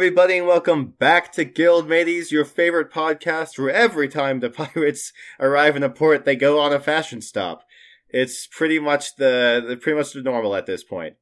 Everybody, 0.00 0.38
and 0.38 0.46
welcome 0.46 0.86
back 0.86 1.30
to 1.30 1.44
Guild 1.44 1.86
Mateys, 1.86 2.32
your 2.32 2.46
favorite 2.46 2.90
podcast 2.90 3.58
where 3.58 3.68
every 3.68 4.08
time 4.08 4.40
the 4.40 4.48
pirates 4.50 5.12
arrive 5.38 5.76
in 5.76 5.82
a 5.82 5.90
port, 5.90 6.24
they 6.24 6.34
go 6.34 6.58
on 6.58 6.72
a 6.72 6.80
fashion 6.80 7.20
stop. 7.20 7.64
It's 8.08 8.46
pretty 8.46 8.78
much 8.78 9.16
the, 9.16 9.78
pretty 9.82 9.98
much 9.98 10.14
the 10.14 10.22
normal 10.22 10.56
at 10.56 10.64
this 10.64 10.82
point. 10.82 11.16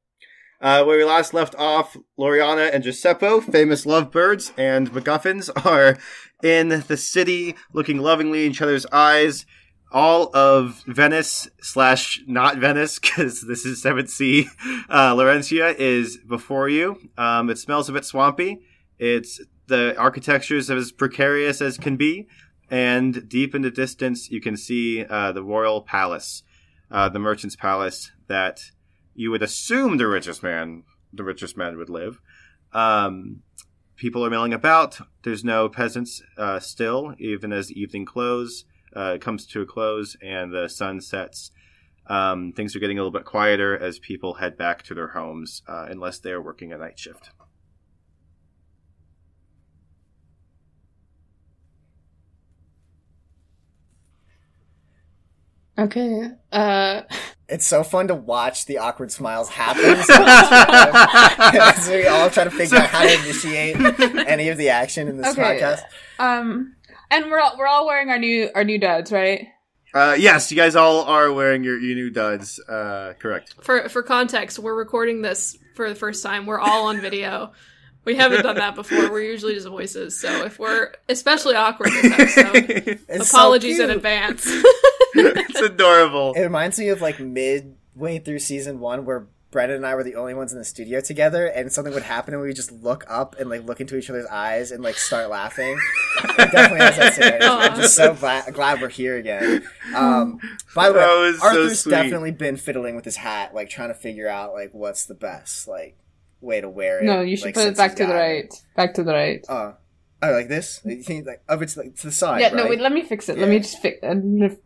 Uh, 0.61 0.85
where 0.85 0.97
we 0.97 1.03
last 1.03 1.33
left 1.33 1.55
off, 1.55 1.97
Loriana 2.17 2.73
and 2.73 2.81
Giuseppe, 2.81 3.41
famous 3.41 3.85
lovebirds 3.85 4.53
and 4.57 4.89
MacGuffins, 4.89 5.49
are 5.65 5.97
in 6.41 6.81
the 6.87 6.95
city, 6.95 7.55
looking 7.73 7.97
lovingly 7.97 8.45
in 8.45 8.51
each 8.51 8.61
other's 8.61 8.85
eyes. 8.93 9.45
All 9.91 10.33
of 10.33 10.85
Venice 10.87 11.49
slash 11.61 12.21
not 12.27 12.55
Venice, 12.59 12.97
because 13.01 13.41
this 13.41 13.65
is 13.65 13.81
Seventh 13.81 14.09
Sea, 14.09 14.47
uh, 14.89 15.13
Laurentia 15.15 15.75
is 15.77 16.15
before 16.15 16.69
you. 16.69 16.97
Um, 17.17 17.49
it 17.49 17.57
smells 17.57 17.89
a 17.89 17.91
bit 17.91 18.05
swampy. 18.05 18.61
It's 18.99 19.41
the 19.67 19.97
architecture 19.97 20.57
is 20.57 20.69
as 20.69 20.91
precarious 20.91 21.61
as 21.61 21.77
can 21.77 21.95
be, 21.95 22.27
and 22.69 23.27
deep 23.27 23.55
in 23.55 23.61
the 23.61 23.71
distance 23.71 24.29
you 24.29 24.41
can 24.41 24.57
see 24.57 25.05
uh, 25.05 25.31
the 25.31 25.43
royal 25.43 25.81
palace, 25.81 26.43
uh, 26.91 27.09
the 27.09 27.19
merchant's 27.19 27.55
palace 27.55 28.11
that 28.27 28.71
you 29.15 29.31
would 29.31 29.41
assume 29.41 29.97
the 29.97 30.07
richest 30.07 30.43
man, 30.43 30.83
the 31.13 31.23
richest 31.23 31.57
man 31.57 31.77
would 31.77 31.89
live. 31.89 32.19
Um, 32.73 33.41
people 33.95 34.25
are 34.25 34.29
milling 34.29 34.53
about. 34.53 34.99
There's 35.23 35.43
no 35.43 35.69
peasants 35.69 36.21
uh, 36.37 36.59
still, 36.59 37.15
even 37.19 37.51
as 37.51 37.67
the 37.67 37.79
evening 37.79 38.05
close 38.05 38.65
uh, 38.95 39.17
comes 39.19 39.45
to 39.47 39.61
a 39.61 39.65
close 39.65 40.15
and 40.21 40.53
the 40.53 40.67
sun 40.67 41.01
sets. 41.01 41.51
Um, 42.07 42.53
things 42.53 42.75
are 42.75 42.79
getting 42.79 42.97
a 42.97 43.01
little 43.01 43.17
bit 43.17 43.25
quieter 43.25 43.77
as 43.77 43.99
people 43.99 44.35
head 44.35 44.57
back 44.57 44.81
to 44.83 44.95
their 44.95 45.09
homes, 45.09 45.61
uh, 45.67 45.87
unless 45.89 46.19
they're 46.19 46.41
working 46.41 46.73
a 46.73 46.77
night 46.77 46.97
shift. 46.97 47.29
Okay. 55.79 56.27
Uh 56.51 57.01
It's 57.47 57.65
so 57.65 57.83
fun 57.83 58.07
to 58.09 58.15
watch 58.15 58.65
the 58.65 58.77
awkward 58.77 59.11
smiles 59.11 59.49
happen. 59.49 59.83
As 61.61 61.87
we 61.89 62.05
all 62.07 62.29
try 62.29 62.43
to 62.43 62.51
figure 62.51 62.77
out 62.77 62.87
how 62.89 63.03
to 63.03 63.13
initiate 63.13 63.75
any 64.27 64.49
of 64.49 64.57
the 64.57 64.69
action 64.69 65.07
in 65.07 65.17
this 65.17 65.27
Okay. 65.37 65.59
podcast. 65.59 65.81
um 66.19 66.75
and 67.11 67.25
we're 67.31 67.39
all 67.39 67.57
we're 67.57 67.67
all 67.67 67.85
wearing 67.87 68.09
our 68.09 68.19
new 68.19 68.49
our 68.53 68.63
new 68.63 68.77
duds, 68.79 69.11
right? 69.11 69.47
Uh, 69.91 70.15
yes, 70.19 70.51
you 70.51 70.55
guys 70.57 70.75
all 70.75 71.01
are 71.05 71.33
wearing 71.33 71.63
your, 71.63 71.79
your 71.79 71.95
new 71.95 72.11
duds. 72.11 72.59
Uh, 72.69 73.13
correct. 73.17 73.55
For 73.63 73.89
for 73.89 74.03
context, 74.03 74.59
we're 74.59 74.75
recording 74.75 75.23
this 75.23 75.57
for 75.75 75.89
the 75.89 75.95
first 75.95 76.21
time. 76.21 76.45
We're 76.45 76.59
all 76.59 76.87
on 76.87 77.01
video. 77.01 77.53
We 78.09 78.15
haven't 78.15 78.41
done 78.43 78.55
that 78.55 78.73
before. 78.75 79.11
We're 79.11 79.21
usually 79.21 79.53
just 79.53 79.67
voices. 79.67 80.19
So 80.19 80.45
if 80.45 80.57
we're 80.57 80.93
especially 81.07 81.55
awkward 81.55 81.91
this 81.91 82.37
episode, 82.37 82.99
It's 83.07 83.29
so 83.29 83.37
apologies 83.37 83.79
in 83.79 83.85
cute. 83.85 83.97
advance. 83.97 84.41
it's 85.13 85.61
adorable. 85.61 86.33
It 86.33 86.41
reminds 86.41 86.79
me 86.79 86.89
of 86.89 87.01
like 87.01 87.19
midway 87.19 88.19
through 88.19 88.39
season 88.39 88.79
one 88.79 89.05
where 89.05 89.27
Brendan 89.51 89.77
and 89.77 89.85
I 89.85 89.95
were 89.95 90.03
the 90.03 90.13
only 90.15 90.35
ones 90.35 90.51
in 90.53 90.59
the 90.59 90.63
studio 90.65 91.01
together, 91.01 91.47
and 91.47 91.71
something 91.71 91.91
would 91.95 92.03
happen, 92.03 92.35
and 92.35 92.41
we 92.41 92.49
would 92.49 92.55
just 92.55 92.71
look 92.71 93.03
up 93.09 93.35
and 93.39 93.49
like 93.49 93.65
look 93.65 93.81
into 93.81 93.97
each 93.97 94.07
other's 94.09 94.27
eyes 94.27 94.69
and 94.71 94.83
like 94.83 94.93
start 94.95 95.27
laughing. 95.29 95.75
It 96.23 96.51
definitely 96.51 96.85
has 96.85 96.97
that 96.97 97.13
scenario. 97.15 97.55
I'm 97.57 97.75
just 97.75 97.95
so 97.95 98.13
glad, 98.13 98.53
glad 98.53 98.79
we're 98.79 98.89
here 98.89 99.17
again. 99.17 99.63
Um, 99.95 100.39
by 100.75 100.89
the 100.89 100.93
way, 100.95 100.99
That 100.99 101.19
was 101.19 101.39
so 101.39 101.47
Arthur's 101.47 101.79
sweet. 101.79 101.91
definitely 101.91 102.29
been 102.31 102.57
fiddling 102.57 102.95
with 102.95 103.05
his 103.05 103.15
hat, 103.15 103.55
like 103.55 103.69
trying 103.71 103.87
to 103.89 103.95
figure 103.95 104.29
out 104.29 104.53
like 104.53 104.69
what's 104.73 105.05
the 105.05 105.15
best 105.15 105.67
like 105.67 105.95
way 106.41 106.61
to 106.61 106.69
wear 106.69 106.99
it. 106.99 107.05
No, 107.05 107.21
you 107.21 107.37
should 107.37 107.47
like, 107.47 107.55
put 107.55 107.67
it 107.67 107.77
back 107.77 107.95
to 107.95 108.03
the 108.03 108.13
got 108.13 108.15
it. 108.15 108.19
right. 108.19 108.53
Back 108.75 108.93
to 108.95 109.03
the 109.03 109.13
right. 109.13 109.45
Oh, 109.49 109.75
oh, 110.21 110.31
like 110.31 110.47
this? 110.47 110.81
You 110.85 111.03
think 111.03 111.27
like 111.27 111.41
oh, 111.49 111.59
it's 111.59 111.77
like 111.77 111.95
to 111.97 112.07
the 112.07 112.11
side. 112.11 112.41
yeah, 112.41 112.49
no, 112.49 112.67
wait, 112.67 112.79
let 112.79 112.91
me 112.91 113.03
fix 113.03 113.29
it. 113.29 113.37
Let 113.37 113.49
me 113.49 113.59
just 113.59 113.79
fix 113.79 113.99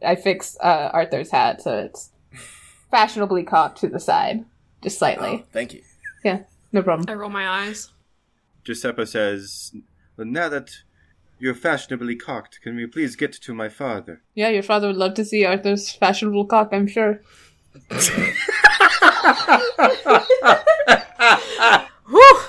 I 0.06 0.16
fixed 0.16 0.57
uh, 0.61 0.89
Arthur's 0.94 1.31
hat 1.31 1.61
so 1.61 1.78
it's 1.78 2.11
fashionably 2.91 3.44
cocked 3.44 3.79
to 3.79 3.88
the 3.88 4.00
side. 4.00 4.45
Just 4.81 5.00
slightly. 5.00 5.44
Oh, 5.44 5.45
thank 5.51 5.73
you. 5.73 5.81
Yeah. 6.23 6.41
No 6.72 6.81
problem. 6.81 7.07
I 7.07 7.13
roll 7.13 7.29
my 7.29 7.47
eyes. 7.47 7.91
Giuseppe 8.63 9.05
says, 9.05 9.73
well, 10.17 10.28
now 10.28 10.50
that 10.50 10.72
you're 11.38 11.53
fashionably 11.53 12.16
cocked, 12.16 12.61
can 12.61 12.75
we 12.75 12.88
please 12.88 13.16
get 13.16 13.34
to 13.34 13.53
my 13.53 13.69
father? 13.69 14.22
Yeah, 14.34 14.50
your 14.50 14.63
father 14.63 14.88
would 14.88 14.97
love 14.97 15.13
to 15.16 15.25
see 15.25 15.45
Arthur's 15.45 15.91
fashionable 15.91 16.45
cock, 16.45 16.69
I'm 16.72 16.88
sure. 16.88 17.22
Whew! 22.09 22.40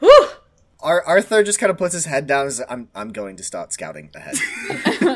Whew! 0.00 0.28
Ar- 0.80 1.04
Arthur 1.04 1.42
just 1.42 1.58
kind 1.58 1.70
of 1.70 1.78
puts 1.78 1.94
his 1.94 2.04
head 2.04 2.26
down. 2.26 2.42
And 2.42 2.52
says, 2.52 2.66
I'm 2.68 2.88
I'm 2.94 3.10
going 3.10 3.36
to 3.36 3.42
start 3.42 3.72
scouting 3.72 4.10
ahead. 4.14 4.36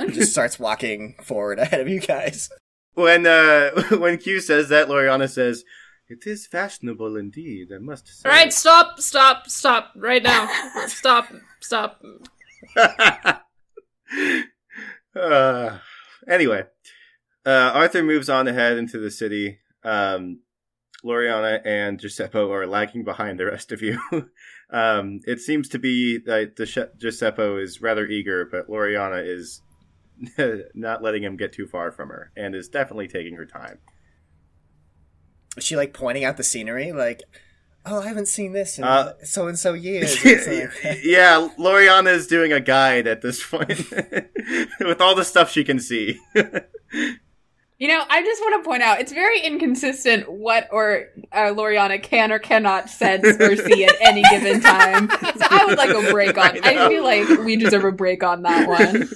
just 0.13 0.33
starts 0.33 0.59
walking 0.59 1.17
forward 1.23 1.59
ahead 1.59 1.81
of 1.81 1.89
you 1.89 2.01
guys. 2.01 2.51
When 2.95 3.27
uh, 3.27 3.71
when 3.99 4.19
Q 4.19 4.41
says 4.41 4.69
that, 4.71 4.89
Loriana 4.89 5.29
says, 5.29 5.65
"It 6.09 6.27
is 6.27 6.47
fashionable 6.47 7.17
indeed. 7.17 7.69
I 7.75 7.79
must 7.79 8.09
say." 8.09 8.29
All 8.29 8.35
right, 8.35 8.53
stop, 8.53 9.01
stop, 9.01 9.49
stop 9.49 9.93
right 9.97 10.23
now. 10.23 10.49
Stop, 10.87 11.27
stop. 11.61 12.03
uh, 15.15 15.79
anyway, 16.29 16.65
uh, 17.47 17.71
Arthur 17.75 18.03
moves 18.03 18.29
on 18.29 18.49
ahead 18.49 18.77
into 18.77 18.99
the 18.99 19.11
city. 19.11 19.59
Um, 19.85 20.41
Loriana 21.05 21.61
and 21.65 21.99
Giuseppe 21.99 22.39
are 22.39 22.67
lagging 22.67 23.05
behind 23.05 23.39
the 23.39 23.47
rest 23.47 23.73
of 23.73 23.81
you. 23.83 23.99
um, 24.71 25.21
it 25.25 25.41
seems 25.41 25.69
to 25.71 25.79
be 25.79 26.19
that 26.27 26.57
the 26.57 26.67
Sh- 26.67 26.93
Giuseppe 26.99 27.63
is 27.63 27.81
rather 27.81 28.07
eager, 28.07 28.45
but 28.45 28.69
Loriana 28.69 29.27
is 29.27 29.63
not 30.75 31.03
letting 31.03 31.23
him 31.25 31.37
get 31.37 31.53
too 31.53 31.67
far 31.67 31.91
from 31.91 32.09
her, 32.11 32.33
and 32.37 32.55
is 32.55 32.69
definitely 32.69 33.09
taking 33.09 33.37
her 33.37 33.47
time. 33.47 33.79
Is 35.57 35.65
she 35.65 35.77
like 35.77 35.95
pointing 35.95 36.25
out 36.25 36.37
the 36.37 36.45
scenery? 36.45 36.93
Like, 36.93 37.23
oh, 37.87 38.01
I 38.03 38.07
haven't 38.09 38.29
seen 38.29 38.53
this 38.53 38.79
in 38.79 38.85
Uh, 38.85 39.15
so 39.25 39.49
and 39.49 39.59
so 39.59 39.73
years. 39.73 40.23
Like- 40.25 41.01
yeah, 41.03 41.49
Loriana 41.59 42.13
is 42.13 42.27
doing 42.27 42.53
a 42.53 42.61
guide 42.61 43.07
at 43.07 43.23
this 43.23 43.45
point 43.45 43.69
with 44.81 45.01
all 45.01 45.15
the 45.15 45.25
stuff 45.25 45.51
she 45.51 45.65
can 45.65 45.81
see. 45.81 46.21
You 47.81 47.89
know, 47.89 48.03
I 48.11 48.23
just 48.23 48.43
want 48.43 48.63
to 48.63 48.69
point 48.69 48.83
out 48.83 49.01
it's 49.01 49.11
very 49.11 49.41
inconsistent 49.41 50.31
what 50.31 50.69
or 50.71 51.07
uh, 51.33 51.55
Loriana 51.55 52.01
can 52.03 52.31
or 52.31 52.39
cannot 52.39 52.91
sense 52.91 53.25
or 53.41 53.57
see 53.57 53.87
at 53.87 53.95
any 54.03 54.23
given 54.31 54.61
time. 54.61 55.09
So 55.09 55.47
I 55.49 55.65
would 55.65 55.79
like 55.79 55.89
a 55.89 56.13
break 56.13 56.37
on. 56.37 56.63
I. 56.63 56.85
I, 56.85 56.89
feel 56.91 57.03
like 57.03 57.27
we 57.39 57.57
deserve 57.57 57.85
a 57.85 57.93
break 57.93 58.23
on 58.23 58.43
that 58.43 58.69
one. 58.69 58.97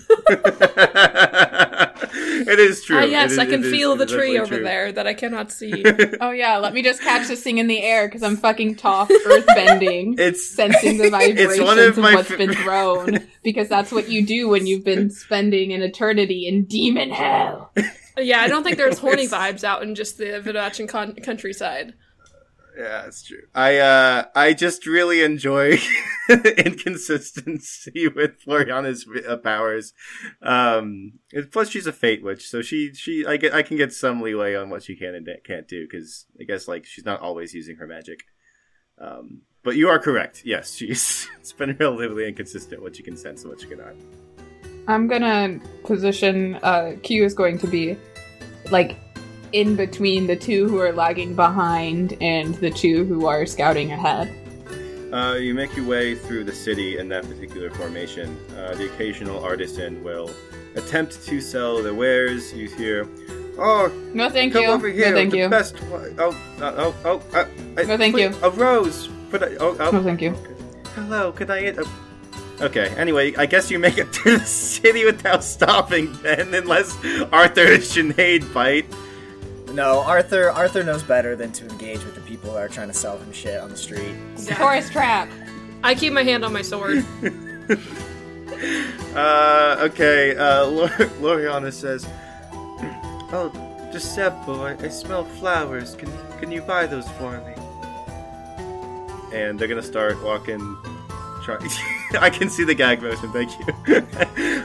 it 2.49 2.59
is 2.59 2.83
true. 2.83 3.01
It 3.01 3.11
yes, 3.11 3.33
is- 3.33 3.39
I 3.39 3.45
can 3.45 3.63
feel 3.63 3.93
it 3.93 3.99
the 3.99 4.07
tree 4.07 4.39
over 4.39 4.57
true. 4.57 4.65
there 4.65 4.91
that 4.93 5.07
I 5.07 5.13
cannot 5.13 5.53
see. 5.53 5.85
Oh 6.23 6.31
yeah, 6.31 6.57
let 6.57 6.73
me 6.73 6.83
just 6.83 7.03
catch 7.03 7.29
this 7.29 7.43
thing 7.43 7.59
in 7.59 7.67
the 7.67 7.83
air 7.83 8.09
because 8.09 8.23
I'm 8.23 8.39
fucking 8.39 8.77
tough 8.77 9.11
earth 9.11 9.45
bending, 9.47 10.15
It's 10.19 10.49
sensing 10.49 10.97
the 10.97 11.11
vibrations 11.11 11.53
It's 11.53 11.61
one 11.61 11.79
of, 11.79 11.89
of 11.89 11.99
my 11.99 12.15
what's 12.15 12.31
f- 12.31 12.39
been 12.39 12.55
thrown. 12.55 13.27
Because 13.43 13.69
that's 13.69 13.93
what 13.93 14.09
you 14.09 14.25
do 14.25 14.49
when 14.49 14.67
you've 14.67 14.85
been 14.85 15.11
spending 15.11 15.75
an 15.75 15.83
eternity 15.83 16.49
in 16.49 16.65
demon 16.65 17.11
hell. 17.11 17.71
Yeah, 18.17 18.41
I 18.41 18.49
don't 18.49 18.63
think 18.63 18.77
there's 18.77 18.99
horny 18.99 19.29
vibes 19.29 19.65
out 19.65 19.83
in 19.83 19.95
just 19.95 20.19
the 20.19 20.43
Vidachin 20.45 20.89
con- 20.89 21.17
countryside. 21.17 21.95
Yeah, 22.77 23.03
that's 23.05 23.23
true. 23.23 23.43
I 23.55 23.79
uh 23.79 24.25
I 24.35 24.53
just 24.53 24.87
really 24.87 25.23
enjoy 25.23 25.79
inconsistency 26.29 28.09
with 28.15 28.45
Loriana's 28.47 29.07
uh, 29.29 29.37
powers. 29.37 29.93
Um, 30.43 31.21
plus 31.53 31.71
she's 31.71 31.87
a 31.87 31.93
fate 31.93 32.25
witch, 32.25 32.49
so 32.49 32.63
she 32.63 32.93
she 32.95 33.25
I 33.27 33.37
get 33.37 33.55
I 33.55 33.63
can 33.63 33.77
get 33.77 33.93
some 33.93 34.21
leeway 34.21 34.55
on 34.57 34.71
what 34.71 34.83
she 34.83 34.97
can 34.97 35.15
and 35.15 35.29
can't 35.45 35.69
do 35.69 35.87
because 35.89 36.27
I 36.41 36.45
guess 36.45 36.67
like 36.67 36.85
she's 36.85 37.05
not 37.05 37.21
always 37.21 37.55
using 37.55 37.77
her 37.77 37.87
magic. 37.87 38.21
Um, 38.99 39.43
but 39.63 39.77
you 39.77 39.89
are 39.89 39.99
correct. 39.99 40.43
Yes, 40.45 40.75
she's 40.75 41.29
it's 41.39 41.53
been 41.53 41.77
relatively 41.79 42.27
inconsistent 42.27 42.83
what 42.83 42.99
you 42.99 43.05
can 43.05 43.17
sense 43.17 43.43
and 43.43 43.53
what 43.53 43.63
you 43.63 43.69
cannot. 43.69 43.95
I'm 44.89 45.07
gonna 45.09 45.61
position 45.85 46.57
uh 46.63 46.97
Q 47.03 47.25
is 47.25 47.35
going 47.35 47.59
to 47.59 47.67
be 47.67 47.97
like 48.71 48.97
in 49.53 49.77
between 49.77 50.27
the 50.27 50.37
two 50.37 50.69
who 50.69 50.79
are 50.81 50.93
lagging 50.93 51.35
behind 51.35 52.17
and 52.21 52.55
the 52.57 52.71
two 52.71 53.05
who 53.05 53.27
are 53.27 53.47
scouting 53.47 53.93
ahead. 53.93 54.35
Uh, 55.13 55.35
you 55.37 55.55
make 55.55 55.77
your 55.77 55.87
way 55.87 56.17
through 56.17 56.43
the 56.43 56.53
city 56.53 56.99
in 56.99 57.09
that 57.09 57.23
particular 57.29 57.71
formation. 57.71 58.37
Uh, 58.59 58.75
the 58.75 58.87
occasional 58.93 59.39
artisan 59.45 60.03
will 60.03 60.29
attempt 60.75 61.25
to 61.25 61.41
sell 61.41 61.81
their 61.81 61.95
wares. 61.95 62.53
You 62.53 62.67
hear, 62.67 63.07
"Oh, 63.57 63.93
No, 64.13 64.29
thank 64.29 64.55
come 64.55 64.63
you. 64.65 64.71
over 64.71 64.89
here! 64.89 65.11
No, 65.11 65.17
thank 65.17 65.31
the 65.31 65.39
you. 65.39 65.49
best 65.49 65.77
one. 65.85 66.17
Oh, 66.19 66.31
uh, 66.61 66.75
oh, 66.77 66.95
oh! 67.05 67.23
Uh, 67.33 67.45
I- 67.77 67.83
No, 67.85 67.97
thank 67.97 68.15
put 68.17 68.23
you. 68.23 68.35
A 68.43 68.51
rose. 68.51 69.09
But 69.31 69.45
I, 69.45 69.47
oh, 69.61 69.77
oh. 69.79 69.91
No, 69.93 70.03
thank 70.03 70.21
you. 70.21 70.35
Hello, 70.97 71.31
could 71.31 71.49
I 71.51 71.63
get 71.63 71.79
a... 71.79 71.87
Okay, 72.61 72.89
anyway, 72.97 73.35
I 73.37 73.47
guess 73.47 73.71
you 73.71 73.79
make 73.79 73.99
it 73.99 74.13
to 74.25 74.39
the 74.39 74.45
city 74.45 75.05
without 75.05 75.43
stopping 75.43 76.13
then, 76.23 76.55
unless 76.55 76.95
Arthur 77.33 77.73
and 77.73 77.83
Sinead 77.83 78.53
bite. 78.55 78.87
No, 79.73 80.01
Arthur. 80.01 80.51
Arthur 80.51 80.85
knows 80.85 81.03
better 81.03 81.35
than 81.35 81.51
to 81.53 81.67
engage 81.69 82.05
with 82.05 82.15
the 82.15 82.21
people 82.21 82.53
that 82.55 82.63
are 82.63 82.69
trying 82.69 82.89
to 82.89 82.95
sell 82.95 83.19
him 83.19 83.33
shit 83.33 83.59
on 83.61 83.71
the 83.71 83.77
street. 83.77 84.15
Tourist 84.47 84.93
trap. 84.93 85.29
I 85.83 85.95
keep 85.97 86.13
my 86.13 86.23
hand 86.23 86.45
on 86.45 86.53
my 86.53 86.63
sword. 86.63 87.05
Uh, 89.15 89.77
okay, 89.81 90.37
uh, 90.37 90.65
Lor- 90.67 90.89
Loriana 91.21 91.73
says, 91.73 92.05
Oh, 93.33 93.51
Giuseppe, 93.93 94.53
I, 94.53 94.77
I 94.81 94.89
smell 94.89 95.25
flowers. 95.25 95.95
Can, 95.95 96.11
can 96.41 96.51
you 96.51 96.61
buy 96.63 96.87
those 96.87 97.09
for 97.13 97.41
me? 97.41 97.55
And 99.37 99.59
they're 99.59 99.69
gonna 99.69 99.83
start 99.83 100.23
walking. 100.23 100.77
I 102.21 102.31
can 102.31 102.49
see 102.49 102.65
the 102.65 102.75
gag 102.75 103.03
motion. 103.03 103.33
Thank 103.33 103.53
you. 103.59 103.97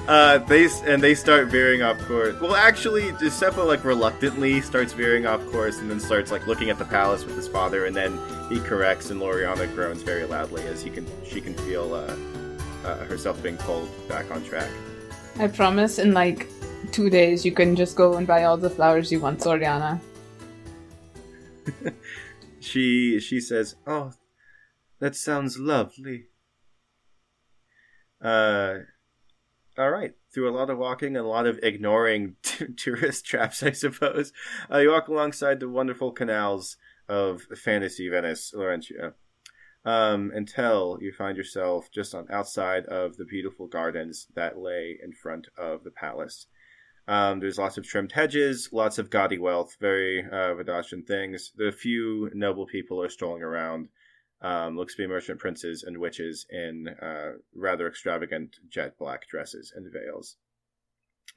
uh, 0.07 0.39
they 0.39 0.67
and 0.85 1.01
they 1.01 1.15
start 1.15 1.47
veering 1.47 1.81
off 1.81 1.99
course. 2.07 2.39
Well, 2.39 2.55
actually, 2.55 3.11
Giuseppe 3.13 3.61
like 3.61 3.83
reluctantly 3.83 4.61
starts 4.61 4.93
veering 4.93 5.25
off 5.25 5.45
course, 5.51 5.79
and 5.79 5.89
then 5.89 5.99
starts 5.99 6.31
like 6.31 6.47
looking 6.47 6.69
at 6.69 6.77
the 6.77 6.85
palace 6.85 7.25
with 7.25 7.35
his 7.35 7.47
father, 7.47 7.85
and 7.85 7.95
then 7.95 8.19
he 8.49 8.59
corrects, 8.59 9.09
and 9.09 9.21
Loriana 9.21 9.73
groans 9.75 10.01
very 10.01 10.25
loudly 10.25 10.63
as 10.63 10.81
he 10.81 10.89
can 10.89 11.05
she 11.25 11.41
can 11.41 11.53
feel 11.53 11.93
uh, 11.93 12.15
uh, 12.85 13.05
herself 13.05 13.41
being 13.43 13.57
pulled 13.57 13.89
back 14.07 14.31
on 14.31 14.43
track. 14.43 14.69
I 15.37 15.47
promise 15.47 15.99
in 15.99 16.13
like 16.13 16.47
two 16.91 17.09
days 17.09 17.45
you 17.45 17.51
can 17.51 17.75
just 17.75 17.95
go 17.95 18.15
and 18.15 18.25
buy 18.25 18.45
all 18.45 18.57
the 18.57 18.69
flowers 18.69 19.11
you 19.11 19.19
want, 19.19 19.39
Loriana. 19.39 19.99
She 22.59 23.19
she 23.19 23.39
says, 23.39 23.75
"Oh, 23.87 24.11
that 24.99 25.15
sounds 25.15 25.57
lovely." 25.57 26.28
Uh, 28.21 28.79
all 29.77 29.91
right. 29.91 30.13
Through 30.33 30.49
a 30.49 30.57
lot 30.57 30.69
of 30.69 30.77
walking 30.77 31.15
and 31.15 31.25
a 31.25 31.29
lot 31.29 31.47
of 31.47 31.59
ignoring 31.63 32.35
t- 32.43 32.73
tourist 32.73 33.25
traps, 33.25 33.63
I 33.63 33.71
suppose, 33.71 34.33
uh, 34.71 34.77
you 34.79 34.91
walk 34.91 35.07
alongside 35.07 35.59
the 35.59 35.69
wonderful 35.69 36.11
canals 36.11 36.77
of 37.07 37.41
fantasy 37.55 38.09
Venice, 38.09 38.53
Laurentia, 38.53 39.13
um, 39.85 40.31
until 40.35 40.97
you 41.01 41.11
find 41.11 41.37
yourself 41.37 41.89
just 41.91 42.13
on 42.13 42.27
outside 42.29 42.85
of 42.85 43.17
the 43.17 43.25
beautiful 43.25 43.67
gardens 43.67 44.27
that 44.35 44.59
lay 44.59 44.99
in 45.01 45.13
front 45.13 45.47
of 45.57 45.83
the 45.83 45.91
palace. 45.91 46.45
Um, 47.07 47.39
there's 47.39 47.57
lots 47.57 47.79
of 47.79 47.87
trimmed 47.87 48.11
hedges, 48.11 48.69
lots 48.71 48.99
of 48.99 49.09
gaudy 49.09 49.39
wealth, 49.39 49.75
very 49.79 50.23
uh, 50.31 50.53
things. 51.07 51.51
The 51.55 51.71
few 51.71 52.29
noble 52.35 52.67
people 52.67 53.01
are 53.01 53.09
strolling 53.09 53.41
around. 53.41 53.89
Um, 54.41 54.77
looks 54.77 54.95
to 54.95 55.03
be 55.03 55.07
merchant 55.07 55.39
princes 55.39 55.83
and 55.83 55.97
witches 55.97 56.45
in 56.49 56.87
uh, 57.01 57.31
rather 57.53 57.87
extravagant 57.87 58.55
jet 58.69 58.97
black 58.97 59.27
dresses 59.27 59.73
and 59.75 59.91
veils. 59.91 60.37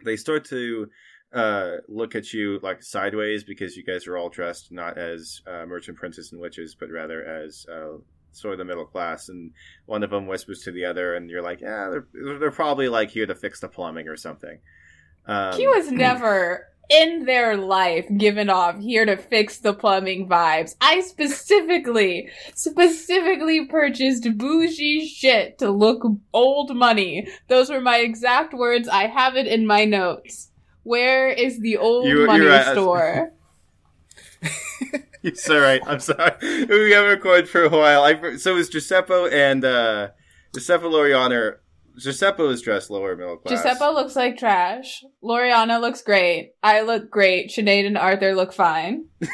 They 0.05 0.17
start 0.17 0.45
to 0.47 0.87
uh, 1.33 1.77
look 1.89 2.15
at 2.15 2.33
you 2.33 2.61
like 2.63 2.83
sideways 2.83 3.43
because 3.43 3.77
you 3.77 3.85
guys 3.85 4.07
are 4.07 4.17
all 4.17 4.29
dressed 4.29 4.71
not 4.71 4.99
as 4.99 5.41
uh, 5.47 5.67
merchant 5.67 5.97
princes 5.97 6.31
and 6.31 6.41
witches, 6.41 6.77
but 6.79 6.91
rather 6.91 7.25
as 7.25 7.67
uh, 7.73 7.99
sort 8.33 8.53
of 8.53 8.59
the 8.59 8.65
middle 8.65 8.85
class. 8.85 9.29
And 9.29 9.53
one 9.87 10.03
of 10.03 10.11
them 10.11 10.27
whispers 10.27 10.63
to 10.63 10.73
the 10.73 10.85
other, 10.85 11.15
and 11.15 11.31
you're 11.31 11.43
like, 11.43 11.61
"Yeah, 11.61 11.91
they're 11.91 12.39
they're 12.39 12.51
probably 12.51 12.89
like 12.89 13.11
here 13.11 13.27
to 13.27 13.35
fix 13.35 13.61
the 13.61 13.69
plumbing 13.69 14.09
or 14.09 14.17
something." 14.17 14.59
Um, 15.27 15.55
Q 15.55 15.73
has 15.75 15.91
never 15.91 16.72
in 16.91 17.25
their 17.25 17.57
life 17.57 18.07
given 18.19 18.51
off 18.51 18.79
here 18.79 19.07
to 19.07 19.17
fix 19.17 19.59
the 19.59 19.73
plumbing 19.73 20.29
vibes. 20.29 20.75
I 20.81 21.01
specifically, 21.01 22.29
specifically 22.55 23.67
purchased 23.67 24.27
bougie 24.37 25.07
shit 25.07 25.59
to 25.59 25.71
look 25.71 26.03
old 26.33 26.75
money. 26.77 27.29
Those 27.49 27.71
were 27.71 27.81
my 27.81 27.99
exact 27.99 28.53
words. 28.53 28.89
I 28.89 29.07
have 29.07 29.37
it 29.37 29.47
in 29.47 29.67
my 29.67 29.85
notes. 29.85 30.51
Where 30.83 31.29
is 31.29 31.61
the 31.61 31.77
old 31.79 32.07
You- 32.07 32.27
money 32.27 32.45
right. 32.45 32.67
store? 32.73 33.33
You're 35.23 35.35
so 35.37 35.61
right. 35.61 35.81
I'm 35.87 36.01
sorry. 36.01 36.33
We 36.69 36.91
haven't 36.91 37.11
recorded 37.11 37.49
for 37.49 37.63
a 37.63 37.69
while. 37.69 38.03
I, 38.03 38.37
so 38.37 38.53
it 38.53 38.57
was 38.57 38.69
Giuseppe 38.69 39.29
and 39.33 39.65
uh, 39.65 40.09
Giuseppe 40.53 40.85
Loriana. 40.87 41.57
Giuseppe 41.99 42.45
is 42.45 42.63
dressed 42.63 42.91
lower 42.91 43.17
middle 43.17 43.37
class. 43.37 43.63
Giuseppe 43.63 43.93
looks 43.93 44.17
like 44.17 44.39
trash. 44.39 45.05
Loriana 45.23 45.81
looks 45.81 46.03
great. 46.03 46.53
I 46.63 46.81
look 46.83 47.11
great. 47.11 47.51
Sinead 47.51 47.87
and 47.87 47.99
Arthur 47.99 48.35
look 48.35 48.53
fine. 48.53 49.07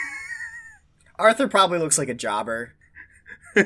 Arthur 1.19 1.49
probably 1.49 1.79
looks 1.79 1.99
like 1.99 2.09
a 2.09 2.15
jobber. 2.15 2.75
All 3.57 3.65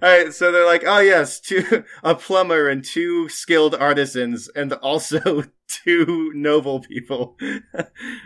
right, 0.00 0.32
so 0.32 0.50
they're 0.52 0.64
like, 0.66 0.84
oh 0.86 1.00
yes, 1.00 1.40
two 1.40 1.84
a 2.02 2.14
plumber 2.14 2.68
and 2.68 2.82
two 2.84 3.28
skilled 3.28 3.74
artisans, 3.74 4.48
and 4.54 4.72
also 4.74 5.44
two 5.68 6.30
noble 6.34 6.80
people 6.80 7.36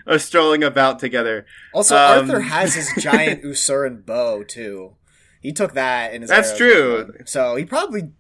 are 0.07 0.19
strolling 0.19 0.63
about 0.63 0.99
together. 0.99 1.45
Also, 1.75 1.97
Um, 1.97 2.31
Arthur 2.31 2.41
has 2.41 2.75
his 2.75 2.93
giant 2.99 3.43
Ussuran 3.43 4.05
bow 4.07 4.45
too. 4.45 4.95
He 5.41 5.53
took 5.53 5.73
that 5.73 6.13
in 6.13 6.21
his. 6.23 6.31
That's 6.31 6.49
arrows 6.51 6.59
true. 6.59 7.07
with. 7.19 7.29
So 7.29 7.57
he 7.57 7.65
probably 7.65 8.13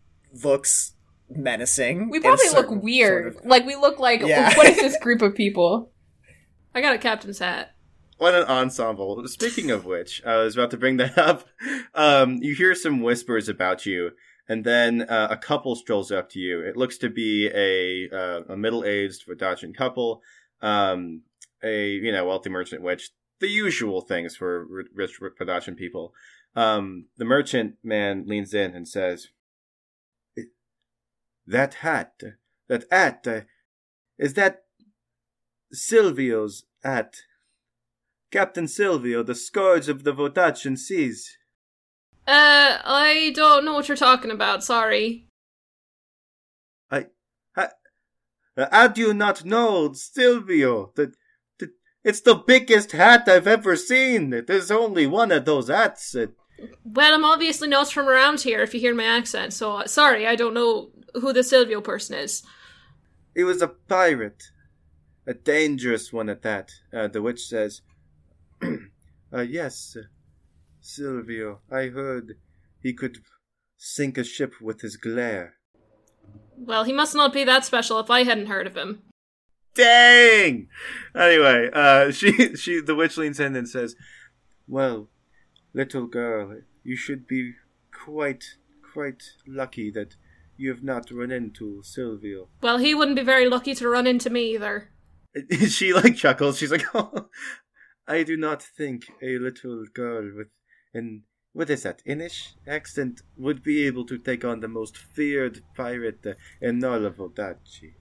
looks 0.42 0.94
menacing. 1.30 2.10
We 2.10 2.20
probably 2.20 2.48
look 2.50 2.70
weird. 2.70 3.34
sort 3.34 3.44
of- 3.44 3.50
Like 3.50 3.66
we 3.66 3.76
look 3.76 3.98
like 3.98 4.20
Yeah. 4.22 4.56
what 4.56 4.66
is 4.68 4.76
this 4.76 4.96
group 4.98 5.22
of 5.22 5.34
people? 5.34 5.92
I 6.74 6.80
got 6.80 6.94
a 6.94 6.98
captain's 6.98 7.38
hat. 7.38 7.74
What 8.18 8.34
an 8.34 8.44
ensemble. 8.44 9.26
Speaking 9.28 9.70
of 9.70 9.84
which, 9.84 10.22
I 10.26 10.36
was 10.38 10.56
about 10.56 10.70
to 10.72 10.76
bring 10.76 10.96
that 10.96 11.16
up. 11.28 11.46
Um, 11.94 12.38
you 12.42 12.54
hear 12.54 12.74
some 12.74 13.00
whispers 13.00 13.48
about 13.48 13.86
you, 13.86 14.10
and 14.48 14.64
then 14.64 15.02
uh, 15.02 15.28
a 15.30 15.36
couple 15.36 15.76
strolls 15.76 16.10
up 16.10 16.28
to 16.30 16.40
you. 16.40 16.60
It 16.60 16.76
looks 16.76 16.98
to 16.98 17.08
be 17.10 17.48
a 17.54 18.08
uh, 18.12 18.42
a 18.48 18.56
middle 18.56 18.84
aged 18.84 19.26
Vodachan 19.28 19.72
couple, 19.74 20.20
um, 20.62 21.22
a 21.62 21.90
you 21.90 22.10
know 22.10 22.24
wealthy 22.26 22.50
merchant 22.50 22.82
witch, 22.82 23.10
the 23.38 23.46
usual 23.48 24.00
things 24.00 24.34
for 24.36 24.66
r- 24.72 24.84
rich 24.94 25.20
Vodachan 25.20 25.76
people. 25.76 26.12
Um, 26.56 27.04
the 27.18 27.24
merchant 27.24 27.74
man 27.84 28.24
leans 28.26 28.52
in 28.52 28.74
and 28.74 28.88
says, 28.88 29.28
"That 31.48 31.74
hat, 31.74 32.22
that 32.68 32.84
hat, 32.90 33.46
is 34.18 34.34
that 34.34 34.64
Silvio's 35.72 36.64
hat?" 36.84 37.16
Captain 38.30 38.68
Silvio, 38.68 39.22
the 39.22 39.34
scourge 39.34 39.88
of 39.88 40.04
the 40.04 40.12
Vodachan 40.12 40.76
seas. 40.76 41.38
Uh, 42.26 42.78
I 42.84 43.32
don't 43.34 43.64
know 43.64 43.72
what 43.74 43.88
you're 43.88 43.96
talking 43.96 44.30
about. 44.30 44.62
Sorry. 44.62 45.28
I, 46.90 47.06
I, 47.56 47.68
how 48.70 48.88
do 48.88 49.00
you 49.00 49.14
not 49.14 49.46
know 49.46 49.94
Silvio? 49.94 50.92
The, 50.94 51.14
the, 51.58 51.70
it's 52.04 52.20
the 52.20 52.34
biggest 52.34 52.92
hat 52.92 53.28
I've 53.28 53.46
ever 53.46 53.76
seen. 53.76 54.44
There's 54.46 54.70
only 54.70 55.06
one 55.06 55.32
of 55.32 55.46
those 55.46 55.68
hats. 55.68 56.14
Well, 56.84 57.14
I'm 57.14 57.24
obviously 57.24 57.68
not 57.68 57.90
from 57.90 58.08
around 58.08 58.42
here. 58.42 58.60
If 58.60 58.74
you 58.74 58.80
hear 58.80 58.94
my 58.94 59.04
accent, 59.04 59.54
so 59.54 59.76
uh, 59.76 59.86
sorry. 59.86 60.26
I 60.26 60.36
don't 60.36 60.54
know 60.54 60.90
who 61.20 61.32
the 61.32 61.42
Silvio 61.42 61.80
person 61.80 62.16
is. 62.16 62.42
He 63.34 63.44
was 63.44 63.62
a 63.62 63.68
pirate, 63.68 64.44
a 65.26 65.34
dangerous 65.34 66.12
one 66.12 66.28
at 66.28 66.42
that. 66.42 66.72
Uh, 66.92 67.08
the 67.08 67.22
witch 67.22 67.46
says, 67.46 67.82
uh, 68.62 69.40
"Yes, 69.40 69.96
Silvio. 70.80 71.60
I 71.70 71.86
heard 71.86 72.36
he 72.82 72.92
could 72.92 73.18
sink 73.76 74.18
a 74.18 74.24
ship 74.24 74.54
with 74.60 74.80
his 74.80 74.96
glare." 74.96 75.54
Well, 76.56 76.84
he 76.84 76.92
must 76.92 77.14
not 77.14 77.32
be 77.32 77.44
that 77.44 77.64
special. 77.64 78.00
If 78.00 78.10
I 78.10 78.24
hadn't 78.24 78.46
heard 78.46 78.66
of 78.66 78.76
him. 78.76 79.02
Dang. 79.74 80.68
Anyway, 81.14 81.70
uh, 81.72 82.10
she 82.18 82.56
she 82.56 82.80
the 82.80 82.96
witch 82.96 83.16
leans 83.16 83.38
in 83.38 83.54
and 83.54 83.68
says, 83.68 83.94
"Well, 84.66 85.08
little 85.72 86.06
girl, 86.06 86.56
you 86.82 86.96
should 86.96 87.26
be 87.26 87.54
quite, 87.92 88.56
quite 88.92 89.22
lucky 89.46 89.90
that 89.90 90.16
you 90.58 90.70
have 90.70 90.82
not 90.82 91.10
run 91.10 91.30
into 91.30 91.82
Silvio. 91.82 92.48
Well, 92.60 92.78
he 92.78 92.94
wouldn't 92.94 93.16
be 93.16 93.22
very 93.22 93.48
lucky 93.48 93.74
to 93.76 93.88
run 93.88 94.06
into 94.06 94.28
me 94.28 94.54
either. 94.54 94.90
she 95.68 95.94
like 95.94 96.16
chuckles. 96.16 96.58
She's 96.58 96.72
like, 96.72 96.84
"Oh, 96.94 97.28
I 98.06 98.22
do 98.24 98.36
not 98.36 98.62
think 98.62 99.06
a 99.22 99.38
little 99.38 99.86
girl 99.94 100.30
with 100.36 100.48
an 100.92 101.22
what 101.52 101.70
is 101.70 101.82
that 101.84 102.02
Inish 102.06 102.54
accent 102.66 103.22
would 103.36 103.62
be 103.62 103.86
able 103.86 104.04
to 104.06 104.18
take 104.18 104.44
on 104.44 104.60
the 104.60 104.68
most 104.68 104.96
feared 104.96 105.62
pirate 105.76 106.24
in 106.60 106.84
all 106.84 107.04
of 107.04 107.16
Vodacce." 107.16 107.94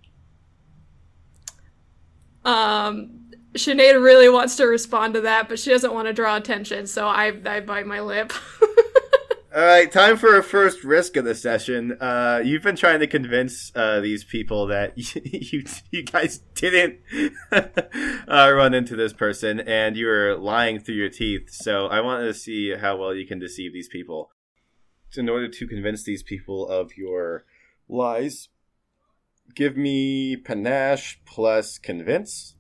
Um, 2.44 3.30
Sinead 3.54 4.02
really 4.02 4.30
wants 4.30 4.56
to 4.56 4.66
respond 4.66 5.16
to 5.16 5.22
that, 5.22 5.50
but 5.50 5.60
she 5.60 5.70
doesn't 5.70 5.94
want 5.94 6.08
to 6.08 6.14
draw 6.14 6.38
attention, 6.38 6.88
so 6.88 7.06
I, 7.06 7.34
I 7.46 7.60
bite 7.60 7.86
my 7.86 8.00
lip. 8.00 8.32
All 9.56 9.64
right, 9.66 9.90
time 9.90 10.18
for 10.18 10.38
a 10.38 10.44
first 10.44 10.84
risk 10.84 11.16
of 11.16 11.24
the 11.24 11.34
session. 11.34 11.94
Uh, 12.02 12.42
you've 12.44 12.64
been 12.64 12.76
trying 12.76 13.00
to 13.00 13.08
convince 13.08 13.72
uh, 13.76 14.02
these 14.02 14.24
people 14.26 14.68
that 14.68 14.94
you 15.16 15.64
you 15.90 16.04
guys 16.04 16.40
didn't 16.54 17.00
uh, 17.52 18.52
run 18.54 18.74
into 18.74 18.96
this 18.98 19.14
person, 19.14 19.62
and 19.62 19.96
you 19.96 20.06
were 20.06 20.36
lying 20.36 20.80
through 20.80 20.96
your 20.96 21.10
teeth. 21.10 21.50
So 21.50 21.88
I 21.88 22.02
wanted 22.02 22.26
to 22.26 22.34
see 22.34 22.76
how 22.76 22.98
well 22.98 23.16
you 23.16 23.26
can 23.26 23.40
deceive 23.40 23.72
these 23.74 23.88
people. 23.88 24.32
In 25.16 25.30
order 25.30 25.48
to 25.48 25.66
convince 25.68 26.04
these 26.04 26.22
people 26.22 26.68
of 26.68 26.98
your 26.98 27.46
lies, 27.88 28.50
give 29.56 29.78
me 29.78 30.36
panache 30.36 31.22
plus 31.26 31.78
convince. 31.78 32.56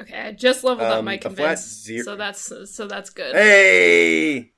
okay, 0.00 0.18
I 0.18 0.32
just 0.32 0.64
leveled 0.64 0.86
up 0.88 0.98
Um, 1.00 1.04
my 1.04 1.14
a 1.14 1.20
flat 1.20 1.34
convince, 1.36 1.60
zero- 1.84 2.04
so 2.04 2.16
that's 2.16 2.52
so 2.74 2.86
that's 2.86 3.10
good. 3.10 3.34
Hey! 3.36 4.52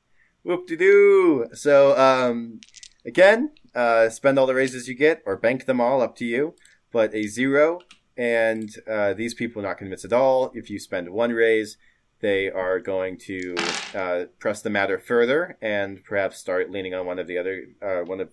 Whoop 0.45 0.67
de 0.67 0.77
doo! 0.77 1.47
So, 1.55 1.97
um, 1.97 2.61
again, 3.07 3.53
uh, 3.77 4.09
spend 4.09 4.41
all 4.41 4.47
the 4.47 4.55
raises 4.55 4.89
you 4.89 4.95
get 4.97 5.23
or 5.25 5.37
bank 5.37 5.67
them 5.67 5.81
all, 5.81 6.03
up 6.03 6.17
to 6.17 6.25
you. 6.25 6.55
But 6.91 7.15
a 7.15 7.29
zero, 7.29 7.81
and 8.17 8.69
uh, 8.91 9.15
these 9.15 9.35
people 9.35 9.63
are 9.63 9.69
not 9.69 9.79
convinced 9.79 10.05
at 10.05 10.13
all. 10.13 10.51
If 10.53 10.69
you 10.69 10.81
spend 10.81 11.11
one 11.11 11.31
raise, 11.31 11.77
they 12.21 12.51
are 12.51 12.81
going 12.81 13.19
to 13.19 13.55
uh, 13.95 14.25
press 14.41 14.63
the 14.63 14.71
matter 14.71 14.99
further 14.99 15.57
and 15.63 16.03
perhaps 16.05 16.39
start 16.39 16.71
leaning 16.71 16.93
on 16.93 17.07
one 17.07 17.21
of 17.21 17.29
the 17.29 17.39
other, 17.39 17.63
uh, 17.81 18.05
one 18.05 18.21
of 18.21 18.31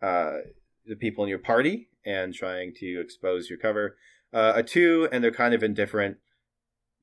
uh, 0.00 0.38
the 0.86 0.96
people 0.96 1.22
in 1.22 1.30
your 1.30 1.38
party 1.38 1.88
and 2.04 2.32
trying 2.34 2.72
to 2.80 3.00
expose 3.00 3.50
your 3.50 3.58
cover. 3.58 3.96
Uh, 4.32 4.54
a 4.56 4.62
two, 4.62 5.06
and 5.12 5.22
they're 5.22 5.30
kind 5.30 5.54
of 5.54 5.62
indifferent 5.62 6.16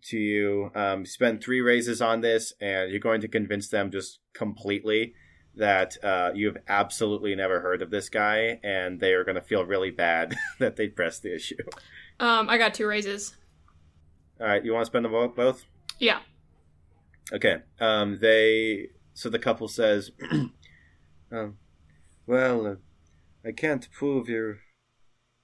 to 0.09 0.17
you. 0.17 0.71
Um, 0.75 1.05
spend 1.05 1.43
three 1.43 1.61
raises 1.61 2.01
on 2.01 2.21
this, 2.21 2.53
and 2.59 2.91
you're 2.91 2.99
going 2.99 3.21
to 3.21 3.27
convince 3.27 3.67
them 3.67 3.91
just 3.91 4.19
completely 4.33 5.13
that 5.55 6.03
uh, 6.03 6.31
you 6.33 6.47
have 6.47 6.57
absolutely 6.67 7.35
never 7.35 7.59
heard 7.59 7.81
of 7.81 7.91
this 7.91 8.09
guy, 8.09 8.59
and 8.63 8.99
they 8.99 9.13
are 9.13 9.23
going 9.23 9.35
to 9.35 9.41
feel 9.41 9.65
really 9.65 9.91
bad 9.91 10.35
that 10.59 10.75
they 10.75 10.87
pressed 10.87 11.21
the 11.21 11.35
issue. 11.35 11.55
Um, 12.19 12.49
I 12.49 12.57
got 12.57 12.73
two 12.73 12.87
raises. 12.87 13.35
All 14.39 14.47
right, 14.47 14.63
you 14.63 14.73
want 14.73 14.83
to 14.83 14.87
spend 14.87 15.05
them 15.05 15.33
both? 15.35 15.65
Yeah. 15.99 16.19
Okay. 17.31 17.57
Um, 17.79 18.19
they. 18.19 18.89
So 19.13 19.29
the 19.29 19.39
couple 19.39 19.67
says, 19.67 20.11
um, 21.31 21.57
"Well, 22.25 22.65
uh, 22.65 22.75
I 23.45 23.51
can't 23.51 23.87
prove 23.91 24.27
you're 24.27 24.59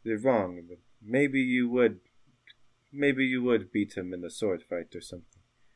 you're 0.03 0.19
wrong, 0.19 0.63
but 0.67 0.79
maybe 1.01 1.39
you 1.39 1.69
would, 1.69 1.99
maybe 2.91 3.25
you 3.25 3.43
would 3.43 3.71
beat 3.71 3.95
him 3.97 4.13
in 4.13 4.23
a 4.23 4.29
sword 4.29 4.63
fight 4.69 4.95
or 4.95 5.01
something. 5.01 5.25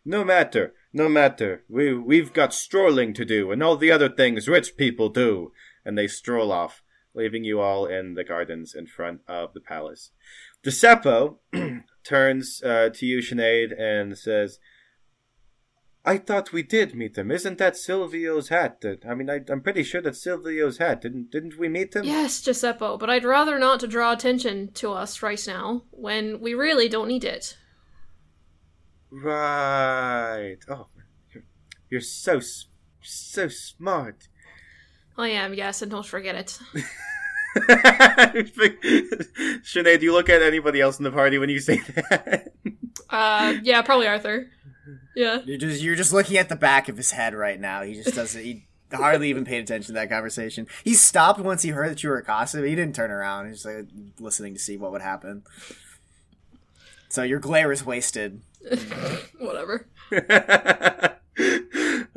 No 0.05 0.23
matter, 0.23 0.73
no 0.91 1.07
matter. 1.07 1.63
We 1.69 1.93
we've 1.93 2.33
got 2.33 2.53
strolling 2.53 3.13
to 3.13 3.25
do 3.25 3.51
and 3.51 3.63
all 3.63 3.77
the 3.77 3.91
other 3.91 4.09
things 4.09 4.47
rich 4.47 4.75
people 4.75 5.09
do." 5.09 5.51
And 5.85 5.97
they 5.97 6.07
stroll 6.07 6.51
off, 6.51 6.81
leaving 7.13 7.43
you 7.43 7.59
all 7.59 7.85
in 7.85 8.15
the 8.15 8.23
gardens 8.23 8.73
in 8.73 8.87
front 8.87 9.21
of 9.27 9.53
the 9.53 9.61
palace. 9.61 10.11
Giuseppe 10.63 11.35
turns 12.03 12.61
uh, 12.63 12.89
to 12.93 13.05
you, 13.05 13.19
Sinead, 13.19 13.79
and 13.79 14.17
says. 14.17 14.59
I 16.05 16.17
thought 16.17 16.51
we 16.51 16.63
did 16.63 16.93
meet 16.95 17.13
them. 17.13 17.31
Isn't 17.31 17.57
that 17.59 17.75
Silvio's 17.75 18.49
hat? 18.49 18.81
That- 18.81 19.05
I 19.05 19.13
mean, 19.15 19.29
I, 19.29 19.39
I'm 19.49 19.61
pretty 19.61 19.83
sure 19.83 20.01
that's 20.01 20.19
Silvio's 20.25 20.77
hat. 20.77 21.01
Didn't 21.01 21.31
didn't 21.31 21.57
we 21.57 21.69
meet 21.69 21.93
them? 21.93 22.03
Yes, 22.05 22.41
Giuseppe, 22.41 22.97
but 22.99 23.09
I'd 23.09 23.23
rather 23.23 23.57
not 23.57 23.79
to 23.81 23.87
draw 23.87 24.11
attention 24.11 24.71
to 24.73 24.91
us 24.91 25.21
right 25.23 25.41
now 25.47 25.83
when 25.91 26.41
we 26.41 26.53
really 26.53 26.89
don't 26.89 27.07
need 27.07 27.23
it. 27.23 27.57
Right. 29.09 30.57
Oh, 30.67 30.87
you're, 31.33 31.43
you're 31.89 32.01
so 32.01 32.37
s- 32.37 32.65
so 33.01 33.47
smart. 33.47 34.27
I 35.17 35.29
am, 35.29 35.53
yes, 35.53 35.81
and 35.83 35.91
don't 35.91 36.05
forget 36.05 36.35
it. 36.35 36.59
Sinead, 39.63 39.99
do 39.99 40.05
you 40.05 40.11
look 40.13 40.29
at 40.29 40.41
anybody 40.41 40.81
else 40.81 40.97
in 40.97 41.03
the 41.03 41.11
party 41.11 41.37
when 41.37 41.49
you 41.49 41.59
say 41.59 41.77
that? 41.77 42.51
Uh, 43.09 43.55
yeah, 43.63 43.81
probably 43.83 44.07
Arthur. 44.07 44.49
Yeah. 45.15 45.41
You're 45.45 45.57
just 45.57 45.81
you're 45.81 45.95
just 45.95 46.13
looking 46.13 46.37
at 46.37 46.49
the 46.49 46.55
back 46.55 46.89
of 46.89 46.97
his 46.97 47.11
head 47.11 47.33
right 47.33 47.59
now. 47.59 47.83
He 47.83 47.93
just 47.93 48.15
doesn't. 48.15 48.43
He 48.43 48.65
hardly 48.91 49.29
even 49.29 49.45
paid 49.45 49.63
attention 49.63 49.87
to 49.87 49.93
that 49.93 50.09
conversation. 50.09 50.67
He 50.83 50.93
stopped 50.93 51.39
once 51.39 51.61
he 51.63 51.69
heard 51.69 51.91
that 51.91 52.03
you 52.03 52.09
were 52.09 52.17
accosted. 52.17 52.61
But 52.61 52.69
he 52.69 52.75
didn't 52.75 52.95
turn 52.95 53.11
around. 53.11 53.47
He's 53.47 53.63
just 53.63 53.65
like 53.65 53.87
listening 54.19 54.53
to 54.53 54.59
see 54.59 54.77
what 54.77 54.91
would 54.91 55.01
happen. 55.01 55.43
So 57.09 57.23
your 57.23 57.39
glare 57.39 57.71
is 57.71 57.85
wasted. 57.85 58.41
Whatever. 59.39 59.87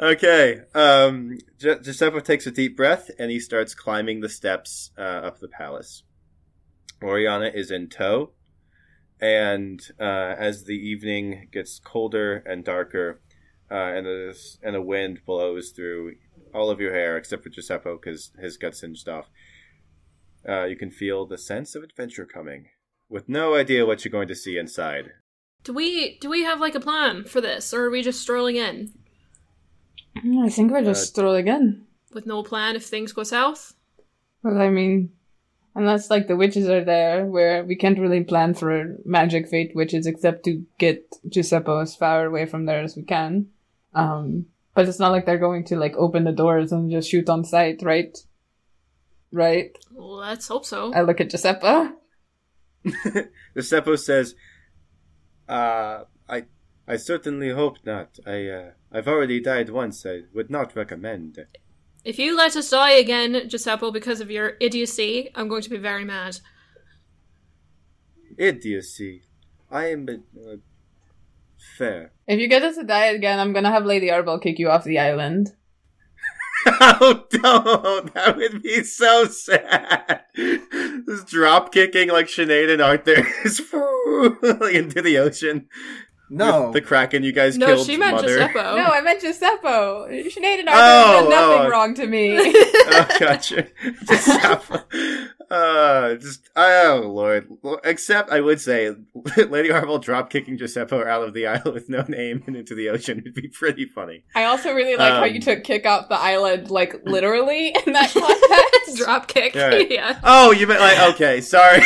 okay. 0.00 0.61
Um, 0.75 1.38
Gi- 1.58 1.80
Giuseppe 1.82 2.20
takes 2.20 2.46
a 2.46 2.50
deep 2.50 2.76
breath 2.76 3.11
and 3.18 3.30
he 3.30 3.40
starts 3.40 3.75
climbing 3.75 4.20
the 4.20 4.28
steps 4.28 4.90
uh, 4.96 5.00
up 5.00 5.40
the 5.40 5.49
palace. 5.49 6.02
Oriana 7.02 7.50
is 7.54 7.70
in 7.70 7.88
tow, 7.88 8.30
and 9.20 9.80
uh, 10.00 10.35
as 10.38 10.64
the 10.64 10.75
evening 10.75 11.49
gets 11.52 11.78
colder 11.78 12.37
and 12.46 12.64
darker, 12.64 13.20
uh, 13.70 13.75
and 13.75 14.06
the 14.06 14.38
and 14.62 14.75
the 14.75 14.82
wind 14.82 15.20
blows 15.26 15.70
through 15.70 16.16
all 16.54 16.70
of 16.70 16.80
your 16.80 16.92
hair 16.92 17.16
except 17.16 17.42
for 17.42 17.50
Giuseppe 17.50 17.90
because 17.92 18.30
his 18.40 18.56
got 18.56 18.76
singed 18.76 19.08
off, 19.08 19.26
uh, 20.49 20.64
you 20.64 20.76
can 20.76 20.90
feel 20.90 21.26
the 21.26 21.38
sense 21.38 21.75
of 21.75 21.82
adventure 21.82 22.26
coming, 22.26 22.66
with 23.08 23.28
no 23.28 23.54
idea 23.54 23.87
what 23.87 24.04
you're 24.04 24.12
going 24.12 24.28
to 24.28 24.35
see 24.35 24.58
inside. 24.58 25.12
Do 25.64 25.73
we 25.73 26.18
do 26.18 26.30
we 26.30 26.44
have 26.44 26.61
like 26.61 26.75
a 26.75 26.80
plan 26.80 27.25
for 27.25 27.40
this, 27.40 27.75
or 27.75 27.85
are 27.85 27.90
we 27.90 28.02
just 28.02 28.20
strolling 28.20 28.56
in 28.56 28.92
I 30.16 30.49
think 30.49 30.73
we're 30.73 30.82
just 30.82 31.08
strolling 31.08 31.49
in. 31.49 31.87
with 32.12 32.26
no 32.26 32.42
plan 32.42 32.76
if 32.76 32.85
things 32.85 33.12
go 33.12 33.23
south? 33.23 33.75
Well, 34.42 34.61
I 34.61 34.70
mean, 34.70 35.12
unless 35.76 36.11
like 36.11 36.26
the 36.26 36.37
witches 36.37 36.68
are 36.68 36.83
there, 36.83 37.26
where 37.26 37.62
we 37.62 37.76
can't 37.76 37.99
really 37.99 38.25
plan 38.25 38.54
for 38.54 38.97
magic 39.04 39.49
fate 39.49 39.73
witches 39.75 40.06
except 40.06 40.45
to 40.47 40.64
get 40.78 41.04
Giuseppe 41.28 41.71
as 41.71 41.95
far 41.95 42.25
away 42.25 42.47
from 42.47 42.64
there 42.64 42.83
as 42.83 42.97
we 42.97 43.02
can. 43.02 43.49
Um, 43.95 44.47
but 44.75 44.88
it's 44.88 44.99
not 44.99 45.12
like 45.12 45.26
they're 45.26 45.38
going 45.38 45.64
to 45.66 45.76
like 45.76 45.95
open 45.97 46.25
the 46.25 46.33
doors 46.33 46.73
and 46.73 46.90
just 46.90 47.11
shoot 47.11 47.28
on 47.28 47.45
sight, 47.45 47.83
right? 47.83 48.16
Right? 49.30 49.76
Let's 49.95 50.49
hope 50.49 50.64
so. 50.64 50.92
I 50.95 51.02
look 51.02 51.21
at 51.21 51.30
Giuseppe. 51.30 51.92
Giuseppe 53.54 53.97
says, 53.99 54.35
uh, 55.47 56.04
I, 56.28 56.45
I 56.88 56.97
certainly 56.97 57.50
hope 57.50 57.78
not. 57.85 58.18
I, 58.26 58.49
uh, 58.49 58.71
I've 58.90 59.09
already 59.09 59.40
died 59.40 59.68
once. 59.68 60.06
I 60.06 60.23
would 60.35 60.50
not 60.50 60.75
recommend. 60.75 61.38
If 62.07 62.21
you 62.21 62.37
let 62.37 62.55
us 62.55 62.71
die 62.71 62.93
again, 62.93 63.49
Giuseppe, 63.49 63.91
because 63.91 64.21
of 64.21 64.31
your 64.31 64.53
idiocy, 64.61 65.29
I'm 65.35 65.49
going 65.49 65.63
to 65.63 65.69
be 65.69 65.77
very 65.77 66.05
mad. 66.05 66.39
Idiocy. 68.39 69.23
I 69.73 69.87
am, 69.87 70.07
uh, 70.09 70.57
fair. 71.77 72.13
If 72.29 72.39
you 72.39 72.47
get 72.47 72.63
us 72.63 72.77
to 72.77 72.85
die 72.85 73.07
again, 73.07 73.41
I'm 73.41 73.53
gonna 73.53 73.73
have 73.73 73.85
Lady 73.85 74.07
Arbel 74.07 74.41
kick 74.41 74.61
you 74.61 74.71
off 74.71 74.85
the 74.85 75.01
island. 75.01 75.49
oh, 76.67 77.25
don't! 77.29 78.15
That 78.15 78.37
would 78.37 78.63
be 78.63 78.85
so 78.85 79.25
sad. 79.25 80.27
Just 80.37 81.27
drop 81.27 81.73
kicking 81.73 82.11
like 82.11 82.29
Sinead 82.29 82.73
and 82.73 82.83
Arthur 82.83 83.17
into 84.69 85.03
the 85.03 85.19
ocean. 85.19 85.67
No, 86.28 86.64
With 86.64 86.73
the 86.73 86.80
kraken 86.80 87.23
you 87.23 87.33
guys 87.33 87.56
No, 87.56 87.66
killed. 87.66 87.87
she 87.87 87.97
meant 87.97 88.16
mother. 88.16 88.28
Giuseppe. 88.28 88.54
No, 88.54 88.85
I 88.85 89.00
meant 89.00 89.21
Giuseppe. 89.21 89.68
Sinead 89.68 90.61
and 90.61 90.68
Arthur 90.68 90.83
Oh, 90.83 91.21
did 91.23 91.30
nothing 91.30 91.66
oh. 91.66 91.68
wrong 91.71 91.95
to 91.95 92.06
me. 92.06 92.37
oh, 92.38 93.06
gotcha. 93.21 93.66
Giuseppe. 94.09 94.75
Uh, 95.49 96.14
just 96.16 96.50
oh 96.56 97.02
lord. 97.06 97.49
Except 97.85 98.30
I 98.30 98.40
would 98.40 98.61
say, 98.61 98.90
Lady 99.37 99.71
Harville 99.71 99.99
drop 100.00 100.28
kicking 100.28 100.59
Giuseppe 100.59 100.97
out 100.97 101.23
of 101.23 101.35
the 101.35 101.47
isle 101.47 101.73
with 101.73 101.88
no 101.88 102.02
name 102.09 102.42
and 102.49 102.56
into 102.56 102.75
the 102.75 102.88
ocean 102.88 103.23
would 103.25 103.35
be 103.35 103.47
pretty 103.49 103.85
funny. 103.87 104.25
I 104.35 104.45
also 104.45 104.73
really 104.73 104.97
like 104.97 105.12
how 105.12 105.25
Um, 105.25 105.33
you 105.33 105.40
took 105.40 105.62
kick 105.62 105.87
off 105.87 106.09
the 106.09 106.18
island, 106.18 106.71
like 106.71 106.97
literally 107.04 107.68
in 107.87 107.92
that 107.92 108.11
context. 108.12 108.97
Drop 108.97 109.28
kick. 109.28 109.54
Yeah, 109.54 109.68
right. 109.68 109.90
yeah. 109.90 110.21
Oh, 110.25 110.50
you 110.50 110.66
meant 110.66 110.80
like 110.80 111.14
okay, 111.14 111.40
sorry. 111.40 111.80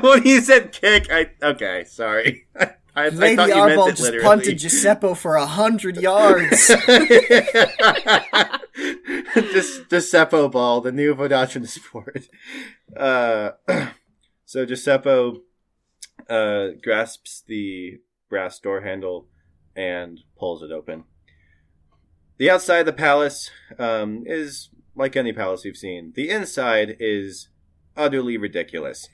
when 0.00 0.26
you 0.26 0.40
said 0.42 0.72
kick, 0.72 1.08
I 1.10 1.30
okay, 1.42 1.84
sorry. 1.88 2.46
I, 2.94 3.06
I 3.06 3.08
Lady 3.08 3.36
meant 3.36 3.52
Arbol 3.52 3.88
just 3.88 4.02
literally. 4.02 4.24
punted 4.24 4.58
Giuseppe 4.58 5.14
for 5.14 5.36
a 5.36 5.46
hundred 5.46 5.96
yards. 6.00 6.68
Just 9.34 9.88
Giuseppe 9.88 10.48
Ball, 10.48 10.80
the 10.82 10.92
new 10.92 11.14
Vodachan 11.14 11.66
sport. 11.66 12.28
Uh, 12.96 13.52
so 14.44 14.66
Giuseppe 14.66 15.40
uh, 16.28 16.66
grasps 16.82 17.42
the 17.46 18.00
brass 18.28 18.58
door 18.58 18.82
handle 18.82 19.26
and 19.74 20.20
pulls 20.38 20.62
it 20.62 20.70
open. 20.70 21.04
The 22.38 22.50
outside 22.50 22.80
of 22.80 22.86
the 22.86 22.92
palace 22.92 23.50
um, 23.78 24.24
is 24.26 24.68
like 24.94 25.16
any 25.16 25.32
palace 25.32 25.64
you've 25.64 25.76
seen. 25.76 26.12
The 26.14 26.28
inside 26.28 26.96
is 27.00 27.48
utterly 27.96 28.36
ridiculous. 28.36 29.08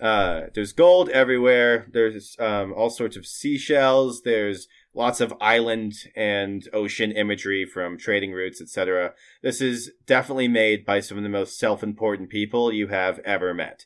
Uh, 0.00 0.42
there's 0.54 0.72
gold 0.72 1.08
everywhere. 1.10 1.86
There's 1.92 2.36
um, 2.38 2.72
all 2.74 2.90
sorts 2.90 3.16
of 3.16 3.26
seashells. 3.26 4.22
There's 4.22 4.68
lots 4.94 5.20
of 5.20 5.34
island 5.40 5.94
and 6.14 6.68
ocean 6.72 7.12
imagery 7.12 7.66
from 7.66 7.98
trading 7.98 8.32
routes, 8.32 8.60
etc. 8.60 9.12
This 9.42 9.60
is 9.60 9.92
definitely 10.06 10.48
made 10.48 10.84
by 10.84 11.00
some 11.00 11.16
of 11.16 11.22
the 11.22 11.28
most 11.28 11.58
self-important 11.58 12.30
people 12.30 12.72
you 12.72 12.88
have 12.88 13.18
ever 13.20 13.54
met. 13.54 13.84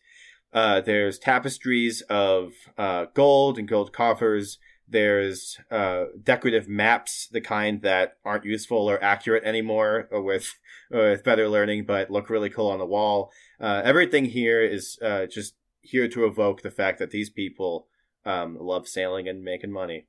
Uh, 0.53 0.81
there's 0.81 1.19
tapestries 1.19 2.01
of 2.03 2.53
uh, 2.77 3.07
gold 3.15 3.59
and 3.59 3.69
gold 3.69 3.93
coffers. 3.93 4.59
There's 4.89 5.59
uh, 5.71 6.07
decorative 6.21 6.69
maps, 6.69 7.29
the 7.31 7.41
kind 7.41 7.83
that 7.83 8.15
aren't 8.25 8.45
useful 8.45 8.91
or 8.91 9.03
accurate 9.03 9.45
anymore, 9.45 10.09
or 10.11 10.23
with 10.23 10.59
or 10.91 11.11
with 11.11 11.23
better 11.23 11.49
learning, 11.49 11.85
but 11.87 12.11
look 12.11 12.29
really 12.29 12.51
cool 12.51 12.69
on 12.69 12.81
the 12.81 12.87
wall. 12.87 13.31
Uh, 13.61 13.83
everything 13.85 14.25
here 14.25 14.61
is 14.63 14.99
uh, 15.01 15.27
just 15.27 15.55
here 15.83 16.09
to 16.09 16.25
evoke 16.25 16.63
the 16.63 16.71
fact 16.71 16.99
that 16.99 17.11
these 17.11 17.31
people 17.31 17.87
um, 18.25 18.57
love 18.61 18.87
sailing 18.87 19.29
and 19.29 19.43
making 19.43 19.73
money. 19.73 20.07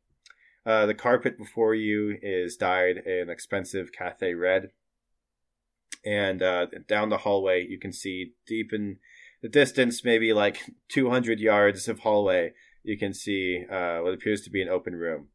Uh, 0.66 0.86
the 0.86 0.94
carpet 0.94 1.38
before 1.38 1.74
you 1.74 2.18
is 2.22 2.56
dyed 2.56 2.98
an 2.98 3.30
expensive 3.30 3.92
Cathay 3.92 4.34
red. 4.34 4.72
And 6.06 6.42
uh, 6.42 6.68
down 6.88 7.10
the 7.10 7.20
hallway, 7.20 7.66
you 7.68 7.80
can 7.80 7.94
see 7.94 8.34
deep 8.48 8.74
in 8.74 8.98
the 9.42 9.50
distance, 9.50 10.04
maybe 10.04 10.34
like 10.34 10.62
200 10.90 11.40
yards 11.40 11.88
of 11.88 12.00
hallway, 12.00 12.54
you 12.84 12.98
can 12.98 13.14
see 13.14 13.66
uh, 13.70 14.00
what 14.00 14.14
appears 14.14 14.42
to 14.42 14.50
be 14.50 14.62
an 14.62 14.70
open 14.70 14.96
room. 14.96 15.28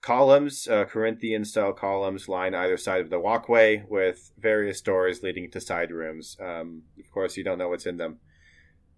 Columns, 0.00 0.66
uh, 0.66 0.84
Corinthian 0.84 1.44
style 1.44 1.72
columns, 1.72 2.28
line 2.28 2.54
either 2.54 2.76
side 2.76 3.00
of 3.00 3.10
the 3.10 3.20
walkway 3.20 3.84
with 3.88 4.32
various 4.36 4.80
doors 4.80 5.22
leading 5.22 5.50
to 5.50 5.60
side 5.60 5.92
rooms. 5.92 6.36
Um, 6.40 6.82
of 6.98 7.10
course, 7.12 7.36
you 7.36 7.44
don't 7.44 7.58
know 7.58 7.68
what's 7.68 7.86
in 7.86 7.98
them. 7.98 8.18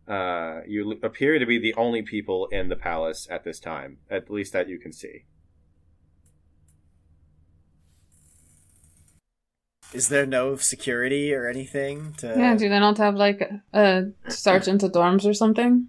Uh, 0.06 0.60
you 0.66 0.98
appear 1.02 1.38
to 1.38 1.46
be 1.46 1.58
the 1.58 1.74
only 1.74 2.02
people 2.02 2.46
in 2.46 2.68
the 2.68 2.76
palace 2.76 3.26
at 3.30 3.44
this 3.44 3.58
time, 3.58 3.98
at 4.10 4.30
least 4.30 4.52
that 4.52 4.68
you 4.68 4.78
can 4.78 4.92
see. 4.92 5.24
Is 9.94 10.08
there 10.08 10.26
no 10.26 10.56
security 10.56 11.32
or 11.32 11.46
anything 11.46 12.14
to? 12.18 12.34
Yeah, 12.36 12.56
do 12.56 12.68
they 12.68 12.80
not 12.80 12.98
have 12.98 13.14
like 13.14 13.48
a 13.72 14.06
sergeant 14.28 14.82
at 14.82 14.92
dorms 14.92 15.24
or 15.24 15.32
something? 15.32 15.86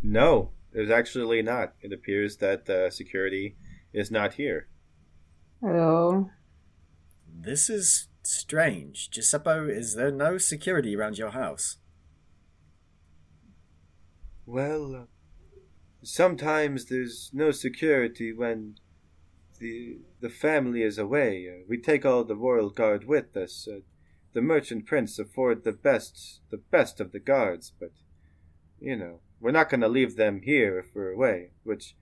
No, 0.00 0.50
there's 0.72 0.90
actually 0.90 1.42
not. 1.42 1.74
It 1.80 1.92
appears 1.92 2.36
that 2.36 2.70
uh, 2.70 2.90
security 2.90 3.56
is 3.92 4.10
not 4.10 4.34
here. 4.34 4.68
Oh. 5.62 6.30
This 7.28 7.68
is 7.68 8.08
strange. 8.22 9.10
Giuseppe, 9.10 9.72
is 9.72 9.94
there 9.94 10.12
no 10.12 10.38
security 10.38 10.94
around 10.96 11.18
your 11.18 11.30
house? 11.30 11.78
Well, 14.46 15.08
sometimes 16.02 16.84
there's 16.86 17.30
no 17.34 17.50
security 17.50 18.32
when 18.32 18.76
the 19.58 19.98
the 20.20 20.30
family 20.30 20.82
is 20.82 20.98
away. 20.98 21.64
We 21.68 21.78
take 21.78 22.06
all 22.06 22.24
the 22.24 22.36
royal 22.36 22.70
guard 22.70 23.06
with 23.06 23.36
us. 23.36 23.66
Uh, 23.70 23.80
the 24.32 24.42
merchant 24.42 24.86
prince 24.86 25.18
afford 25.18 25.64
the 25.64 25.72
best 25.72 26.40
the 26.50 26.58
best 26.58 27.00
of 27.00 27.12
the 27.12 27.18
guards, 27.18 27.72
but 27.78 27.90
you 28.78 28.96
know 28.96 29.20
we're 29.40 29.50
not 29.50 29.68
going 29.68 29.80
to 29.80 29.88
leave 29.88 30.16
them 30.16 30.42
here 30.42 30.78
if 30.78 30.94
we're 30.94 31.12
away, 31.12 31.50
which 31.64 31.96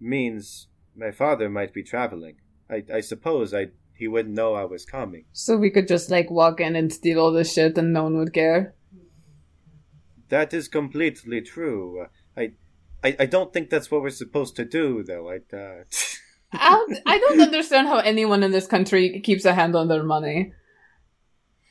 means 0.00 0.68
my 0.96 1.10
father 1.10 1.48
might 1.48 1.74
be 1.74 1.82
traveling. 1.82 2.36
I 2.70 2.84
I 2.92 3.00
suppose 3.00 3.52
I 3.52 3.68
he 3.94 4.08
wouldn't 4.08 4.34
know 4.34 4.54
I 4.54 4.64
was 4.64 4.86
coming. 4.86 5.26
So 5.32 5.58
we 5.58 5.70
could 5.70 5.86
just 5.86 6.10
like 6.10 6.30
walk 6.30 6.60
in 6.60 6.74
and 6.76 6.90
steal 6.90 7.20
all 7.20 7.32
the 7.32 7.44
shit 7.44 7.76
and 7.76 7.92
no 7.92 8.04
one 8.04 8.16
would 8.16 8.32
care. 8.32 8.74
That 10.30 10.54
is 10.54 10.68
completely 10.68 11.40
true. 11.42 12.06
I, 12.36 12.52
I 13.04 13.16
I 13.20 13.26
don't 13.26 13.52
think 13.52 13.68
that's 13.70 13.90
what 13.90 14.02
we're 14.02 14.10
supposed 14.10 14.56
to 14.56 14.64
do, 14.64 15.02
though. 15.02 15.30
I 15.30 15.38
uh, 15.54 15.84
I 16.52 16.86
I 17.06 17.18
don't 17.18 17.40
understand 17.40 17.88
how 17.88 17.98
anyone 17.98 18.42
in 18.42 18.50
this 18.50 18.66
country 18.66 19.20
keeps 19.20 19.44
a 19.44 19.54
hand 19.54 19.76
on 19.76 19.88
their 19.88 20.02
money. 20.02 20.52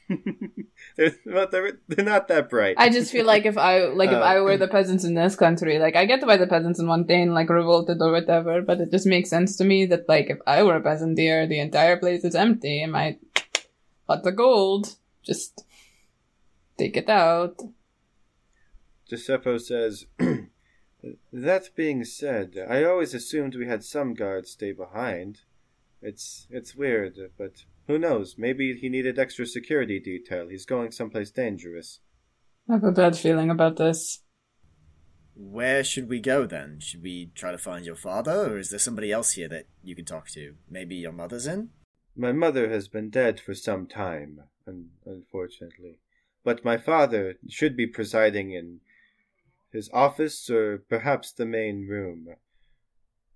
they're, 0.98 1.15
well, 1.26 1.48
they're 1.52 1.80
they're 1.88 2.06
not 2.06 2.28
that 2.28 2.50
bright. 2.50 2.76
I 2.78 2.89
just 2.89 3.12
feel 3.12 3.26
like 3.26 3.45
if 3.45 3.58
I 3.58 3.86
like 3.86 4.10
if 4.10 4.17
Uh, 4.17 4.22
I 4.22 4.39
were 4.41 4.58
the 4.58 4.67
peasants 4.67 5.04
in 5.04 5.13
this 5.13 5.36
country, 5.36 5.80
like 5.80 5.95
I 5.95 6.06
get 6.06 6.26
why 6.26 6.38
the 6.38 6.48
peasants 6.48 6.80
in 6.80 6.88
one 6.88 7.02
Montaigne 7.02 7.32
like 7.32 7.50
revolted 7.50 8.02
or 8.02 8.12
whatever, 8.12 8.62
but 8.62 8.82
it 8.82 8.91
just 8.91 9.06
makes 9.06 9.30
sense 9.30 9.56
to 9.58 9.63
me 9.63 9.86
that 9.86 10.10
like 10.10 10.30
if 10.30 10.39
I 10.48 10.63
were 10.63 10.78
a 10.78 10.82
peasant 10.82 11.17
here, 11.17 11.45
the 11.48 11.60
entire 11.60 11.98
place 11.98 12.24
is 12.24 12.36
empty 12.36 12.82
and 12.82 12.91
my 12.91 13.17
lots 14.08 14.26
of 14.26 14.36
gold. 14.36 14.95
Just 15.24 15.63
take 16.78 16.98
it 16.98 17.10
out. 17.10 17.62
Giuseppe 19.10 19.60
says. 19.60 20.06
that 21.34 21.69
being 21.76 22.04
said, 22.04 22.56
I 22.69 22.84
always 22.84 23.13
assumed 23.13 23.56
we 23.56 23.67
had 23.67 23.84
some 23.84 24.13
guards 24.13 24.52
stay 24.52 24.72
behind. 24.72 25.41
It's 26.02 26.48
it's 26.50 26.76
weird, 26.76 27.17
but 27.38 27.65
who 27.88 27.98
knows? 27.98 28.36
Maybe 28.38 28.76
he 28.76 28.89
needed 28.89 29.17
extra 29.17 29.45
security 29.45 30.00
detail. 30.00 30.48
He's 30.48 30.65
going 30.65 30.91
someplace 30.91 31.32
dangerous. 31.32 32.00
I 32.69 32.74
have 32.74 32.84
a 32.84 32.91
bad 32.91 33.17
feeling 33.17 33.50
about 33.50 33.78
this. 33.78 34.22
Where 35.36 35.84
should 35.84 36.10
we 36.10 36.19
go 36.19 36.45
then? 36.45 36.80
Should 36.82 37.02
we 37.02 37.32
try 37.34 37.52
to 37.52 37.58
find 37.58 37.86
your 37.86 37.95
father, 37.95 38.54
or 38.54 38.58
is 38.60 38.69
there 38.69 38.80
somebody 38.80 39.12
else 39.12 39.32
here 39.34 39.48
that 39.50 39.67
you 39.82 39.95
can 39.95 40.06
talk 40.06 40.28
to? 40.30 40.56
Maybe 40.69 40.95
your 40.95 41.13
mother's 41.13 41.48
in? 41.48 41.69
My 42.15 42.32
mother 42.32 42.69
has 42.69 42.88
been 42.88 43.10
dead 43.10 43.39
for 43.39 43.54
some 43.54 43.88
time, 43.88 44.41
un- 44.67 44.89
unfortunately. 45.06 45.98
But 46.43 46.65
my 46.65 46.78
father 46.78 47.36
should 47.48 47.76
be 47.76 47.88
presiding 47.88 48.52
in 48.52 48.82
his 49.71 49.89
office 49.93 50.49
or 50.49 50.84
perhaps 50.89 51.32
the 51.32 51.45
main 51.45 51.88
room, 51.88 52.27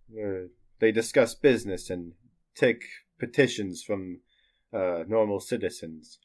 where 0.10 0.48
they 0.80 0.91
discuss 0.91 1.36
business 1.36 1.89
and 1.89 2.13
take 2.56 2.84
petitions 3.19 3.84
from 3.84 4.19
uh, 4.74 5.04
normal 5.08 5.39
citizens. 5.39 6.19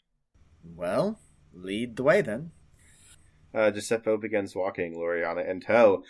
Well, 0.64 1.20
lead 1.52 1.96
the 1.96 2.02
way 2.02 2.22
then. 2.22 2.52
Uh, 3.54 3.70
Giuseppe 3.70 4.16
begins 4.16 4.54
walking, 4.54 4.94
Loriana 4.94 5.64
tow. 5.64 6.02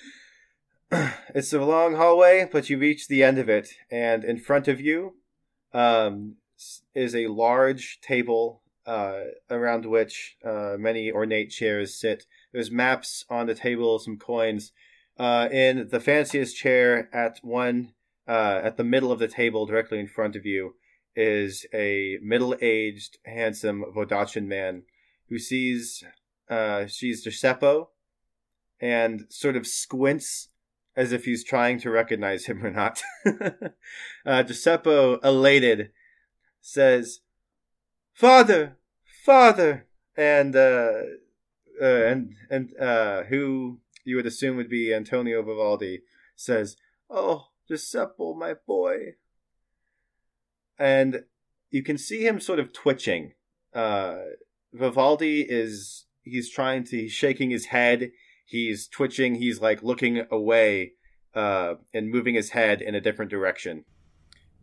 it's 1.34 1.52
a 1.52 1.60
long 1.60 1.96
hallway, 1.96 2.48
but 2.50 2.68
you 2.70 2.78
reach 2.78 3.08
the 3.08 3.22
end 3.22 3.38
of 3.38 3.48
it, 3.48 3.68
and 3.90 4.24
in 4.24 4.38
front 4.38 4.68
of 4.68 4.80
you 4.80 5.16
um, 5.72 6.36
is 6.94 7.14
a 7.14 7.28
large 7.28 8.00
table 8.00 8.62
uh, 8.86 9.24
around 9.50 9.84
which 9.84 10.36
uh, 10.44 10.76
many 10.78 11.12
ornate 11.12 11.50
chairs 11.50 12.00
sit. 12.00 12.24
There's 12.52 12.70
maps 12.70 13.24
on 13.28 13.46
the 13.46 13.54
table, 13.54 13.98
some 13.98 14.18
coins. 14.18 14.72
Uh, 15.18 15.48
in 15.50 15.88
the 15.90 16.00
fanciest 16.00 16.56
chair 16.56 17.08
at 17.12 17.40
one 17.42 17.92
uh, 18.28 18.60
at 18.62 18.76
the 18.76 18.84
middle 18.84 19.10
of 19.10 19.18
the 19.18 19.28
table, 19.28 19.66
directly 19.66 19.98
in 19.98 20.06
front 20.06 20.36
of 20.36 20.46
you, 20.46 20.74
is 21.16 21.66
a 21.74 22.18
middle-aged, 22.22 23.18
handsome 23.24 23.84
Vodachan 23.94 24.46
man 24.46 24.84
who 25.28 25.38
sees 25.38 26.04
uh, 26.48 26.86
sees 26.86 27.24
Giuseppe 27.24 27.84
and 28.80 29.26
sort 29.28 29.56
of 29.56 29.66
squints 29.66 30.48
as 30.96 31.12
if 31.12 31.24
he's 31.24 31.44
trying 31.44 31.78
to 31.80 31.90
recognize 31.90 32.46
him 32.46 32.64
or 32.64 32.70
not. 32.70 33.02
uh, 34.26 34.42
Giuseppe, 34.42 35.16
elated, 35.22 35.90
says, 36.60 37.20
"Father, 38.12 38.76
father," 39.24 39.86
and 40.16 40.54
uh, 40.54 41.00
uh, 41.80 41.84
and 41.84 42.34
and 42.50 42.76
uh, 42.78 43.24
who 43.24 43.80
you 44.04 44.16
would 44.16 44.26
assume 44.26 44.56
would 44.56 44.70
be 44.70 44.92
Antonio 44.92 45.42
Vivaldi 45.42 46.02
says, 46.36 46.76
"Oh, 47.10 47.48
Giuseppe, 47.68 48.34
my 48.36 48.54
boy," 48.66 49.14
and 50.78 51.24
you 51.70 51.82
can 51.82 51.98
see 51.98 52.26
him 52.26 52.40
sort 52.40 52.58
of 52.58 52.72
twitching. 52.72 53.32
Uh, 53.74 54.18
Vivaldi 54.72 55.42
is 55.42 56.06
he's 56.22 56.50
trying 56.50 56.84
to 56.84 56.96
he's 56.96 57.12
shaking 57.12 57.50
his 57.50 57.66
head, 57.66 58.10
he's 58.46 58.88
twitching, 58.88 59.36
he's 59.36 59.60
like 59.60 59.82
looking 59.82 60.24
away 60.30 60.92
uh, 61.34 61.74
and 61.92 62.10
moving 62.10 62.34
his 62.34 62.50
head 62.50 62.80
in 62.80 62.94
a 62.94 63.00
different 63.00 63.30
direction. 63.30 63.84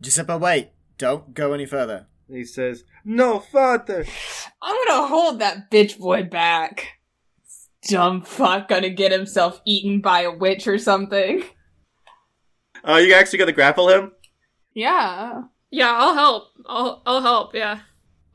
Giuseppe, 0.00 0.36
wait! 0.36 0.70
Don't 0.98 1.34
go 1.34 1.52
any 1.52 1.66
further. 1.66 2.06
He 2.28 2.44
says, 2.44 2.84
"No, 3.04 3.38
father." 3.38 4.04
I'm 4.60 4.76
gonna 4.86 5.06
hold 5.06 5.38
that 5.38 5.70
bitch 5.70 5.98
boy 5.98 6.24
back. 6.24 6.95
Dumb 7.88 8.22
fuck 8.22 8.68
gonna 8.68 8.90
get 8.90 9.12
himself 9.12 9.60
eaten 9.64 10.00
by 10.00 10.22
a 10.22 10.30
witch 10.30 10.66
or 10.66 10.78
something. 10.78 11.44
Oh, 12.84 12.96
you 12.96 13.14
actually 13.14 13.38
gonna 13.38 13.52
grapple 13.52 13.88
him? 13.88 14.12
Yeah. 14.74 15.42
Yeah, 15.70 15.92
I'll 15.92 16.14
help. 16.14 16.48
I'll 16.66 17.02
I'll 17.06 17.22
help. 17.22 17.54
Yeah. 17.54 17.80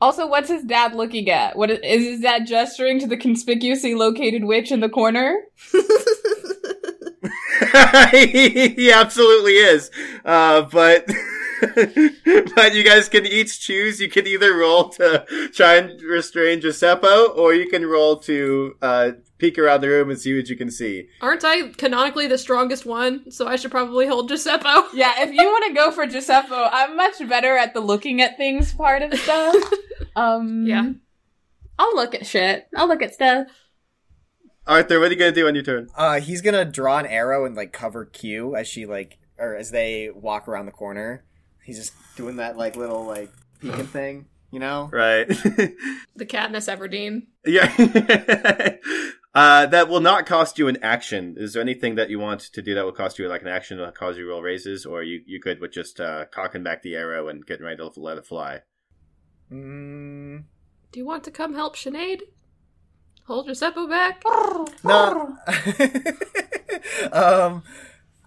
Also, 0.00 0.26
what's 0.26 0.48
his 0.48 0.64
dad 0.64 0.94
looking 0.94 1.30
at? 1.30 1.56
What 1.56 1.70
is, 1.70 1.78
is 1.84 2.04
his 2.04 2.20
dad 2.20 2.46
gesturing 2.46 2.98
to 3.00 3.06
the 3.06 3.16
conspicuously 3.16 3.94
located 3.94 4.44
witch 4.44 4.72
in 4.72 4.80
the 4.80 4.88
corner? 4.88 5.44
he 8.10 8.90
absolutely 8.92 9.52
is. 9.52 9.90
Uh, 10.24 10.62
but 10.62 11.08
but 12.54 12.74
you 12.74 12.82
guys 12.84 13.08
can 13.08 13.24
each 13.26 13.60
choose. 13.60 14.00
You 14.00 14.08
can 14.08 14.26
either 14.26 14.54
roll 14.54 14.88
to 14.90 15.24
try 15.54 15.76
and 15.76 16.00
restrain 16.02 16.60
Giuseppe, 16.60 17.06
or 17.06 17.54
you 17.54 17.68
can 17.68 17.86
roll 17.86 18.16
to 18.20 18.74
uh, 18.82 19.10
peek 19.38 19.58
around 19.58 19.80
the 19.80 19.88
room 19.88 20.10
and 20.10 20.18
see 20.20 20.36
what 20.36 20.48
you 20.48 20.56
can 20.56 20.70
see. 20.70 21.08
Aren't 21.20 21.44
I 21.44 21.68
canonically 21.70 22.26
the 22.26 22.38
strongest 22.38 22.84
one? 22.86 23.30
So 23.30 23.46
I 23.46 23.56
should 23.56 23.70
probably 23.70 24.06
hold 24.06 24.28
Giuseppe. 24.28 24.68
Yeah, 24.94 25.12
if 25.22 25.32
you 25.32 25.44
want 25.44 25.64
to 25.68 25.74
go 25.74 25.90
for 25.90 26.06
Giuseppe, 26.06 26.48
I'm 26.52 26.96
much 26.96 27.26
better 27.28 27.56
at 27.56 27.72
the 27.74 27.80
looking 27.80 28.20
at 28.20 28.36
things 28.36 28.72
part 28.72 29.02
of 29.02 29.14
stuff. 29.18 29.56
Um, 30.16 30.66
Yeah. 30.66 30.90
I'll 31.78 31.94
look 31.94 32.14
at 32.14 32.26
shit. 32.26 32.66
I'll 32.76 32.86
look 32.88 33.00
at 33.02 33.14
stuff. 33.14 33.46
Arthur, 34.66 35.00
what 35.00 35.08
are 35.08 35.14
you 35.14 35.18
gonna 35.18 35.32
do 35.32 35.46
on 35.48 35.54
your 35.54 35.64
turn? 35.64 35.88
Uh, 35.96 36.20
he's 36.20 36.42
gonna 36.42 36.64
draw 36.64 36.98
an 36.98 37.06
arrow 37.06 37.44
and 37.46 37.56
like 37.56 37.72
cover 37.72 38.04
Q 38.04 38.54
as 38.54 38.68
she 38.68 38.84
like, 38.86 39.18
or 39.38 39.56
as 39.56 39.70
they 39.70 40.10
walk 40.14 40.46
around 40.48 40.66
the 40.66 40.72
corner. 40.72 41.24
He's 41.64 41.78
just 41.78 41.92
doing 42.16 42.36
that 42.36 42.56
like 42.56 42.76
little 42.76 43.04
like 43.04 43.30
peeking 43.60 43.86
thing, 43.86 44.26
you 44.50 44.58
know? 44.60 44.88
Right. 44.92 45.28
The 46.14 46.26
Katniss 46.26 46.68
Everdeen. 46.68 47.26
yeah. 47.46 47.72
uh, 49.34 49.66
that 49.66 49.88
will 49.88 50.00
not 50.00 50.26
cost 50.26 50.58
you 50.58 50.68
an 50.68 50.76
action. 50.82 51.36
Is 51.38 51.54
there 51.54 51.62
anything 51.62 51.94
that 51.94 52.10
you 52.10 52.18
want 52.18 52.40
to 52.40 52.60
do 52.62 52.74
that 52.74 52.84
will 52.84 52.92
cost 52.92 53.18
you 53.18 53.26
like 53.28 53.40
an 53.42 53.48
action 53.48 53.78
to 53.78 53.90
cause 53.92 54.18
you 54.18 54.28
roll 54.28 54.42
raises, 54.42 54.84
or 54.84 55.02
you 55.02 55.22
you 55.26 55.40
good 55.40 55.58
with 55.60 55.72
just 55.72 56.00
uh, 56.00 56.26
cocking 56.26 56.62
back 56.62 56.82
the 56.82 56.94
arrow 56.96 57.28
and 57.28 57.46
getting 57.46 57.64
ready 57.64 57.76
to 57.78 57.90
let 58.00 58.18
it 58.18 58.26
fly? 58.26 58.60
Mm, 59.50 60.44
Do 60.92 61.00
you 61.00 61.06
want 61.06 61.24
to 61.24 61.30
come 61.30 61.54
help 61.54 61.76
Sinead? 61.76 62.20
Hold 63.26 63.46
Giuseppe 63.46 63.86
back. 63.86 64.22
no. 64.84 65.36
um, 67.12 67.62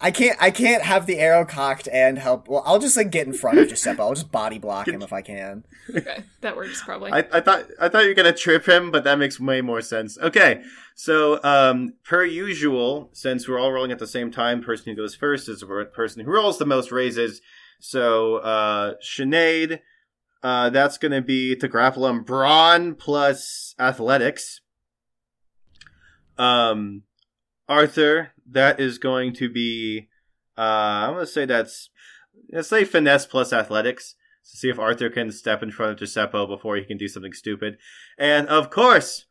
I 0.06 0.12
can't. 0.12 0.38
I 0.40 0.52
can't 0.52 0.84
have 0.84 1.08
the 1.08 1.18
arrow 1.18 1.46
cocked 1.46 1.88
and 1.92 2.20
help. 2.20 2.48
Well, 2.48 2.62
I'll 2.64 2.78
just 2.78 2.96
like 2.96 3.10
get 3.10 3.26
in 3.26 3.34
front 3.34 3.58
of 3.58 3.68
Giuseppe. 3.68 4.00
I'll 4.00 4.14
just 4.14 4.32
body 4.32 4.60
block 4.60 4.88
him 4.88 5.02
if 5.02 5.12
I 5.12 5.24
can. 5.24 5.66
Okay, 5.90 6.22
that 6.42 6.56
works 6.56 6.84
probably. 6.84 7.12
I, 7.12 7.26
I 7.32 7.42
thought 7.42 7.66
I 7.82 7.90
thought 7.90 8.04
you 8.04 8.10
were 8.10 8.14
gonna 8.14 8.32
trip 8.32 8.68
him, 8.68 8.92
but 8.92 9.04
that 9.04 9.18
makes 9.18 9.40
way 9.40 9.62
more 9.62 9.82
sense. 9.82 10.16
Okay, 10.20 10.62
so 10.94 11.44
um, 11.44 11.94
per 12.04 12.24
usual, 12.24 13.10
since 13.14 13.48
we're 13.48 13.58
all 13.58 13.72
rolling 13.72 13.92
at 13.92 13.98
the 13.98 14.06
same 14.06 14.30
time, 14.30 14.62
person 14.62 14.92
who 14.92 14.96
goes 14.96 15.16
first 15.16 15.50
is 15.50 15.62
the 15.62 15.90
person 15.92 16.24
who 16.24 16.32
rolls 16.32 16.60
the 16.60 16.68
most 16.68 16.92
raises. 16.92 17.42
So 17.80 18.36
uh, 18.38 18.94
Sinead, 19.04 19.80
uh, 20.44 20.70
that's 20.70 21.00
gonna 21.00 21.24
be 21.24 21.56
to 21.56 21.68
grapple 21.68 22.06
him 22.06 22.22
brawn 22.22 22.94
plus 22.94 23.74
athletics. 23.80 24.62
Um, 26.38 27.02
Arthur, 27.68 28.32
that 28.50 28.80
is 28.80 28.98
going 28.98 29.34
to 29.34 29.50
be 29.50 30.10
uh, 30.58 30.62
I'm 31.08 31.14
gonna 31.14 31.26
say 31.26 31.46
that's 31.46 31.90
let's 32.52 32.70
say 32.70 32.84
finesse 32.84 33.26
plus 33.26 33.52
athletics 33.52 34.16
to 34.50 34.58
see 34.58 34.70
if 34.70 34.80
Arthur 34.80 35.10
can 35.10 35.32
step 35.32 35.64
in 35.64 35.72
front 35.72 35.94
of 35.94 35.98
Giuseppe 36.00 36.46
before 36.46 36.76
he 36.78 36.86
can 36.86 36.98
do 36.98 37.08
something 37.08 37.34
stupid. 37.34 37.78
And 38.18 38.48
of 38.48 38.70
course, 38.70 39.26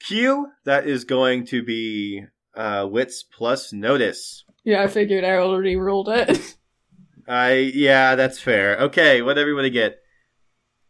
Q, 0.00 0.48
that 0.64 0.86
is 0.86 1.04
going 1.04 1.46
to 1.46 1.62
be 1.62 2.24
uh, 2.54 2.88
wits 2.90 3.22
plus 3.22 3.72
notice. 3.72 4.44
Yeah, 4.64 4.82
I 4.82 4.88
figured 4.88 5.24
I 5.24 5.36
already 5.36 5.76
ruled 5.76 6.08
it. 6.08 6.56
I 7.28 7.52
yeah, 7.74 8.14
that's 8.14 8.40
fair. 8.40 8.78
Okay, 8.78 9.22
what 9.22 9.38
everybody 9.38 9.70
get? 9.70 9.98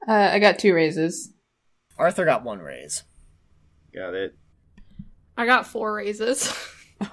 Uh, 0.07 0.31
I 0.33 0.39
got 0.39 0.59
two 0.59 0.73
raises. 0.73 1.33
Arthur 1.99 2.25
got 2.25 2.45
one 2.45 2.61
raise. 2.61 3.03
Got 3.93 4.15
it. 4.15 4.38
I 5.39 5.47
got 5.47 5.67
four 5.67 5.95
raises. 5.95 6.53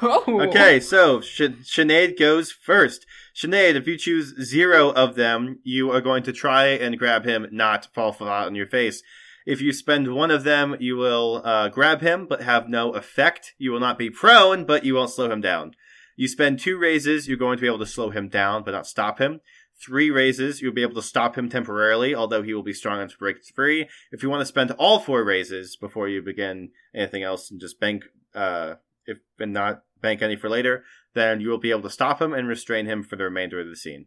Oh. 0.02 0.42
Okay, 0.42 0.80
so 0.80 1.22
Sh- 1.22 1.62
Sinead 1.62 2.18
goes 2.18 2.52
first. 2.52 3.06
Sinead, 3.36 3.76
if 3.76 3.86
you 3.86 4.00
choose 4.00 4.34
zero 4.44 4.90
of 4.90 5.14
them, 5.14 5.60
you 5.64 5.92
are 5.92 6.02
going 6.02 6.24
to 6.24 6.34
try 6.34 6.70
and 6.70 6.98
grab 6.98 7.24
him, 7.24 7.46
not 7.52 7.94
fall 7.94 8.12
flat 8.12 8.48
on 8.48 8.56
your 8.56 8.66
face. 8.66 9.04
If 9.46 9.62
you 9.62 9.72
spend 9.72 10.12
one 10.16 10.32
of 10.32 10.44
them, 10.44 10.76
you 10.80 10.98
will 10.98 11.44
uh, 11.46 11.70
grab 11.70 12.02
him, 12.02 12.26
but 12.26 12.42
have 12.42 12.68
no 12.68 12.94
effect. 12.94 13.54
You 13.60 13.72
will 13.72 13.80
not 13.80 14.00
be 14.00 14.10
prone, 14.10 14.66
but 14.66 14.84
you 14.84 14.96
won't 14.96 15.12
slow 15.12 15.30
him 15.30 15.40
down. 15.40 15.76
You 16.16 16.28
spend 16.28 16.58
two 16.58 16.80
raises, 16.80 17.28
you're 17.28 17.38
going 17.38 17.58
to 17.58 17.62
be 17.62 17.68
able 17.68 17.78
to 17.78 17.86
slow 17.86 18.10
him 18.10 18.28
down, 18.28 18.64
but 18.64 18.72
not 18.72 18.88
stop 18.88 19.20
him. 19.20 19.42
Three 19.84 20.10
raises, 20.10 20.62
you'll 20.62 20.74
be 20.74 20.82
able 20.82 20.96
to 20.96 21.02
stop 21.02 21.38
him 21.38 21.50
temporarily, 21.50 22.16
although 22.16 22.42
he 22.42 22.54
will 22.54 22.64
be 22.64 22.74
strong 22.74 23.00
enough 23.00 23.12
to 23.12 23.18
break 23.18 23.44
free. 23.44 23.90
If 24.12 24.24
you 24.24 24.30
want 24.30 24.42
to 24.42 24.46
spend 24.46 24.72
all 24.72 25.00
four 25.00 25.24
raises 25.24 25.76
before 25.76 26.08
you 26.08 26.22
begin 26.22 26.72
anything 26.94 27.24
else 27.24 27.52
and 27.52 27.60
just 27.60 27.80
bank, 27.80 28.06
uh, 28.34 28.76
if 29.06 29.20
and 29.40 29.54
not 29.54 29.84
bank 30.02 30.22
any 30.22 30.38
for 30.38 30.50
later, 30.50 30.86
then 31.14 31.42
you 31.42 31.50
will 31.50 31.58
be 31.58 31.72
able 31.72 31.82
to 31.82 31.90
stop 31.90 32.22
him 32.22 32.34
and 32.34 32.48
restrain 32.48 32.86
him 32.86 33.04
for 33.04 33.16
the 33.16 33.24
remainder 33.26 33.60
of 33.60 33.68
the 33.68 33.76
scene. 33.76 34.06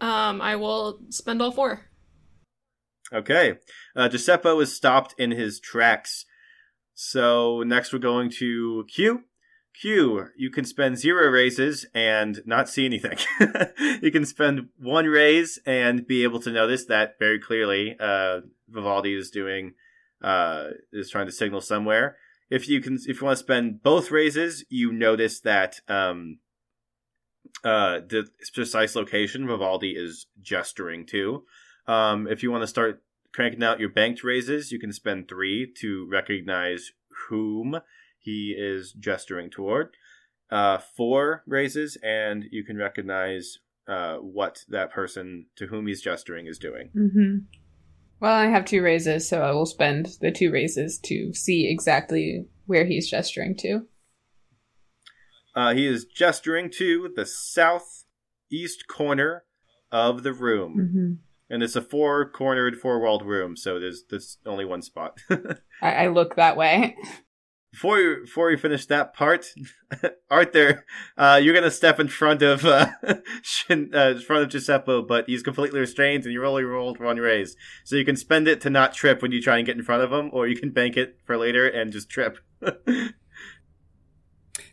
um, 0.00 0.40
I 0.40 0.56
will 0.56 1.00
spend 1.10 1.42
all 1.42 1.50
four. 1.50 1.86
Okay. 3.12 3.54
Uh, 3.96 4.08
Giuseppe 4.08 4.48
is 4.48 4.74
stopped 4.74 5.14
in 5.18 5.30
his 5.30 5.60
tracks. 5.60 6.24
So 6.94 7.62
next 7.62 7.92
we're 7.92 8.00
going 8.00 8.30
to 8.38 8.84
Q. 8.92 9.24
Q, 9.74 10.28
you 10.36 10.50
can 10.50 10.64
spend 10.64 10.98
zero 10.98 11.28
raises 11.30 11.86
and 11.94 12.40
not 12.44 12.68
see 12.68 12.84
anything. 12.84 13.18
you 14.02 14.10
can 14.10 14.24
spend 14.24 14.68
one 14.78 15.06
raise 15.06 15.58
and 15.64 16.06
be 16.06 16.24
able 16.24 16.40
to 16.40 16.50
notice 16.50 16.84
that 16.86 17.18
very 17.18 17.38
clearly 17.38 17.96
uh, 18.00 18.40
Vivaldi 18.68 19.14
is 19.14 19.30
doing 19.30 19.74
uh, 20.22 20.68
is 20.92 21.10
trying 21.10 21.26
to 21.26 21.32
signal 21.32 21.60
somewhere. 21.60 22.16
If 22.50 22.68
you 22.68 22.80
can, 22.80 22.98
if 23.06 23.20
you 23.20 23.26
want 23.26 23.38
to 23.38 23.44
spend 23.44 23.82
both 23.82 24.10
raises, 24.10 24.64
you 24.68 24.90
notice 24.90 25.40
that 25.40 25.80
um, 25.86 26.38
uh, 27.62 28.00
the 28.00 28.26
precise 28.54 28.96
location 28.96 29.46
Vivaldi 29.46 29.92
is 29.92 30.26
gesturing 30.40 31.06
to. 31.06 31.44
Um, 31.86 32.26
if 32.26 32.42
you 32.42 32.50
want 32.50 32.62
to 32.62 32.68
start 32.68 33.02
cranking 33.32 33.62
out 33.62 33.80
your 33.80 33.90
banked 33.90 34.24
raises, 34.24 34.72
you 34.72 34.78
can 34.78 34.92
spend 34.92 35.28
three 35.28 35.72
to 35.80 36.08
recognize 36.10 36.92
whom 37.28 37.80
he 38.28 38.54
is 38.56 38.92
gesturing 38.92 39.48
toward. 39.48 39.88
Uh, 40.50 40.78
four 40.96 41.44
raises, 41.46 41.96
and 42.02 42.44
you 42.50 42.62
can 42.62 42.76
recognize 42.76 43.58
uh, 43.88 44.16
what 44.16 44.64
that 44.68 44.92
person 44.92 45.46
to 45.56 45.66
whom 45.66 45.86
he's 45.86 46.02
gesturing 46.02 46.46
is 46.46 46.58
doing. 46.58 46.90
Mm-hmm. 46.94 47.36
Well, 48.20 48.34
I 48.34 48.46
have 48.46 48.66
two 48.66 48.82
raises, 48.82 49.26
so 49.26 49.40
I 49.40 49.52
will 49.52 49.64
spend 49.64 50.16
the 50.20 50.30
two 50.30 50.50
raises 50.50 50.98
to 51.04 51.32
see 51.32 51.70
exactly 51.70 52.44
where 52.66 52.84
he's 52.84 53.08
gesturing 53.08 53.56
to. 53.60 53.86
Uh, 55.54 55.72
he 55.72 55.86
is 55.86 56.04
gesturing 56.04 56.70
to 56.78 57.10
the 57.14 57.24
southeast 57.24 58.84
corner 58.88 59.44
of 59.90 60.22
the 60.22 60.34
room. 60.34 60.76
Mm-hmm. 60.78 61.12
And 61.50 61.62
it's 61.62 61.76
a 61.76 61.82
four 61.82 62.30
cornered, 62.30 62.76
four 62.76 63.00
walled 63.00 63.24
room, 63.24 63.56
so 63.56 63.80
there's 63.80 64.04
there's 64.10 64.36
only 64.44 64.66
one 64.66 64.82
spot. 64.82 65.18
I, 65.80 65.92
I 65.92 66.06
look 66.08 66.36
that 66.36 66.58
way. 66.58 66.94
before 67.70 67.98
you 67.98 68.22
before 68.24 68.50
you 68.50 68.56
finish 68.56 68.86
that 68.86 69.14
part, 69.14 69.46
Arthur, 70.30 70.84
uh, 71.16 71.40
you're 71.42 71.54
gonna 71.54 71.70
step 71.70 72.00
in 72.00 72.08
front 72.08 72.42
of 72.42 72.64
uh, 72.64 72.88
Shin, 73.42 73.90
uh, 73.94 74.10
in 74.10 74.20
front 74.20 74.42
of 74.44 74.48
Giuseppe, 74.50 75.02
but 75.06 75.26
he's 75.26 75.42
completely 75.42 75.80
restrained, 75.80 76.24
and 76.24 76.32
you 76.32 76.44
only 76.44 76.64
rolled 76.64 76.98
one 76.98 77.18
raise, 77.18 77.56
so 77.84 77.96
you 77.96 78.04
can 78.04 78.16
spend 78.16 78.48
it 78.48 78.60
to 78.62 78.70
not 78.70 78.94
trip 78.94 79.22
when 79.22 79.32
you 79.32 79.42
try 79.42 79.58
and 79.58 79.66
get 79.66 79.76
in 79.76 79.84
front 79.84 80.02
of 80.02 80.12
him, 80.12 80.30
or 80.32 80.46
you 80.48 80.56
can 80.56 80.70
bank 80.70 80.96
it 80.96 81.18
for 81.24 81.36
later 81.36 81.66
and 81.68 81.92
just 81.92 82.08
trip. 82.10 82.38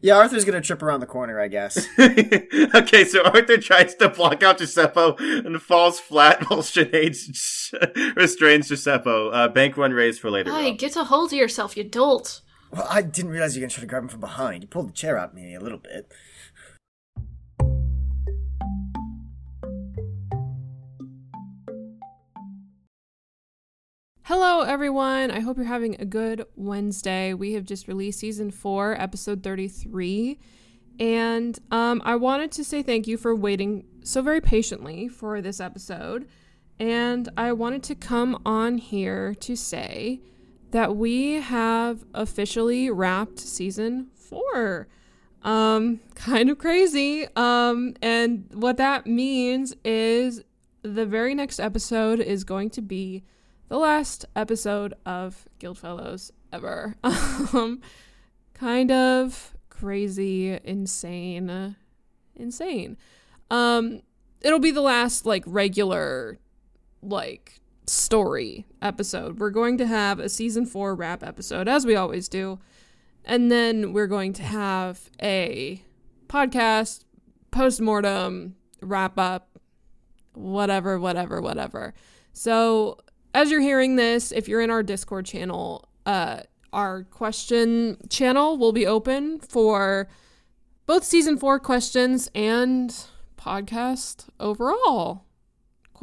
Yeah, 0.02 0.18
Arthur's 0.18 0.46
gonna 0.46 0.62
trip 0.62 0.84
around 0.84 1.00
the 1.00 1.08
corner, 1.08 1.40
I 1.40 1.48
guess. 1.48 1.88
okay, 2.00 3.06
so 3.06 3.24
Arthur 3.24 3.58
tries 3.58 3.96
to 3.96 4.10
block 4.10 4.44
out 4.44 4.60
Giuseppe 4.60 5.16
and 5.20 5.60
falls 5.60 6.00
flat 6.00 6.48
while 6.50 6.60
Sinead 6.62 7.16
restrains 8.16 8.68
Giuseppe. 8.68 9.10
Uh, 9.10 9.48
bank 9.48 9.78
one 9.78 9.94
raise 9.94 10.20
for 10.20 10.30
later. 10.30 10.52
Hey, 10.52 10.70
Rob. 10.72 10.78
get 10.78 10.96
a 10.96 11.06
hold 11.06 11.34
of 11.34 11.40
yourself, 11.40 11.76
you 11.76 11.84
dolt. 11.84 12.42
Well, 12.76 12.88
I 12.90 13.04
didn't 13.04 13.32
realize 13.32 13.56
you 13.56 13.62
were 13.62 13.68
gonna 13.68 13.74
try 13.74 13.82
to 13.82 13.88
grab 13.88 14.04
him 14.04 14.10
from 14.10 14.20
behind. 14.20 14.62
You 14.62 14.68
pulled 14.68 14.90
the 14.90 14.94
chair 14.94 15.18
out 15.18 15.34
me 15.34 15.56
a 15.56 15.62
little 15.62 15.78
bit. 15.78 16.12
Hello, 24.24 24.64
everyone. 24.64 25.32
I 25.32 25.40
hope 25.40 25.56
you're 25.56 25.66
having 25.68 25.96
a 26.02 26.06
good 26.06 26.44
Wednesday. 26.58 27.34
We 27.34 27.54
have 27.54 27.64
just 27.64 27.88
released 27.88 28.20
season 28.20 28.52
four, 28.52 29.00
episode 29.00 29.42
33. 29.42 30.38
And 31.00 31.58
um, 31.72 32.02
I 32.04 32.18
wanted 32.18 32.52
to 32.54 32.66
say 32.66 32.84
thank 32.84 33.08
you 33.08 33.16
for 33.16 33.34
waiting 33.34 33.86
so 34.04 34.22
very 34.22 34.42
patiently 34.42 35.08
for 35.08 35.40
this 35.40 35.62
episode. 35.62 36.28
And 36.78 37.30
I 37.38 37.54
wanted 37.54 37.84
to 37.84 37.96
come 37.96 38.42
on 38.46 38.80
here 38.80 39.34
to 39.36 39.56
say 39.56 40.20
that 40.76 40.98
we 40.98 41.36
have 41.36 42.04
officially 42.14 42.90
wrapped 42.90 43.40
season 43.40 44.08
four. 44.14 44.90
Um, 45.42 46.02
kind 46.16 46.50
of 46.50 46.58
crazy. 46.58 47.26
Um, 47.38 47.94
and 48.02 48.50
what 48.52 48.76
that 48.76 49.08
means 49.08 49.74
is 49.86 50.44
the 50.82 51.06
very 51.06 51.34
next 51.34 51.62
episode 51.62 52.20
is 52.20 52.44
going 52.44 52.72
to 52.72 52.82
be 52.82 53.24
the 53.70 53.78
last 53.78 54.26
episode 54.36 54.96
of 55.06 55.48
Guildfellows 55.62 56.32
ever. 56.52 56.98
Um, 57.54 57.80
kind 58.54 58.92
of 58.92 59.56
crazy, 59.70 60.60
insane, 60.62 61.78
insane. 62.36 62.98
Um, 63.50 64.02
it'll 64.42 64.60
be 64.60 64.72
the 64.72 64.82
last 64.82 65.26
like 65.26 65.46
regular, 65.48 66.38
like 67.02 67.62
story 67.88 68.65
episode. 68.82 69.39
We're 69.39 69.50
going 69.50 69.78
to 69.78 69.88
have 69.88 70.19
a 70.19 70.30
season 70.30 70.65
four 70.65 70.95
wrap 70.95 71.24
episode, 71.24 71.67
as 71.67 71.86
we 71.86 71.95
always 71.95 72.28
do. 72.28 72.60
And 73.24 73.52
then 73.52 73.93
we're 73.93 74.08
going 74.08 74.34
to 74.34 74.43
have 74.43 75.10
a 75.21 75.82
podcast, 76.28 77.06
post 77.52 77.82
mortem, 77.82 78.56
wrap 78.82 79.17
up, 79.17 79.60
whatever, 80.34 81.00
whatever, 81.00 81.41
whatever. 81.41 81.93
So, 82.34 83.00
as 83.34 83.52
you're 83.52 83.62
hearing 83.62 83.95
this, 83.95 84.32
if 84.32 84.48
you're 84.48 84.62
in 84.62 84.69
our 84.69 84.84
Discord 84.84 85.26
channel, 85.26 85.89
uh, 86.06 86.41
our 86.71 87.04
question 87.04 87.98
channel 88.10 88.58
will 88.58 88.71
be 88.71 88.86
open 88.86 89.39
for 89.39 90.08
both 90.86 91.04
season 91.04 91.38
four 91.38 91.60
questions 91.60 92.30
and 92.36 92.95
podcast 93.38 94.28
overall 94.39 95.25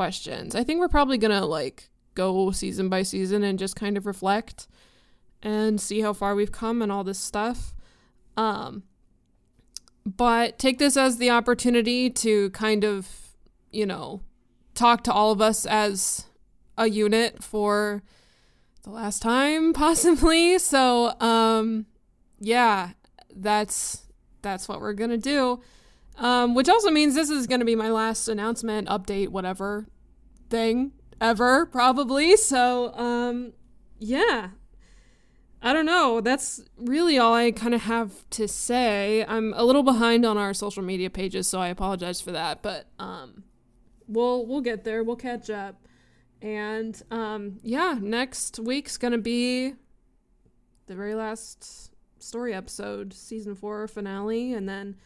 questions. 0.02 0.56
I 0.56 0.64
think 0.64 0.80
we're 0.80 0.88
probably 0.88 1.16
gonna 1.16 1.46
like 1.46 1.88
go 2.16 2.50
season 2.50 2.88
by 2.88 3.04
season 3.04 3.44
and 3.44 3.56
just 3.56 3.76
kind 3.76 3.96
of 3.96 4.04
reflect 4.04 4.66
and 5.44 5.80
see 5.80 6.00
how 6.00 6.12
far 6.12 6.34
we've 6.34 6.50
come 6.50 6.82
and 6.82 6.90
all 6.90 7.04
this 7.04 7.20
stuff. 7.20 7.72
Um, 8.36 8.82
but 10.04 10.58
take 10.58 10.80
this 10.80 10.96
as 10.96 11.18
the 11.18 11.30
opportunity 11.30 12.10
to 12.10 12.50
kind 12.50 12.84
of, 12.84 13.08
you 13.70 13.86
know, 13.86 14.22
talk 14.74 15.04
to 15.04 15.12
all 15.12 15.30
of 15.30 15.40
us 15.40 15.66
as 15.66 16.26
a 16.76 16.88
unit 16.88 17.40
for 17.40 18.02
the 18.82 18.90
last 18.90 19.22
time 19.22 19.72
possibly. 19.84 20.58
So, 20.58 21.14
um, 21.20 21.86
yeah, 22.40 22.90
that's 23.32 24.02
that's 24.42 24.68
what 24.68 24.80
we're 24.80 24.94
gonna 24.94 25.16
do. 25.16 25.60
Um, 26.18 26.56
which 26.56 26.68
also 26.68 26.90
means 26.90 27.14
this 27.14 27.30
is 27.30 27.46
gonna 27.46 27.64
be 27.64 27.76
my 27.76 27.92
last 27.92 28.26
announcement, 28.26 28.88
update, 28.88 29.28
whatever 29.28 29.86
thing 30.52 30.92
ever, 31.20 31.66
probably. 31.66 32.36
So, 32.36 32.94
um, 32.94 33.54
yeah. 33.98 34.50
I 35.64 35.72
don't 35.72 35.86
know. 35.86 36.20
That's 36.20 36.60
really 36.76 37.18
all 37.18 37.34
I 37.34 37.52
kind 37.52 37.72
of 37.72 37.82
have 37.82 38.28
to 38.30 38.48
say. 38.48 39.24
I'm 39.28 39.54
a 39.56 39.64
little 39.64 39.84
behind 39.84 40.26
on 40.26 40.36
our 40.36 40.52
social 40.52 40.82
media 40.82 41.08
pages, 41.08 41.46
so 41.46 41.60
I 41.60 41.68
apologize 41.68 42.20
for 42.20 42.32
that. 42.32 42.62
But 42.62 42.86
um, 42.98 43.44
we'll 44.08 44.44
we'll 44.44 44.60
get 44.60 44.82
there. 44.82 45.04
We'll 45.04 45.14
catch 45.14 45.50
up. 45.50 45.86
And 46.40 47.00
um, 47.12 47.58
yeah, 47.62 47.96
next 48.00 48.58
week's 48.58 48.96
gonna 48.96 49.18
be 49.18 49.74
the 50.86 50.96
very 50.96 51.14
last 51.14 51.92
story 52.18 52.52
episode, 52.52 53.14
season 53.14 53.54
four 53.54 53.86
finale, 53.86 54.52
and 54.52 54.68
then 54.68 54.96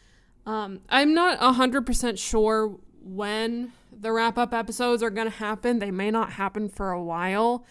um, 0.47 0.79
I'm 0.89 1.13
not 1.13 1.37
hundred 1.37 1.85
percent 1.85 2.17
sure 2.17 2.79
when 3.07 3.71
the 3.91 4.11
wrap 4.11 4.37
up 4.37 4.53
episodes 4.53 5.01
are 5.01 5.09
gonna 5.09 5.29
happen. 5.29 5.79
They 5.79 5.91
may 5.91 6.11
not 6.11 6.33
happen 6.33 6.67
for 6.69 6.91
a 6.91 7.01
while, 7.01 7.65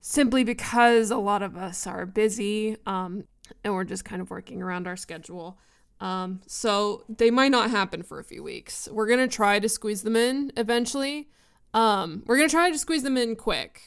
simply 0.00 0.44
because 0.44 1.10
a 1.10 1.16
lot 1.16 1.42
of 1.42 1.56
us 1.56 1.86
are 1.86 2.04
busy, 2.04 2.76
um, 2.86 3.24
and 3.64 3.74
we're 3.74 3.84
just 3.84 4.04
kind 4.04 4.20
of 4.20 4.30
working 4.30 4.62
around 4.62 4.86
our 4.86 4.96
schedule. 4.96 5.58
Um, 6.00 6.40
so 6.46 7.04
they 7.08 7.30
might 7.30 7.50
not 7.50 7.70
happen 7.70 8.02
for 8.02 8.18
a 8.18 8.24
few 8.24 8.42
weeks. 8.42 8.88
We're 8.90 9.08
gonna 9.08 9.28
try 9.28 9.58
to 9.58 9.68
squeeze 9.68 10.02
them 10.02 10.16
in 10.16 10.52
eventually. 10.56 11.30
Um, 11.72 12.22
we're 12.26 12.36
gonna 12.36 12.48
try 12.48 12.70
to 12.70 12.78
squeeze 12.78 13.04
them 13.04 13.16
in 13.16 13.36
quick, 13.36 13.80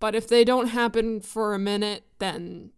but 0.00 0.14
if 0.14 0.26
they 0.26 0.42
don't 0.44 0.68
happen 0.68 1.20
for 1.20 1.54
a 1.54 1.58
minute, 1.58 2.04
then 2.18 2.70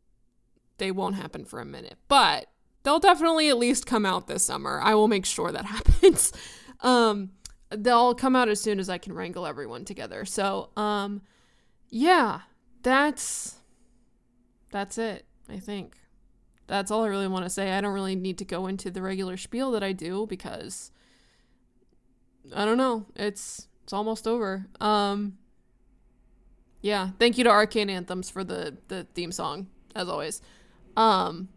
they 0.78 0.90
won't 0.90 1.14
happen 1.14 1.44
for 1.44 1.60
a 1.60 1.64
minute. 1.64 1.96
But 2.08 2.48
they'll 2.82 2.98
definitely 2.98 3.48
at 3.48 3.56
least 3.56 3.86
come 3.86 4.04
out 4.04 4.26
this 4.26 4.44
summer. 4.44 4.80
I 4.82 4.94
will 4.94 5.08
make 5.08 5.24
sure 5.24 5.50
that 5.50 5.64
happens. 5.76 6.32
Um, 6.82 7.30
they'll 7.70 8.14
come 8.14 8.36
out 8.36 8.48
as 8.48 8.60
soon 8.60 8.78
as 8.78 8.88
I 8.88 8.98
can 8.98 9.12
wrangle 9.14 9.46
everyone 9.46 9.84
together. 9.84 10.24
So, 10.24 10.70
um, 10.76 11.22
yeah, 11.88 12.40
that's 12.82 13.56
that's 14.70 14.98
it. 14.98 15.24
I 15.48 15.58
think 15.58 15.96
that's 16.66 16.90
all 16.90 17.04
I 17.04 17.08
really 17.08 17.28
want 17.28 17.44
to 17.44 17.50
say. 17.50 17.72
I 17.72 17.80
don't 17.80 17.92
really 17.92 18.16
need 18.16 18.38
to 18.38 18.44
go 18.44 18.66
into 18.66 18.90
the 18.90 19.02
regular 19.02 19.36
spiel 19.36 19.70
that 19.72 19.82
I 19.82 19.92
do 19.92 20.26
because 20.26 20.90
I 22.54 22.64
don't 22.64 22.78
know. 22.78 23.06
It's 23.14 23.68
it's 23.84 23.92
almost 23.92 24.26
over. 24.26 24.66
Um 24.80 25.38
yeah, 26.80 27.10
thank 27.18 27.38
you 27.38 27.44
to 27.44 27.50
Arcane 27.50 27.90
Anthems 27.90 28.30
for 28.30 28.42
the 28.42 28.78
the 28.88 29.06
theme 29.14 29.32
song 29.32 29.68
as 29.94 30.08
always. 30.08 30.40
Um 30.96 31.48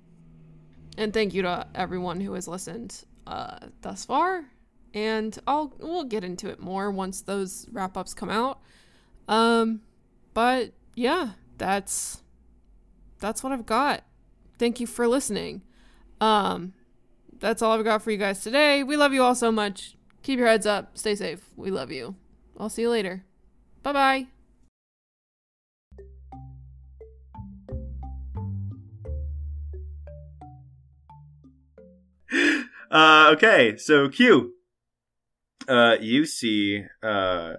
and 0.98 1.14
thank 1.14 1.34
you 1.34 1.42
to 1.44 1.68
everyone 1.74 2.20
who 2.20 2.34
has 2.34 2.48
listened 2.48 3.06
uh 3.26 3.60
thus 3.82 4.06
far. 4.06 4.46
And 4.96 5.38
I'll 5.46 5.74
we'll 5.78 6.06
get 6.06 6.24
into 6.24 6.50
it 6.50 6.62
more 6.62 6.90
once 6.90 7.22
those 7.22 7.68
wrap-ups 7.72 8.14
come 8.14 8.30
out. 8.30 8.62
Um 9.28 9.82
but 10.34 10.72
yeah, 10.96 11.32
that's 11.58 12.24
that's 13.20 13.44
what 13.44 13.52
I've 13.52 13.66
got. 13.66 14.06
Thank 14.58 14.80
you 14.80 14.88
for 14.88 15.06
listening. 15.08 15.64
Um 16.22 16.74
that's 17.40 17.62
all 17.62 17.78
I've 17.78 17.84
got 17.84 18.02
for 18.02 18.12
you 18.12 18.18
guys 18.18 18.42
today. 18.42 18.84
We 18.84 18.96
love 18.96 19.14
you 19.14 19.22
all 19.22 19.36
so 19.36 19.52
much. 19.52 19.98
Keep 20.24 20.40
your 20.40 20.48
heads 20.48 20.66
up. 20.66 20.98
Stay 20.98 21.14
safe. 21.14 21.42
We 21.58 21.70
love 21.72 21.92
you. 21.92 22.16
I'll 22.58 22.70
see 22.70 22.84
you 22.84 22.90
later. 22.90 23.26
Bye 23.84 23.94
bye. 23.94 24.28
Uh, 32.92 33.32
okay, 33.34 33.76
so 33.76 34.08
Q. 34.08 34.55
Uh, 35.68 35.96
you 36.00 36.26
see 36.26 36.84
uh, 37.02 37.54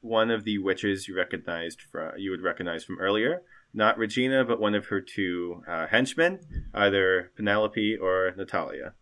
one 0.00 0.30
of 0.30 0.44
the 0.44 0.58
witches 0.58 1.08
you 1.08 1.16
recognized 1.16 1.80
from 1.80 2.12
you 2.18 2.30
would 2.30 2.42
recognize 2.42 2.84
from 2.84 3.00
earlier. 3.00 3.42
Not 3.72 3.98
Regina, 3.98 4.44
but 4.44 4.60
one 4.60 4.74
of 4.74 4.86
her 4.86 5.00
two 5.00 5.62
uh, 5.68 5.86
henchmen, 5.86 6.40
either 6.74 7.30
Penelope 7.36 7.96
or 7.96 8.32
Natalia. 8.36 8.94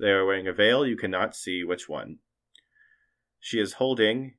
They 0.00 0.08
are 0.08 0.24
wearing 0.24 0.48
a 0.48 0.52
veil. 0.52 0.86
You 0.86 0.96
cannot 0.96 1.36
see 1.36 1.64
which 1.64 1.88
one. 1.88 2.18
She 3.40 3.60
is 3.60 3.74
holding 3.74 4.34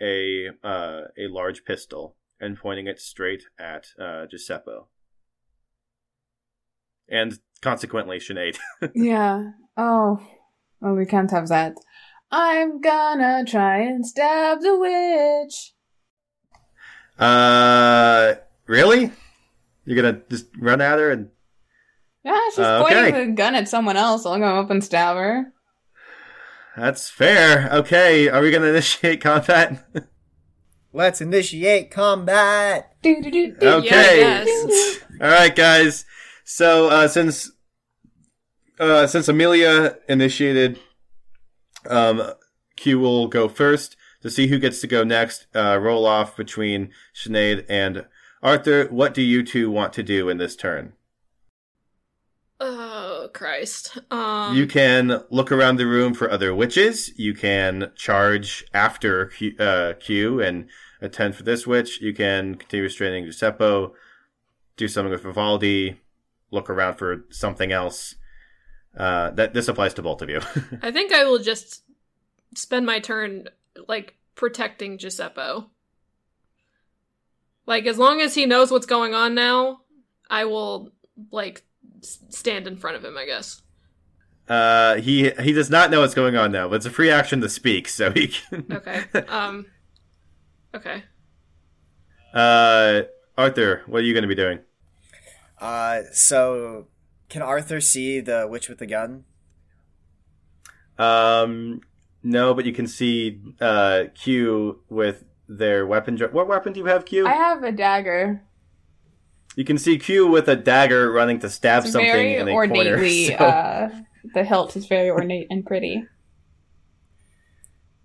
a 0.00 0.48
uh, 0.62 1.02
a 1.18 1.28
large 1.28 1.64
pistol 1.64 2.16
and 2.40 2.58
pointing 2.58 2.86
it 2.86 3.00
straight 3.00 3.44
at 3.58 3.86
uh, 4.00 4.26
Giuseppe. 4.26 4.86
And 7.08 7.38
consequently, 7.60 8.18
Sinead. 8.18 8.58
Yeah. 8.94 9.52
Oh. 9.76 10.20
Oh, 10.82 10.94
we 10.94 11.06
can't 11.06 11.30
have 11.30 11.48
that. 11.48 11.74
I'm 12.34 12.80
gonna 12.80 13.44
try 13.46 13.78
and 13.82 14.06
stab 14.06 14.60
the 14.62 14.78
witch. 14.78 15.74
uh, 17.18 18.34
really? 18.66 19.12
You're 19.84 19.96
gonna 20.00 20.22
just 20.30 20.46
run 20.58 20.80
at 20.80 20.98
her 20.98 21.10
and 21.10 21.28
Yeah, 22.24 22.38
she's 22.50 22.58
Uh, 22.60 22.82
pointing 22.82 23.04
okay. 23.14 23.26
the 23.26 23.32
gun 23.32 23.54
at 23.54 23.68
someone 23.68 23.96
else. 23.96 24.24
I'll 24.24 24.38
go 24.38 24.60
up 24.60 24.70
and 24.70 24.82
stab 24.82 25.16
her. 25.16 25.52
That's 26.76 27.10
fair. 27.10 27.68
Okay, 27.72 28.28
are 28.28 28.40
we 28.40 28.50
gonna 28.50 28.66
initiate 28.74 29.20
combat? 29.20 29.84
Let's 30.94 31.20
initiate 31.20 31.90
combat. 31.90 32.92
Okay. 33.04 34.20
Yeah, 34.20 34.44
I. 34.46 34.98
All 35.20 35.28
right, 35.30 35.54
guys. 35.54 36.04
So 36.44 36.88
uh, 36.88 37.08
since 37.08 37.50
uh, 38.78 39.06
since 39.06 39.28
Amelia 39.28 39.96
initiated, 40.08 40.78
um, 41.88 42.32
Q 42.76 42.98
will 42.98 43.28
go 43.28 43.48
first 43.48 43.96
to 44.22 44.30
see 44.30 44.46
who 44.46 44.58
gets 44.58 44.80
to 44.80 44.86
go 44.86 45.04
next. 45.04 45.46
Uh, 45.54 45.78
roll 45.80 46.06
off 46.06 46.36
between 46.36 46.90
Sinead 47.14 47.64
and 47.68 48.06
Arthur. 48.42 48.86
What 48.86 49.14
do 49.14 49.22
you 49.22 49.42
two 49.42 49.70
want 49.70 49.92
to 49.94 50.02
do 50.02 50.28
in 50.28 50.38
this 50.38 50.56
turn? 50.56 50.94
Oh 52.64 53.28
Christ. 53.32 53.98
Um 54.12 54.56
you 54.56 54.68
can 54.68 55.24
look 55.30 55.50
around 55.50 55.76
the 55.76 55.86
room 55.86 56.14
for 56.14 56.30
other 56.30 56.54
witches. 56.54 57.10
You 57.18 57.34
can 57.34 57.90
charge 57.96 58.64
after 58.72 59.26
Q, 59.26 59.56
uh, 59.58 59.94
Q 59.94 60.40
and 60.40 60.68
attend 61.00 61.34
for 61.34 61.42
this 61.42 61.66
witch. 61.66 62.00
You 62.00 62.14
can 62.14 62.54
continue 62.54 62.84
restraining 62.84 63.24
Giuseppe, 63.24 63.88
do 64.76 64.86
something 64.86 65.10
with 65.10 65.24
Vivaldi, 65.24 66.00
look 66.52 66.70
around 66.70 66.94
for 66.98 67.24
something 67.30 67.72
else. 67.72 68.14
Uh, 68.96 69.30
that 69.30 69.54
this 69.54 69.68
applies 69.68 69.94
to 69.94 70.02
both 70.02 70.20
of 70.22 70.28
you. 70.28 70.40
I 70.82 70.90
think 70.90 71.12
I 71.12 71.24
will 71.24 71.38
just 71.38 71.82
spend 72.54 72.84
my 72.84 73.00
turn 73.00 73.48
like 73.88 74.16
protecting 74.34 74.98
Giuseppe. 74.98 75.66
Like 77.66 77.86
as 77.86 77.98
long 77.98 78.20
as 78.20 78.34
he 78.34 78.44
knows 78.46 78.70
what's 78.70 78.86
going 78.86 79.14
on 79.14 79.34
now, 79.34 79.80
I 80.28 80.44
will 80.44 80.90
like 81.30 81.62
s- 82.02 82.18
stand 82.28 82.66
in 82.66 82.76
front 82.76 82.96
of 82.96 83.04
him, 83.04 83.16
I 83.16 83.24
guess. 83.24 83.62
Uh, 84.48 84.96
he 84.96 85.30
he 85.30 85.52
does 85.52 85.70
not 85.70 85.90
know 85.90 86.00
what's 86.00 86.14
going 86.14 86.36
on 86.36 86.52
now, 86.52 86.68
but 86.68 86.76
it's 86.76 86.86
a 86.86 86.90
free 86.90 87.10
action 87.10 87.40
to 87.40 87.48
speak, 87.48 87.88
so 87.88 88.10
he 88.10 88.28
can. 88.28 88.66
Okay. 88.72 89.04
Um. 89.28 89.66
Okay. 90.74 91.04
Uh, 92.34 93.02
Arthur, 93.38 93.82
what 93.86 93.98
are 94.00 94.04
you 94.04 94.12
going 94.12 94.22
to 94.22 94.28
be 94.28 94.34
doing? 94.34 94.58
Uh, 95.60 96.00
so 96.12 96.88
can 97.32 97.40
Arthur 97.42 97.80
see 97.80 98.20
the 98.20 98.46
witch 98.48 98.68
with 98.68 98.76
the 98.78 98.86
gun? 98.86 99.24
Um, 100.98 101.80
no, 102.22 102.52
but 102.54 102.64
you 102.66 102.72
can 102.72 102.86
see 102.86 103.40
uh 103.60 104.04
Q 104.14 104.80
with 104.88 105.24
their 105.48 105.86
weapon. 105.86 106.14
dra- 106.16 106.28
What 106.30 106.46
weapon 106.46 106.72
do 106.72 106.80
you 106.80 106.86
have, 106.86 107.04
Q? 107.06 107.26
I 107.26 107.32
have 107.32 107.62
a 107.64 107.72
dagger. 107.72 108.42
You 109.56 109.64
can 109.64 109.78
see 109.78 109.98
Q 109.98 110.26
with 110.28 110.48
a 110.48 110.56
dagger 110.56 111.10
running 111.10 111.38
to 111.40 111.50
stab 111.50 111.84
It's 111.84 111.92
something 111.92 112.10
very 112.10 112.36
in 112.36 112.48
a 112.48 112.52
ornately. 112.52 113.34
corner. 113.34 113.38
so- 113.38 113.44
Uh, 113.44 113.90
the 114.34 114.44
hilt 114.44 114.76
is 114.76 114.86
very 114.86 115.10
ornate 115.10 115.46
and 115.50 115.64
pretty. 115.66 116.04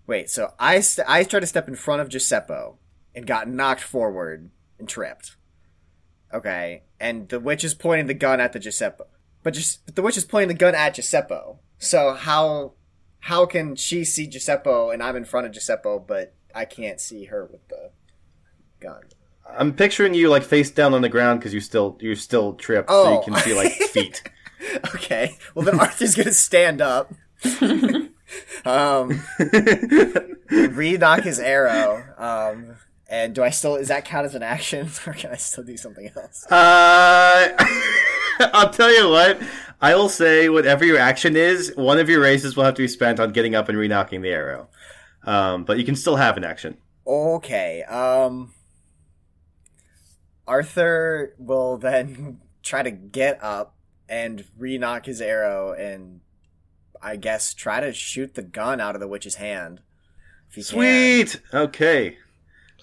Wait, 0.07 0.29
so 0.29 0.53
I 0.57 0.79
st- 0.79 1.07
I 1.09 1.23
tried 1.23 1.41
to 1.41 1.47
step 1.47 1.67
in 1.67 1.75
front 1.75 2.01
of 2.01 2.07
Giuseppe 2.09 2.53
and 3.13 3.27
got 3.27 3.49
knocked 3.49 3.81
forward 3.81 4.49
and 4.79 4.87
tripped. 4.87 5.35
Okay, 6.33 6.83
and 6.99 7.27
the 7.29 7.39
witch 7.39 7.63
is 7.63 7.73
pointing 7.73 8.07
the 8.07 8.13
gun 8.13 8.39
at 8.39 8.51
the 8.53 8.59
Giuseppe, 8.59 9.03
but 9.47 9.53
just 9.53 9.85
but 9.85 9.95
the 9.95 10.01
witch 10.01 10.17
is 10.17 10.25
pointing 10.25 10.49
the 10.49 10.53
gun 10.53 10.75
at 10.75 10.95
Giuseppe. 10.95 11.39
So 11.77 12.13
how 12.15 12.73
how 13.21 13.45
can 13.45 13.77
she 13.77 14.03
see 14.03 14.27
Giuseppe 14.27 14.69
and 14.91 15.01
I'm 15.01 15.15
in 15.15 15.23
front 15.23 15.47
of 15.47 15.53
Giuseppe, 15.53 15.99
but 16.05 16.33
I 16.53 16.65
can't 16.65 16.99
see 16.99 17.23
her 17.25 17.45
with 17.45 17.65
the 17.69 17.91
gun? 18.81 19.03
I'm 19.57 19.71
picturing 19.73 20.13
you 20.13 20.27
like 20.27 20.43
face 20.43 20.69
down 20.69 20.93
on 20.93 21.01
the 21.01 21.07
ground 21.07 21.39
because 21.39 21.53
you 21.53 21.61
still 21.61 21.97
you're 22.01 22.17
still 22.17 22.55
tripped, 22.55 22.89
so 22.89 23.09
you 23.09 23.17
Oh. 23.19 23.21
can 23.23 23.35
see 23.35 23.53
like 23.53 23.71
feet. 23.71 24.21
Okay, 24.95 25.37
well 25.55 25.63
then 25.63 25.79
Arthur's 25.79 26.13
gonna 26.15 26.33
stand 26.33 26.81
up. 26.81 27.13
um, 28.65 29.21
re-nock 30.49 31.21
his 31.21 31.39
arrow. 31.39 32.03
Um, 32.17 32.75
and 33.09 33.33
do 33.33 33.43
I 33.43 33.51
still 33.51 33.75
is 33.77 33.87
that 33.87 34.03
count 34.03 34.25
as 34.25 34.35
an 34.35 34.43
action, 34.43 34.89
or 35.07 35.13
can 35.13 35.31
I 35.31 35.35
still 35.37 35.63
do 35.63 35.77
something 35.77 36.11
else? 36.17 36.45
Uh, 36.51 37.49
I'll 38.53 38.69
tell 38.69 38.93
you 38.93 39.09
what. 39.09 39.41
I 39.79 39.95
will 39.95 40.09
say 40.09 40.49
whatever 40.49 40.85
your 40.85 40.97
action 40.97 41.35
is, 41.35 41.71
one 41.75 41.99
of 41.99 42.09
your 42.09 42.19
races 42.19 42.55
will 42.55 42.63
have 42.63 42.73
to 42.75 42.81
be 42.81 42.87
spent 42.87 43.19
on 43.19 43.31
getting 43.31 43.53
up 43.53 43.69
and 43.69 43.77
re-nocking 43.77 44.21
the 44.21 44.29
arrow. 44.29 44.69
Um, 45.23 45.65
but 45.65 45.77
you 45.77 45.83
can 45.83 45.95
still 45.95 46.15
have 46.15 46.37
an 46.37 46.43
action. 46.43 46.77
Okay. 47.05 47.83
Um, 47.83 48.53
Arthur 50.47 51.35
will 51.37 51.77
then 51.77 52.39
try 52.63 52.81
to 52.81 52.91
get 52.91 53.43
up 53.43 53.75
and 54.09 54.45
re-nock 54.57 55.05
his 55.05 55.21
arrow, 55.21 55.73
and 55.73 56.21
I 57.01 57.17
guess 57.17 57.53
try 57.53 57.79
to 57.81 57.93
shoot 57.93 58.33
the 58.33 58.41
gun 58.41 58.79
out 58.79 58.95
of 58.95 59.01
the 59.01 59.07
witch's 59.07 59.35
hand. 59.35 59.81
If 60.49 60.55
he 60.55 60.63
can. 60.63 60.65
Sweet. 60.65 61.41
Okay. 61.53 62.17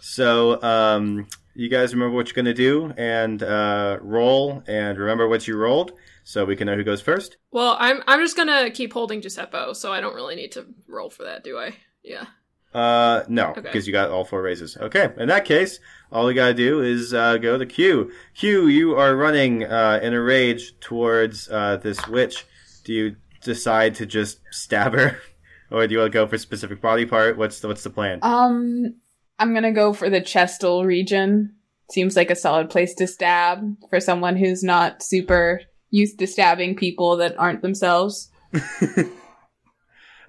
So, 0.01 0.62
um, 0.62 1.27
you 1.55 1.69
guys 1.69 1.95
remember 1.95 2.14
what 2.17 2.27
you're 2.29 2.35
gonna 2.35 2.55
do 2.55 2.93
and 2.97 3.43
uh, 3.43 3.99
roll, 4.01 4.62
and 4.67 4.99
remember 4.99 5.29
what 5.29 5.47
you 5.49 5.57
rolled, 5.57 5.93
so 6.25 6.45
we 6.45 6.57
can 6.57 6.67
know 6.67 6.77
who 6.77 6.85
goes 6.85 7.01
first. 7.01 7.37
Well, 7.53 7.77
I'm 7.79 8.03
I'm 8.07 8.21
just 8.21 8.37
gonna 8.37 8.71
keep 8.71 8.93
holding 8.93 9.21
Giuseppe, 9.21 9.75
so 9.75 9.93
I 9.93 10.01
don't 10.01 10.14
really 10.14 10.37
need 10.37 10.53
to 10.53 10.67
roll 10.88 11.11
for 11.11 11.25
that, 11.25 11.45
do 11.45 11.59
I? 11.59 11.77
Yeah. 12.03 12.27
Uh, 12.73 13.23
no, 13.29 13.51
Okay. 13.51 13.61
because 13.61 13.87
you 13.87 13.93
got 13.93 14.11
all 14.11 14.25
four 14.25 14.43
raises. 14.43 14.77
Okay, 14.77 15.09
in 15.17 15.29
that 15.29 15.45
case, 15.45 15.79
all 16.11 16.27
we 16.27 16.35
gotta 16.35 16.55
do 16.55 16.83
is 16.83 17.14
uh, 17.14 17.37
go 17.38 17.57
to 17.57 17.64
Q. 17.67 18.11
Q, 18.35 18.67
you 18.67 18.97
are 18.97 19.14
running 19.14 19.62
uh, 19.64 20.01
in 20.03 20.12
a 20.12 20.21
rage 20.21 20.79
towards 20.81 21.49
uh, 21.49 21.77
this 21.77 22.05
witch. 22.09 22.45
Do 22.83 22.93
you 22.93 23.17
decide 23.43 23.95
to 23.97 24.07
just 24.07 24.40
stab 24.51 24.93
her, 24.95 25.19
or 25.71 25.87
do 25.87 25.93
you 25.93 26.01
want 26.01 26.11
to 26.12 26.19
go 26.19 26.27
for 26.27 26.35
a 26.35 26.38
specific 26.38 26.81
body 26.81 27.07
part? 27.07 27.38
What's 27.38 27.61
the 27.61 27.69
what's 27.69 27.85
the 27.85 27.90
plan? 27.90 28.19
Um, 28.23 28.97
I'm 29.38 29.55
gonna 29.55 29.73
go 29.73 29.92
for 29.92 30.11
the 30.11 30.20
chestal 30.20 30.85
region. 30.85 31.57
Seems 31.90 32.16
like 32.16 32.31
a 32.31 32.37
solid 32.37 32.70
place 32.70 32.94
to 32.94 33.07
stab 33.07 33.77
for 33.90 34.01
someone 34.01 34.37
who's 34.37 34.62
not 34.62 35.03
super 35.03 35.61
used 35.90 36.18
to 36.18 36.27
stabbing 36.27 36.77
people 36.77 37.16
that 37.18 37.38
aren't 37.38 37.62
themselves. 37.62 38.31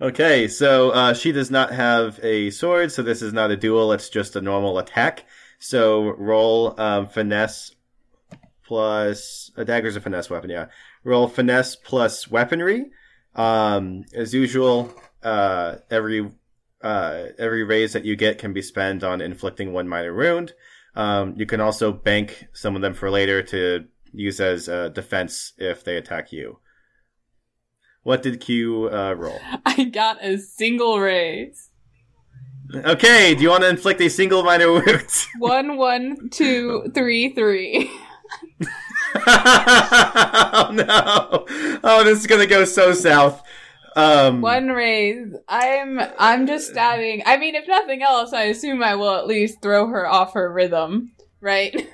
Okay, 0.01 0.49
so 0.49 0.89
uh, 0.89 1.13
she 1.13 1.31
does 1.31 1.49
not 1.49 1.71
have 1.71 2.19
a 2.21 2.49
sword, 2.49 2.91
so 2.91 3.01
this 3.01 3.21
is 3.21 3.31
not 3.31 3.51
a 3.51 3.55
duel. 3.55 3.93
It's 3.93 4.09
just 4.09 4.35
a 4.35 4.41
normal 4.41 4.77
attack. 4.77 5.23
So 5.57 6.09
roll 6.17 6.79
um, 6.79 7.07
finesse 7.07 7.73
plus 8.65 9.51
a 9.55 9.63
dagger's 9.63 9.95
a 9.95 10.01
finesse 10.01 10.29
weapon. 10.29 10.49
Yeah, 10.49 10.65
roll 11.05 11.29
finesse 11.29 11.77
plus 11.77 12.29
weaponry. 12.29 12.91
Um, 13.35 14.03
as 14.13 14.33
usual, 14.33 14.93
uh, 15.23 15.77
every 15.89 16.29
uh, 16.85 17.29
every 17.39 17.63
raise 17.63 17.93
that 17.93 18.05
you 18.05 18.15
get 18.15 18.37
can 18.37 18.53
be 18.53 18.61
spent 18.61 19.03
on 19.03 19.19
inflicting 19.19 19.73
one 19.73 19.87
minor 19.87 20.13
wound. 20.13 20.53
Um, 20.95 21.33
you 21.35 21.47
can 21.47 21.59
also 21.59 21.91
bank 21.91 22.47
some 22.53 22.75
of 22.75 22.83
them 22.83 22.93
for 22.93 23.09
later 23.09 23.41
to 23.41 23.85
use 24.13 24.39
as 24.39 24.69
uh, 24.69 24.89
defense 24.89 25.53
if 25.57 25.83
they 25.83 25.97
attack 25.97 26.31
you. 26.31 26.59
What 28.03 28.21
did 28.21 28.39
Q 28.39 28.87
uh, 28.91 29.13
roll? 29.13 29.39
I 29.65 29.85
got 29.85 30.23
a 30.23 30.37
single 30.37 30.99
raise. 30.99 31.71
Okay, 32.73 33.33
do 33.33 33.41
you 33.41 33.49
want 33.49 33.63
to 33.63 33.69
inflict 33.69 33.99
a 34.01 34.09
single 34.09 34.43
minor 34.43 34.71
wound? 34.71 35.25
One, 35.39 35.77
one, 35.77 36.29
two, 36.29 36.91
three, 36.93 37.33
three. 37.33 37.91
oh 39.27 40.69
no! 40.71 41.45
Oh, 41.83 42.03
this 42.03 42.19
is 42.19 42.27
gonna 42.27 42.47
go 42.47 42.65
so 42.65 42.93
south. 42.93 43.43
Um, 43.95 44.41
One 44.41 44.67
raise. 44.69 45.33
I'm 45.47 45.99
I'm 46.19 46.47
just 46.47 46.69
stabbing. 46.69 47.23
I 47.25 47.37
mean, 47.37 47.55
if 47.55 47.67
nothing 47.67 48.01
else, 48.01 48.33
I 48.33 48.43
assume 48.43 48.83
I 48.83 48.95
will 48.95 49.15
at 49.15 49.27
least 49.27 49.61
throw 49.61 49.87
her 49.87 50.05
off 50.07 50.33
her 50.33 50.51
rhythm, 50.51 51.11
right? 51.41 51.89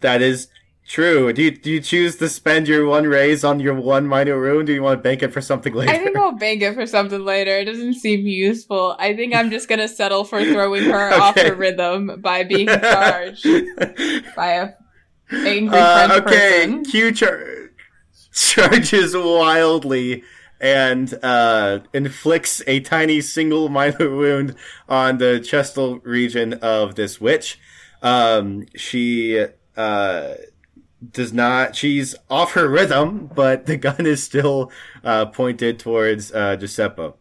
that 0.00 0.20
is 0.20 0.48
true. 0.88 1.32
Do 1.32 1.42
you 1.42 1.50
do 1.52 1.70
you 1.70 1.80
choose 1.80 2.16
to 2.16 2.28
spend 2.28 2.66
your 2.66 2.86
one 2.86 3.04
raise 3.04 3.44
on 3.44 3.60
your 3.60 3.74
one 3.74 4.08
minor 4.08 4.40
wound? 4.40 4.66
Do 4.66 4.72
you 4.72 4.82
want 4.82 4.98
to 4.98 5.02
bank 5.02 5.22
it 5.22 5.32
for 5.32 5.40
something 5.40 5.72
later? 5.72 5.92
I 5.92 5.98
think 5.98 6.16
I'll 6.16 6.32
bank 6.32 6.60
it 6.62 6.74
for 6.74 6.86
something 6.86 7.24
later. 7.24 7.56
It 7.56 7.66
doesn't 7.66 7.94
seem 7.94 8.26
useful. 8.26 8.96
I 8.98 9.14
think 9.14 9.32
I'm 9.32 9.50
just 9.50 9.68
gonna 9.68 9.86
settle 9.88 10.24
for 10.24 10.42
throwing 10.42 10.84
her 10.90 11.14
off 11.22 11.38
her 11.38 11.54
rhythm 11.54 12.20
by 12.20 12.42
being 12.52 12.66
charged 12.66 13.46
by 14.34 14.48
a 14.54 14.70
angry 15.30 15.78
Uh, 15.78 16.08
French 16.08 16.26
okay, 16.26 16.66
person. 16.66 16.84
Q 16.84 17.12
char- 17.12 17.70
charges 18.34 19.14
wildly 19.16 20.24
and 20.62 21.18
uh, 21.24 21.80
inflicts 21.92 22.62
a 22.68 22.78
tiny 22.80 23.20
single 23.20 23.68
minor 23.68 24.08
wound 24.16 24.54
on 24.88 25.18
the 25.18 25.40
chestal 25.40 26.00
region 26.04 26.54
of 26.54 26.94
this 26.94 27.20
witch. 27.20 27.58
Um, 28.00 28.66
she 28.76 29.44
uh, 29.76 30.34
does 31.10 31.32
not. 31.32 31.74
She's 31.74 32.14
off 32.30 32.52
her 32.52 32.68
rhythm, 32.68 33.28
but 33.34 33.66
the 33.66 33.76
gun 33.76 34.06
is 34.06 34.22
still 34.22 34.70
uh, 35.02 35.26
pointed 35.26 35.80
towards 35.80 36.32
uh, 36.32 36.56
Giuseppe. 36.56 37.12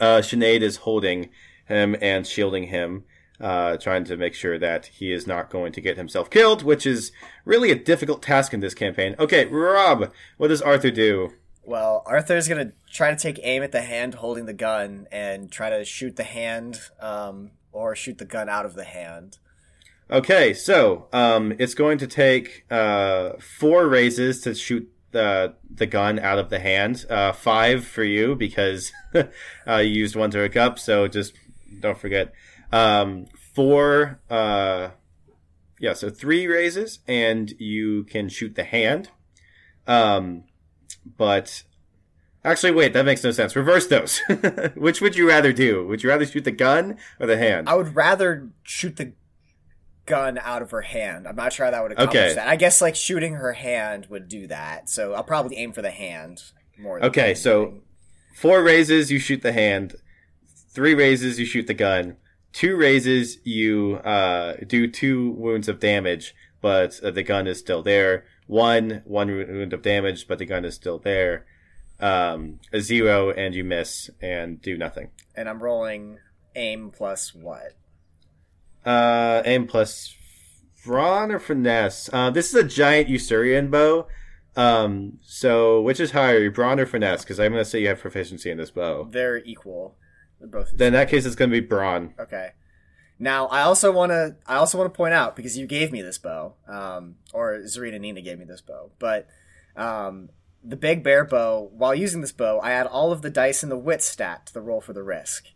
Uh, 0.00 0.22
Sinead 0.22 0.62
is 0.62 0.76
holding 0.78 1.28
him 1.66 1.94
and 2.00 2.26
shielding 2.26 2.68
him, 2.68 3.04
uh, 3.38 3.76
trying 3.76 4.04
to 4.04 4.16
make 4.16 4.32
sure 4.32 4.58
that 4.58 4.86
he 4.86 5.12
is 5.12 5.26
not 5.26 5.50
going 5.50 5.72
to 5.72 5.80
get 5.82 5.98
himself 5.98 6.30
killed, 6.30 6.62
which 6.62 6.86
is 6.86 7.12
really 7.44 7.70
a 7.70 7.74
difficult 7.74 8.22
task 8.22 8.54
in 8.54 8.60
this 8.60 8.72
campaign. 8.72 9.14
Okay, 9.18 9.44
Rob, 9.44 10.10
what 10.38 10.48
does 10.48 10.62
Arthur 10.62 10.90
do? 10.90 11.34
Well, 11.70 12.02
Arthur's 12.04 12.48
gonna 12.48 12.72
try 12.90 13.12
to 13.12 13.16
take 13.16 13.38
aim 13.44 13.62
at 13.62 13.70
the 13.70 13.82
hand 13.82 14.14
holding 14.14 14.46
the 14.46 14.52
gun 14.52 15.06
and 15.12 15.52
try 15.52 15.70
to 15.70 15.84
shoot 15.84 16.16
the 16.16 16.24
hand, 16.24 16.80
um, 16.98 17.52
or 17.70 17.94
shoot 17.94 18.18
the 18.18 18.24
gun 18.24 18.48
out 18.48 18.66
of 18.66 18.74
the 18.74 18.82
hand. 18.82 19.38
Okay, 20.10 20.52
so 20.52 21.06
um, 21.12 21.54
it's 21.60 21.74
going 21.74 21.98
to 21.98 22.08
take 22.08 22.64
uh, 22.72 23.34
four 23.38 23.86
raises 23.86 24.40
to 24.40 24.54
shoot 24.56 24.90
the 25.12 25.54
the 25.72 25.86
gun 25.86 26.18
out 26.18 26.40
of 26.40 26.50
the 26.50 26.58
hand. 26.58 27.06
Uh, 27.08 27.30
five 27.30 27.84
for 27.84 28.02
you 28.02 28.34
because 28.34 28.90
uh, 29.14 29.76
you 29.76 29.92
used 29.92 30.16
one 30.16 30.32
to 30.32 30.38
hook 30.38 30.56
up. 30.56 30.76
So 30.76 31.06
just 31.06 31.34
don't 31.78 31.96
forget. 31.96 32.32
Um, 32.72 33.26
four. 33.54 34.18
Uh, 34.28 34.88
yeah, 35.78 35.92
so 35.92 36.10
three 36.10 36.48
raises, 36.48 36.98
and 37.06 37.48
you 37.60 38.02
can 38.02 38.28
shoot 38.28 38.56
the 38.56 38.64
hand. 38.64 39.10
Um, 39.86 40.46
but 41.16 41.62
actually, 42.44 42.72
wait, 42.72 42.92
that 42.92 43.04
makes 43.04 43.22
no 43.24 43.30
sense. 43.30 43.54
Reverse 43.56 43.86
those. 43.86 44.20
Which 44.74 45.00
would 45.00 45.16
you 45.16 45.28
rather 45.28 45.52
do? 45.52 45.86
Would 45.86 46.02
you 46.02 46.08
rather 46.10 46.26
shoot 46.26 46.44
the 46.44 46.50
gun 46.50 46.96
or 47.18 47.26
the 47.26 47.36
hand? 47.38 47.68
I 47.68 47.74
would 47.74 47.94
rather 47.94 48.48
shoot 48.62 48.96
the 48.96 49.12
gun 50.06 50.38
out 50.38 50.62
of 50.62 50.70
her 50.72 50.82
hand. 50.82 51.28
I'm 51.28 51.36
not 51.36 51.52
sure 51.52 51.66
how 51.66 51.70
that 51.72 51.82
would 51.82 51.92
accomplish 51.92 52.16
Okay. 52.22 52.34
that. 52.34 52.48
I 52.48 52.56
guess 52.56 52.80
like 52.80 52.96
shooting 52.96 53.34
her 53.34 53.52
hand 53.52 54.06
would 54.10 54.28
do 54.28 54.46
that. 54.48 54.88
So 54.88 55.14
I'll 55.14 55.22
probably 55.24 55.56
aim 55.56 55.72
for 55.72 55.82
the 55.82 55.90
hand 55.90 56.42
more. 56.78 56.98
Than 56.98 57.08
Okay, 57.10 57.34
so 57.34 57.74
four 58.34 58.62
raises, 58.62 59.10
you 59.12 59.18
shoot 59.18 59.42
the 59.42 59.52
hand. 59.52 59.94
Three 60.72 60.94
raises, 60.94 61.38
you 61.38 61.44
shoot 61.46 61.66
the 61.66 61.74
gun. 61.74 62.16
Two 62.52 62.76
raises, 62.76 63.38
you 63.44 63.96
uh, 64.04 64.56
do 64.66 64.88
two 64.88 65.30
wounds 65.32 65.68
of 65.68 65.78
damage, 65.78 66.34
but 66.60 66.98
uh, 67.04 67.10
the 67.12 67.22
gun 67.22 67.46
is 67.46 67.58
still 67.58 67.82
there. 67.82 68.24
One, 68.50 69.02
one 69.04 69.28
wound 69.28 69.72
of 69.72 69.80
damage, 69.82 70.26
but 70.26 70.38
the 70.40 70.44
gun 70.44 70.64
is 70.64 70.74
still 70.74 70.98
there. 70.98 71.46
um, 72.00 72.58
a 72.72 72.80
zero, 72.80 73.30
and 73.30 73.54
you 73.54 73.62
miss 73.62 74.10
and 74.20 74.60
do 74.60 74.76
nothing. 74.76 75.10
And 75.36 75.48
I'm 75.48 75.62
rolling 75.62 76.18
aim 76.56 76.90
plus 76.90 77.34
what? 77.34 77.74
Uh, 78.84 79.42
aim 79.44 79.66
plus 79.66 80.16
brawn 80.84 81.30
or 81.30 81.38
finesse. 81.38 82.08
Uh, 82.12 82.30
this 82.30 82.48
is 82.48 82.54
a 82.54 82.64
giant 82.64 83.08
Ussuran 83.08 83.70
bow. 83.70 84.06
Um, 84.56 85.18
so 85.22 85.80
which 85.82 86.00
is 86.00 86.10
higher, 86.10 86.50
brawn 86.50 86.80
or 86.80 86.86
finesse? 86.86 87.22
Because 87.22 87.38
I'm 87.38 87.52
gonna 87.52 87.64
say 87.64 87.80
you 87.82 87.88
have 87.88 88.00
proficiency 88.00 88.50
in 88.50 88.58
this 88.58 88.70
bow. 88.70 89.06
They're 89.10 89.38
equal. 89.44 89.96
They're 90.40 90.48
both. 90.48 90.70
Then 90.74 90.88
in 90.88 90.92
that 90.94 91.08
case, 91.10 91.24
it's 91.26 91.36
gonna 91.36 91.52
be 91.52 91.60
brawn. 91.60 92.14
Okay. 92.18 92.50
Now 93.22 93.46
I 93.48 93.62
also 93.62 93.92
want 93.92 94.10
to 94.10 94.36
I 94.46 94.56
also 94.56 94.78
want 94.78 94.92
to 94.92 94.96
point 94.96 95.12
out 95.12 95.36
because 95.36 95.56
you 95.56 95.66
gave 95.66 95.92
me 95.92 96.00
this 96.00 96.16
bow, 96.16 96.54
um, 96.66 97.16
or 97.34 97.58
Zarina 97.64 98.00
Nina 98.00 98.22
gave 98.22 98.38
me 98.38 98.46
this 98.46 98.62
bow, 98.62 98.90
but 98.98 99.28
um, 99.76 100.30
the 100.64 100.76
big 100.76 101.04
bear 101.04 101.24
bow. 101.24 101.70
While 101.72 101.94
using 101.94 102.22
this 102.22 102.32
bow, 102.32 102.58
I 102.60 102.72
add 102.72 102.86
all 102.86 103.12
of 103.12 103.20
the 103.20 103.28
dice 103.28 103.62
in 103.62 103.68
the 103.68 103.76
wit 103.76 104.02
stat 104.02 104.46
to 104.46 104.54
the 104.54 104.62
roll 104.62 104.80
for 104.80 104.94
the 104.94 105.02
risk. 105.02 105.48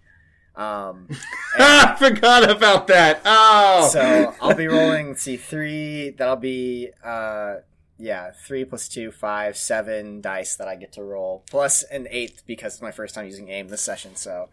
Um, 0.54 1.08
I 1.58 1.96
forgot 1.98 2.48
about 2.50 2.86
that. 2.88 3.22
Oh, 3.24 3.88
so 3.90 4.34
I'll 4.42 4.54
be 4.54 4.68
rolling. 4.68 5.08
Let's 5.08 5.22
see, 5.22 5.38
three. 5.38 6.10
That'll 6.10 6.36
be 6.36 6.90
uh, 7.02 7.56
yeah, 7.98 8.32
three 8.32 8.66
plus 8.66 8.88
two, 8.88 9.10
five, 9.10 9.56
seven 9.56 10.20
dice 10.20 10.56
that 10.56 10.68
I 10.68 10.76
get 10.76 10.92
to 10.92 11.02
roll, 11.02 11.44
plus 11.50 11.82
an 11.84 12.08
eighth 12.10 12.42
because 12.46 12.74
it's 12.74 12.82
my 12.82 12.90
first 12.90 13.14
time 13.14 13.24
using 13.24 13.48
aim 13.48 13.68
this 13.68 13.80
session. 13.80 14.16
So 14.16 14.50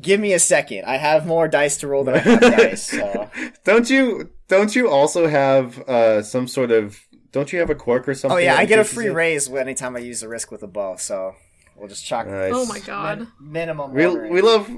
give 0.00 0.20
me 0.20 0.32
a 0.32 0.38
second. 0.38 0.84
I 0.86 0.96
have 0.96 1.26
more 1.26 1.48
dice 1.48 1.76
to 1.78 1.86
roll 1.88 2.04
than 2.04 2.14
I 2.14 2.18
have 2.18 2.40
dice. 2.58 2.82
So 2.90 3.30
don't 3.64 3.88
you 3.90 4.30
don't 4.48 4.74
you 4.74 4.88
also 4.88 5.26
have 5.28 5.78
uh 5.88 6.22
some 6.22 6.46
sort 6.48 6.70
of 6.70 6.98
don't 7.32 7.52
you 7.52 7.58
have 7.60 7.70
a 7.70 7.74
quirk 7.74 8.08
or 8.08 8.14
something? 8.14 8.36
oh 8.36 8.40
yeah, 8.40 8.56
I 8.56 8.64
get 8.64 8.78
a 8.78 8.84
free 8.84 9.06
it? 9.08 9.12
raise 9.12 9.50
anytime 9.52 9.96
I 9.96 10.00
use 10.00 10.22
a 10.22 10.28
risk 10.28 10.50
with 10.50 10.62
a 10.62 10.68
bow. 10.68 10.96
So 10.96 11.34
we'll 11.76 11.88
just 11.88 12.04
chalk 12.06 12.26
Nice. 12.26 12.52
Oh 12.54 12.66
my 12.66 12.78
god. 12.80 13.26
minimum. 13.40 13.92
We 13.92 14.06
we 14.06 14.40
love 14.40 14.70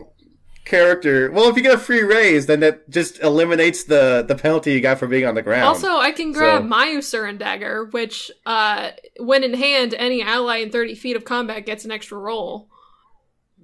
character. 0.64 1.30
Well, 1.30 1.48
if 1.48 1.57
you 1.57 1.62
get 1.62 1.74
a 1.74 1.78
free 1.78 2.02
raise, 2.02 2.46
then 2.46 2.59
that 2.61 2.90
just 2.90 3.20
eliminates 3.22 3.84
the 3.84 4.24
the 4.26 4.34
penalty 4.34 4.72
you 4.72 4.80
got 4.80 4.98
for 4.98 5.07
being 5.07 5.24
on 5.24 5.36
the 5.36 5.42
ground. 5.42 5.62
Also, 5.64 5.96
I 5.96 6.11
can 6.11 6.32
grab 6.32 6.62
So- 6.62 6.66
my 6.66 6.88
Ussuran 6.88 7.38
dagger, 7.38 7.84
which, 7.92 8.32
uh, 8.46 8.90
when 9.20 9.44
in 9.44 9.54
hand, 9.54 9.94
any 9.96 10.22
ally 10.22 10.57
in 10.57 10.70
30 10.70 10.96
feet 10.96 11.14
of 11.14 11.24
combat 11.24 11.66
gets 11.66 11.84
an 11.84 11.92
extra 11.92 12.18
roll. 12.18 12.68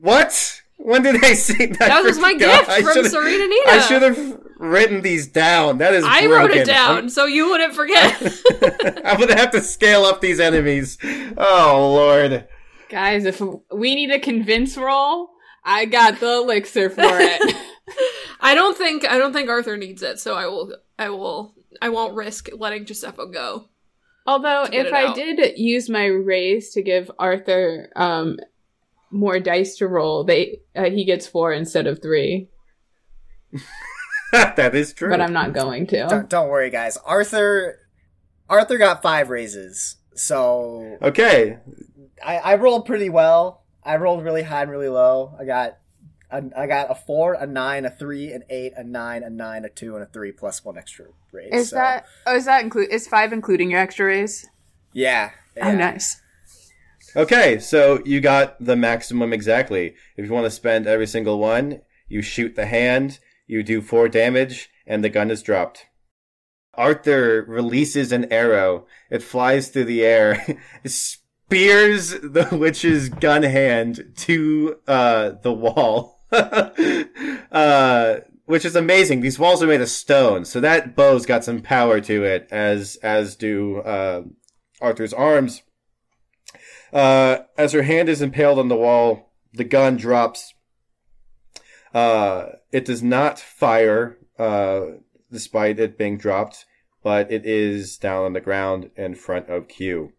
what? 0.01 0.62
When 0.85 1.03
did 1.03 1.25
I 1.25 1.35
see 1.35 1.67
that? 1.67 1.79
That 1.79 2.03
was 2.03 2.19
my 2.19 2.35
gift 2.35 2.69
I 2.69 2.83
from 2.83 3.05
Serena 3.05 3.47
Nina. 3.47 3.71
I 3.71 3.79
should 3.87 4.03
have 4.03 4.41
written 4.59 5.01
these 5.01 5.29
down. 5.29 5.79
That 5.79 5.95
is 5.95 6.05
I 6.05 6.27
wrote 6.27 6.51
it 6.51 6.67
down, 6.67 6.97
I'm- 6.97 7.09
so 7.09 7.25
you 7.25 7.51
wouldn't 7.51 7.73
forget. 7.75 8.21
I'm 9.05 9.21
gonna 9.21 9.37
have 9.39 9.53
to 9.53 9.61
scale 9.61 10.03
up 10.03 10.21
these 10.21 10.41
enemies. 10.41 10.99
Oh 11.37 11.93
lord. 11.95 12.49
Guys, 12.89 13.25
if 13.27 13.41
we 13.73 13.95
need 13.95 14.11
a 14.11 14.19
convince 14.19 14.77
roll, 14.77 15.31
I 15.65 15.85
got 15.85 16.19
the 16.19 16.39
elixir 16.39 16.91
for 16.91 17.01
it. 17.05 17.57
I 18.41 18.57
don't 18.57 18.77
think 18.77 19.09
I 19.09 19.19
don't 19.19 19.33
think 19.33 19.49
Arthur 19.49 19.77
needs 19.77 20.03
it, 20.03 20.19
so 20.19 20.35
I 20.35 20.47
will 20.47 20.75
I 20.99 21.11
will 21.11 21.55
I 21.81 21.91
won't 21.91 22.15
risk 22.15 22.49
letting 22.57 22.87
Giuseppe 22.87 23.31
go. 23.33 23.69
Although, 24.27 24.69
if 24.73 24.93
I 24.93 25.07
out. 25.07 25.17
did 25.17 25.59
use 25.59 25.89
my 25.89 26.07
raise 26.07 26.71
to 26.75 26.83
give 26.83 27.11
Arthur 27.19 27.91
um, 27.97 28.39
more 29.13 29.39
dice 29.39 29.77
to 29.77 29.87
roll, 29.87 30.25
they 30.25 30.61
uh, 30.75 30.85
he 30.85 31.05
gets 31.05 31.27
four 31.27 31.53
instead 31.53 31.87
of 31.87 32.01
three. 32.03 32.49
that 34.33 34.75
is 34.75 34.93
true. 34.93 35.11
But 35.11 35.21
I'm 35.21 35.33
not 35.33 35.53
going 35.53 35.87
to. 35.89 36.07
Don't, 36.09 36.29
don't 36.29 36.49
worry, 36.49 36.71
guys. 36.71 36.97
Arthur, 37.05 37.79
Arthur 38.49 38.79
got 38.79 39.03
five 39.03 39.29
raises, 39.29 39.97
so 40.15 40.99
Okay. 41.03 41.59
I, 42.25 42.39
I 42.39 42.55
rolled 42.55 42.87
pretty 42.87 43.11
well. 43.11 43.65
I 43.85 43.97
rolled 43.97 44.25
really 44.25 44.43
high 44.43 44.63
and 44.63 44.71
really 44.71 44.89
low. 44.89 45.35
I 45.39 45.45
got 45.45 45.79
a, 46.31 46.43
I 46.57 46.67
got 46.67 46.91
a 46.91 46.95
four, 46.95 47.35
a 47.35 47.47
nine, 47.47 47.85
a 47.85 47.91
three, 47.91 48.33
an 48.33 48.45
eight, 48.49 48.73
a 48.77 48.85
nine, 48.85 49.23
a 49.23 49.31
nine, 49.31 49.65
a 49.65 49.69
two, 49.69 49.95
and 49.95 50.03
a 50.03 50.07
three 50.07 50.33
plus 50.33 50.65
one 50.65 50.79
extra 50.79 51.07
raise. 51.33 51.53
Is 51.53 51.71
so, 51.71 51.77
that 51.77 52.07
oh 52.27 52.37
is 52.37 52.47
that 52.47 52.63
include 52.63 52.91
is 52.91 53.07
five 53.07 53.33
including 53.33 53.71
your 53.71 53.81
extra 53.81 54.07
raise? 54.07 54.49
yeah? 54.93 55.31
Oh 55.61 55.75
nice. 55.75 56.22
Okay, 57.15 57.59
so 57.59 58.03
you 58.05 58.21
got 58.21 58.63
the 58.65 58.77
maximum 58.77 59.33
exactly. 59.33 59.95
If 60.17 60.25
you 60.25 60.33
want 60.33 60.47
to 60.47 60.51
spend 60.51 60.87
every 60.87 61.07
single 61.07 61.39
one, 61.39 61.83
you 62.09 62.23
shoot 62.23 62.55
the 62.55 62.67
hand, 62.67 63.19
you 63.47 63.63
do 63.63 63.83
four 63.83 64.09
damage, 64.09 64.71
and 64.87 65.05
the 65.05 65.11
gun 65.11 65.31
is 65.31 65.43
dropped. 65.43 65.87
Arthur 66.75 67.45
releases 67.47 68.13
an 68.13 68.33
arrow. 68.33 68.87
It 69.11 69.23
flies 69.23 69.69
through 69.69 69.85
the 69.85 70.05
air, 70.05 70.59
spears 70.87 72.11
the 72.11 72.49
witch's 72.59 73.11
gun 73.11 73.43
hand 73.43 74.15
to 74.17 74.77
uh, 74.89 75.33
the 75.43 75.53
wall. 75.53 76.21
uh, 77.53 78.17
which 78.47 78.65
is 78.65 78.75
amazing. 78.75 79.21
These 79.21 79.39
walls 79.39 79.63
are 79.63 79.67
made 79.67 79.83
of 79.83 79.89
stone, 79.91 80.47
so 80.47 80.61
that 80.61 80.97
bow's 80.97 81.27
got 81.27 81.45
some 81.45 81.61
power 81.61 82.01
to 82.01 82.25
it, 82.25 82.49
as 82.51 82.97
as 83.03 83.37
do 83.37 83.79
uh, 83.81 84.23
Arthur's 84.81 85.13
arms. 85.13 85.63
Uh, 86.93 87.39
as 87.57 87.73
her 87.73 87.83
hand 87.83 88.09
is 88.09 88.21
impaled 88.21 88.59
on 88.59 88.69
the 88.69 88.77
wall, 88.77 89.33
the 89.53 89.65
gun 89.65 89.97
drops. 89.97 90.55
Uh, 91.95 92.47
it 92.71 92.85
does 92.85 93.03
not 93.03 93.39
fire, 93.39 94.19
uh, 94.39 94.83
despite 95.31 95.79
it 95.79 95.99
being 95.99 96.19
dropped, 96.19 96.67
but 97.03 97.31
it 97.33 97.47
is 97.47 97.97
down 97.97 98.25
on 98.25 98.33
the 98.33 98.41
ground 98.41 98.91
in 98.97 99.15
front 99.15 99.49
of 99.49 99.69
Q. 99.69 100.13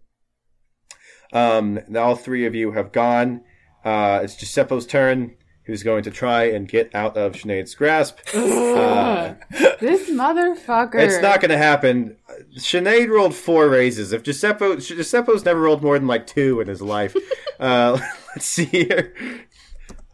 Um, 1.32 1.80
now 1.88 2.04
all 2.04 2.16
three 2.16 2.46
of 2.46 2.56
you 2.56 2.72
have 2.72 2.92
gone. 2.92 3.44
Uh, 3.84 4.22
it's 4.24 4.36
Giuseppo's 4.36 4.86
turn, 4.86 5.36
who's 5.66 5.84
going 5.84 6.04
to 6.04 6.12
try 6.12 6.44
and 6.44 6.68
get 6.68 6.94
out 6.94 7.16
of 7.18 7.34
Sinead's 7.34 7.76
grasp. 7.76 8.20
Uh, 8.74 9.36
this 9.80 10.10
motherfucker. 10.10 10.96
it's 10.96 11.22
not 11.22 11.40
going 11.40 11.50
to 11.50 11.58
happen. 11.58 12.18
Sinead 12.58 13.10
rolled 13.10 13.36
four 13.36 13.70
raises. 13.70 14.12
If 14.12 14.24
Giuseppe, 14.24 14.78
Giuseppo's 14.78 15.46
never 15.46 15.62
rolled 15.62 15.84
more 15.84 15.98
than 15.98 16.08
like 16.08 16.26
two 16.28 16.60
in 16.60 16.68
his 16.68 16.82
life. 16.82 17.16
uh, 17.60 18.00
let's 18.36 18.46
see 18.46 18.66
here. 18.66 19.14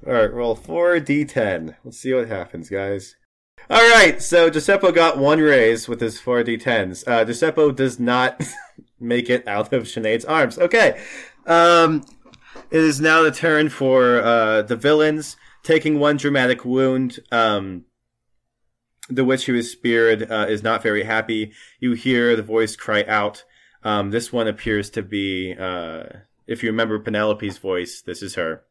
All 0.05 0.13
right, 0.13 0.31
roll 0.31 0.55
four 0.55 0.95
d10. 0.99 1.75
Let's 1.83 1.97
see 1.97 2.13
what 2.13 2.27
happens, 2.27 2.69
guys. 2.69 3.15
All 3.69 3.89
right, 3.91 4.21
so 4.21 4.49
Giuseppe 4.49 4.91
got 4.91 5.17
one 5.17 5.39
raise 5.39 5.87
with 5.87 6.01
his 6.01 6.19
four 6.19 6.43
d10s. 6.43 7.07
Uh, 7.07 7.25
Giuseppe 7.25 7.71
does 7.71 7.99
not 7.99 8.41
make 8.99 9.29
it 9.29 9.47
out 9.47 9.73
of 9.73 9.83
Sinead's 9.83 10.25
arms. 10.25 10.59
Okay, 10.59 11.01
um, 11.45 12.03
it 12.71 12.79
is 12.79 13.01
now 13.01 13.23
the 13.23 13.31
turn 13.31 13.69
for 13.69 14.21
uh, 14.21 14.61
the 14.61 14.75
villains 14.75 15.37
taking 15.63 15.99
one 15.99 16.17
dramatic 16.17 16.65
wound. 16.65 17.19
Um, 17.31 17.85
the 19.09 19.25
witch 19.25 19.45
who 19.45 19.55
is 19.55 19.71
speared 19.71 20.31
uh, 20.31 20.45
is 20.47 20.63
not 20.63 20.83
very 20.83 21.03
happy. 21.03 21.51
You 21.79 21.93
hear 21.93 22.35
the 22.35 22.43
voice 22.43 22.75
cry 22.75 23.03
out. 23.07 23.43
Um, 23.83 24.11
this 24.11 24.31
one 24.31 24.47
appears 24.47 24.89
to 24.91 25.01
be, 25.01 25.55
uh, 25.57 26.03
if 26.47 26.63
you 26.63 26.69
remember 26.69 26.99
Penelope's 26.99 27.57
voice, 27.57 28.01
this 28.01 28.21
is 28.21 28.35
her. 28.35 28.63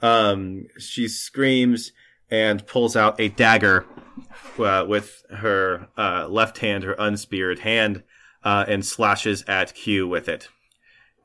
Um, 0.00 0.66
she 0.78 1.08
screams 1.08 1.92
and 2.30 2.66
pulls 2.66 2.96
out 2.96 3.20
a 3.20 3.28
dagger 3.28 3.84
uh, 4.58 4.84
with 4.88 5.24
her 5.30 5.88
uh, 5.96 6.26
left 6.28 6.58
hand, 6.58 6.84
her 6.84 6.96
unspeared 6.98 7.60
hand, 7.60 8.02
uh, 8.42 8.64
and 8.66 8.84
slashes 8.84 9.44
at 9.46 9.74
Q 9.74 10.08
with 10.08 10.28
it. 10.28 10.48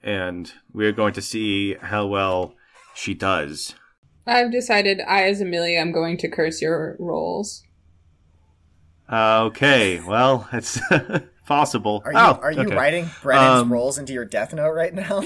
And 0.03 0.51
we're 0.73 0.91
going 0.93 1.13
to 1.13 1.21
see 1.21 1.75
how 1.75 2.07
well 2.07 2.55
she 2.95 3.13
does. 3.13 3.75
I've 4.25 4.51
decided 4.51 5.01
I, 5.07 5.23
as 5.23 5.41
Amelia, 5.41 5.79
am 5.79 5.91
going 5.91 6.17
to 6.17 6.29
curse 6.29 6.61
your 6.61 6.95
rolls. 6.99 7.63
Okay, 9.11 9.99
well, 10.01 10.47
it's 10.53 10.79
possible. 11.47 12.01
Are 12.05 12.11
you 12.13 12.17
oh, 12.19 12.39
are 12.41 12.51
you 12.51 12.61
okay. 12.61 12.75
writing 12.75 13.09
Brennan's 13.23 13.61
Um, 13.63 13.73
rolls 13.73 13.97
into 13.97 14.13
your 14.13 14.25
death 14.25 14.53
note 14.53 14.71
right 14.71 14.93
now? 14.93 15.21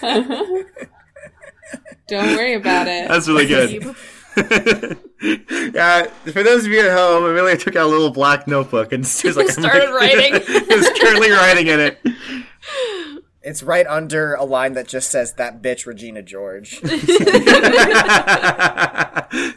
Don't 2.08 2.36
worry 2.36 2.54
about 2.54 2.86
it. 2.88 3.08
That's 3.08 3.28
really 3.28 3.46
good. 3.46 3.94
yeah, 5.74 6.06
for 6.32 6.42
those 6.42 6.66
of 6.66 6.72
you 6.72 6.80
at 6.80 6.92
home, 6.96 7.24
Amelia 7.24 7.56
took 7.56 7.76
out 7.76 7.86
a 7.86 7.88
little 7.88 8.10
black 8.10 8.46
notebook 8.48 8.92
and 8.92 9.06
she 9.06 9.28
was 9.28 9.36
like, 9.36 9.48
Started 9.48 9.90
writing. 9.90 10.34
is 10.34 10.90
currently 11.00 11.30
writing 11.30 11.66
in 11.68 11.80
it. 11.80 11.98
It's 13.42 13.62
right 13.62 13.86
under 13.86 14.34
a 14.34 14.44
line 14.44 14.74
that 14.74 14.88
just 14.88 15.10
says 15.10 15.34
"that 15.34 15.62
bitch 15.62 15.86
Regina 15.86 16.22
George." 16.22 16.80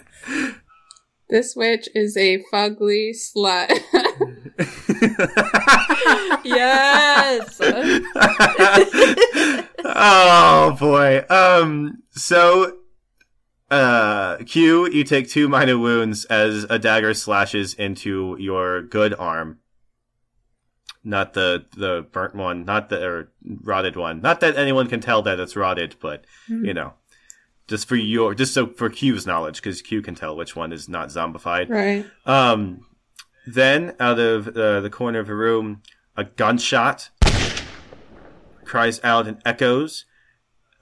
This 1.30 1.58
witch 1.58 1.90
is 1.94 2.16
a 2.16 2.42
fugly 2.54 3.12
slut. 3.12 3.68
yes. 6.46 7.60
oh 9.84 10.78
boy. 10.80 11.26
Um. 11.30 12.04
So, 12.12 12.78
uh, 13.70 14.38
Q, 14.46 14.90
you 14.90 15.04
take 15.04 15.30
two 15.30 15.50
minor 15.50 15.78
wounds 15.78 16.24
as 16.26 16.66
a 16.70 16.80
dagger 16.80 17.14
slashes 17.14 17.74
into 17.74 18.38
your 18.40 18.84
good 18.84 19.14
arm. 19.14 19.60
Not 21.04 21.34
the 21.34 21.66
the 21.76 22.06
burnt 22.12 22.36
one, 22.36 22.66
not 22.66 22.90
the 22.90 23.06
or 23.06 23.32
rotted 23.46 23.96
one. 23.96 24.22
Not 24.22 24.40
that 24.42 24.58
anyone 24.58 24.88
can 24.88 25.00
tell 25.00 25.22
that 25.24 25.40
it's 25.40 25.56
rotted, 25.56 25.96
but 26.00 26.26
you 26.48 26.74
know, 26.74 26.94
just 27.68 27.88
for 27.88 27.96
your 27.96 28.34
just 28.34 28.54
so 28.54 28.68
for 28.68 28.90
Q's 28.90 29.26
knowledge, 29.26 29.58
because 29.58 29.82
Q 29.82 30.02
can 30.02 30.16
tell 30.16 30.36
which 30.36 30.56
one 30.56 30.72
is 30.72 30.88
not 30.90 31.10
zombified. 31.10 31.70
Right. 31.70 32.06
Um, 32.26 32.86
then 33.46 33.96
out 34.00 34.20
of 34.20 34.50
uh, 34.50 34.82
the 34.82 34.90
corner 34.90 35.20
of 35.20 35.28
the 35.28 35.36
room, 35.36 35.82
a 36.16 36.26
gunshot 36.26 37.10
cries 38.66 39.00
out 39.04 39.28
and 39.28 39.42
echoes. 39.46 40.06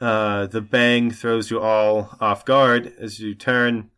Uh, 0.01 0.47
the 0.47 0.61
bang 0.61 1.09
throws 1.11 1.49
you 1.49 1.59
all 1.59 2.18
off 2.20 2.43
guard 2.43 2.93
as 2.99 3.20
you 3.20 3.34
turn, 3.34 3.89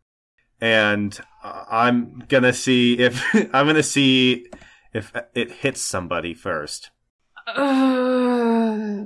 and 0.60 1.18
I'm 1.42 2.24
gonna 2.28 2.52
see 2.52 2.98
if 2.98 3.24
I'm 3.52 3.66
gonna 3.66 3.82
see 3.82 4.46
if 4.92 5.12
it 5.34 5.50
hits 5.52 5.80
somebody 5.82 6.34
first. 6.34 6.90
Uh, 7.46 9.04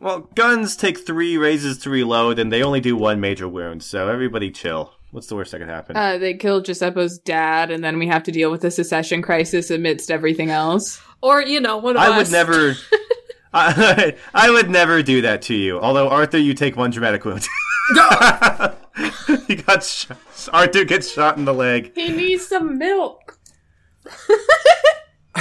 Well, 0.00 0.20
guns 0.34 0.76
take 0.76 0.98
three 1.06 1.36
raises 1.36 1.76
to 1.78 1.90
reload, 1.90 2.38
and 2.38 2.50
they 2.52 2.62
only 2.62 2.80
do 2.80 2.96
one 2.96 3.20
major 3.20 3.46
wound. 3.48 3.82
So 3.82 4.08
everybody 4.08 4.50
chill. 4.50 4.94
What's 5.10 5.26
the 5.26 5.34
worst 5.36 5.52
that 5.52 5.58
could 5.58 5.68
happen? 5.68 5.96
Uh, 5.96 6.18
they 6.18 6.34
kill 6.34 6.62
Giuseppo's 6.62 7.18
dad, 7.18 7.70
and 7.70 7.82
then 7.84 7.98
we 7.98 8.06
have 8.06 8.22
to 8.24 8.32
deal 8.32 8.50
with 8.50 8.60
the 8.62 8.70
secession 8.70 9.20
crisis 9.22 9.70
amidst 9.70 10.10
everything 10.10 10.50
else. 10.50 11.02
Or, 11.20 11.42
you 11.42 11.60
know, 11.60 11.76
one 11.78 11.96
of 11.96 12.02
I 12.02 12.08
us. 12.10 12.16
would 12.28 12.32
never. 12.32 12.74
I, 13.52 14.16
I 14.34 14.50
would 14.50 14.70
never 14.70 15.02
do 15.02 15.20
that 15.22 15.42
to 15.42 15.54
you. 15.54 15.80
Although 15.80 16.08
Arthur, 16.08 16.38
you 16.38 16.54
take 16.54 16.76
one 16.76 16.90
dramatic 16.90 17.24
wound. 17.24 17.46
he 19.48 19.56
got 19.56 19.82
shot. 19.84 20.16
Arthur 20.52 20.84
gets 20.84 21.12
shot 21.12 21.36
in 21.36 21.44
the 21.44 21.52
leg. 21.54 21.92
he 21.94 22.08
needs 22.10 22.46
some 22.46 22.78
milk. 22.78 23.38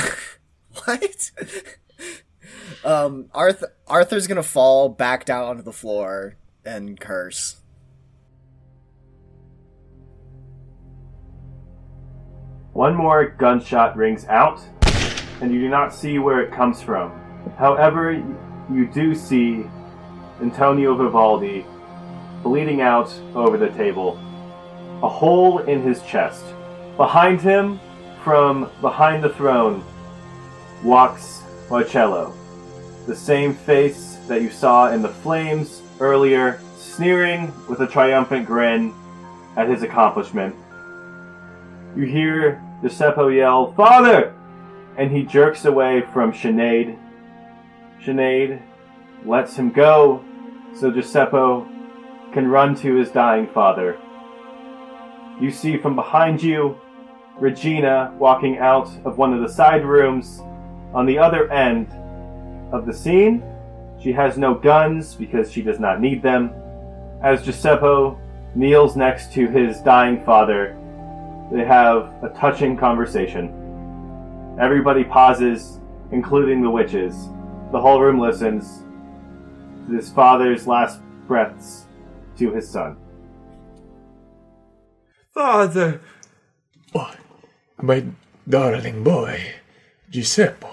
What? 0.85 1.31
um, 2.85 3.25
Arthur 3.33 3.73
Arthur's 3.87 4.27
gonna 4.27 4.43
fall 4.43 4.89
back 4.89 5.25
down 5.25 5.43
onto 5.45 5.61
the 5.61 5.73
floor 5.73 6.35
and 6.63 6.99
curse. 6.99 7.57
One 12.73 12.95
more 12.95 13.25
gunshot 13.25 13.97
rings 13.97 14.25
out, 14.25 14.61
and 15.41 15.51
you 15.51 15.59
do 15.59 15.69
not 15.69 15.93
see 15.93 16.17
where 16.17 16.39
it 16.41 16.53
comes 16.53 16.81
from. 16.81 17.11
However, 17.57 18.13
you 18.71 18.87
do 18.93 19.13
see 19.15 19.65
Antonio 20.41 20.95
Vivaldi 20.95 21.65
bleeding 22.43 22.81
out 22.81 23.13
over 23.35 23.57
the 23.57 23.69
table, 23.71 24.17
a 25.03 25.09
hole 25.09 25.59
in 25.59 25.81
his 25.81 26.01
chest. 26.03 26.45
Behind 26.95 27.41
him, 27.41 27.79
from 28.23 28.69
behind 28.81 29.23
the 29.23 29.29
throne, 29.29 29.83
walks 30.84 31.41
Marcello, 31.69 32.34
the 33.05 33.15
same 33.15 33.53
face 33.53 34.17
that 34.27 34.41
you 34.41 34.49
saw 34.49 34.91
in 34.91 35.01
the 35.01 35.09
flames 35.09 35.82
earlier, 35.99 36.59
sneering 36.77 37.51
with 37.67 37.82
a 37.82 37.88
triumphant 37.88 38.45
grin 38.45 38.93
at 39.55 39.69
his 39.69 39.84
accomplishment. 39.84 40.55
You 41.95 42.05
hear 42.05 42.61
Giuseppe 42.82 43.36
yell, 43.36 43.73
Father! 43.73 44.34
And 44.97 45.11
he 45.11 45.23
jerks 45.23 45.65
away 45.65 46.03
from 46.13 46.34
Sinead. 46.34 46.97
Sinead 48.03 48.61
lets 49.25 49.55
him 49.55 49.71
go 49.71 50.23
so 50.75 50.91
Giuseppe 50.91 51.65
can 52.34 52.47
run 52.47 52.75
to 52.75 52.95
his 52.95 53.09
dying 53.09 53.47
father. 53.47 53.97
You 55.41 55.51
see 55.51 55.77
from 55.77 55.95
behind 55.95 56.43
you 56.43 56.80
Regina 57.38 58.13
walking 58.19 58.57
out 58.57 58.89
of 59.05 59.17
one 59.17 59.34
of 59.34 59.41
the 59.41 59.49
side 59.49 59.86
rooms 59.86 60.41
on 60.93 61.05
the 61.05 61.17
other 61.17 61.51
end 61.51 61.87
of 62.73 62.85
the 62.85 62.93
scene. 62.93 63.43
She 64.01 64.11
has 64.13 64.37
no 64.37 64.53
guns 64.53 65.15
because 65.15 65.51
she 65.51 65.61
does 65.61 65.79
not 65.79 65.99
need 65.99 66.21
them. 66.21 66.51
As 67.21 67.43
Giuseppe 67.43 68.17
kneels 68.55 68.95
next 68.95 69.33
to 69.33 69.47
his 69.47 69.81
dying 69.81 70.23
father, 70.23 70.77
they 71.51 71.65
have 71.65 72.11
a 72.23 72.29
touching 72.35 72.77
conversation. 72.77 73.49
Everybody 74.59 75.03
pauses, 75.03 75.79
including 76.11 76.61
the 76.61 76.69
witches. 76.69 77.15
The 77.71 77.79
whole 77.79 77.99
room 77.99 78.19
listens 78.19 78.83
to 79.87 79.95
his 79.95 80.09
father's 80.09 80.67
last 80.67 81.01
breaths 81.27 81.85
to 82.37 82.51
his 82.51 82.69
son. 82.69 82.97
Father! 85.33 86.01
Oh, 86.95 87.13
my 87.81 88.05
darling 88.47 89.03
boy, 89.03 89.41
Giuseppe. 90.09 90.67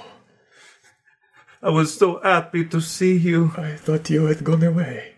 I 1.63 1.71
was 1.71 1.97
so 1.97 2.21
happy 2.23 2.65
to 2.67 2.81
see 2.81 3.17
you. 3.17 3.53
I 3.57 3.77
thought 3.77 4.11
you 4.11 4.27
had 4.27 4.45
gone 4.45 4.63
away. 4.63 5.15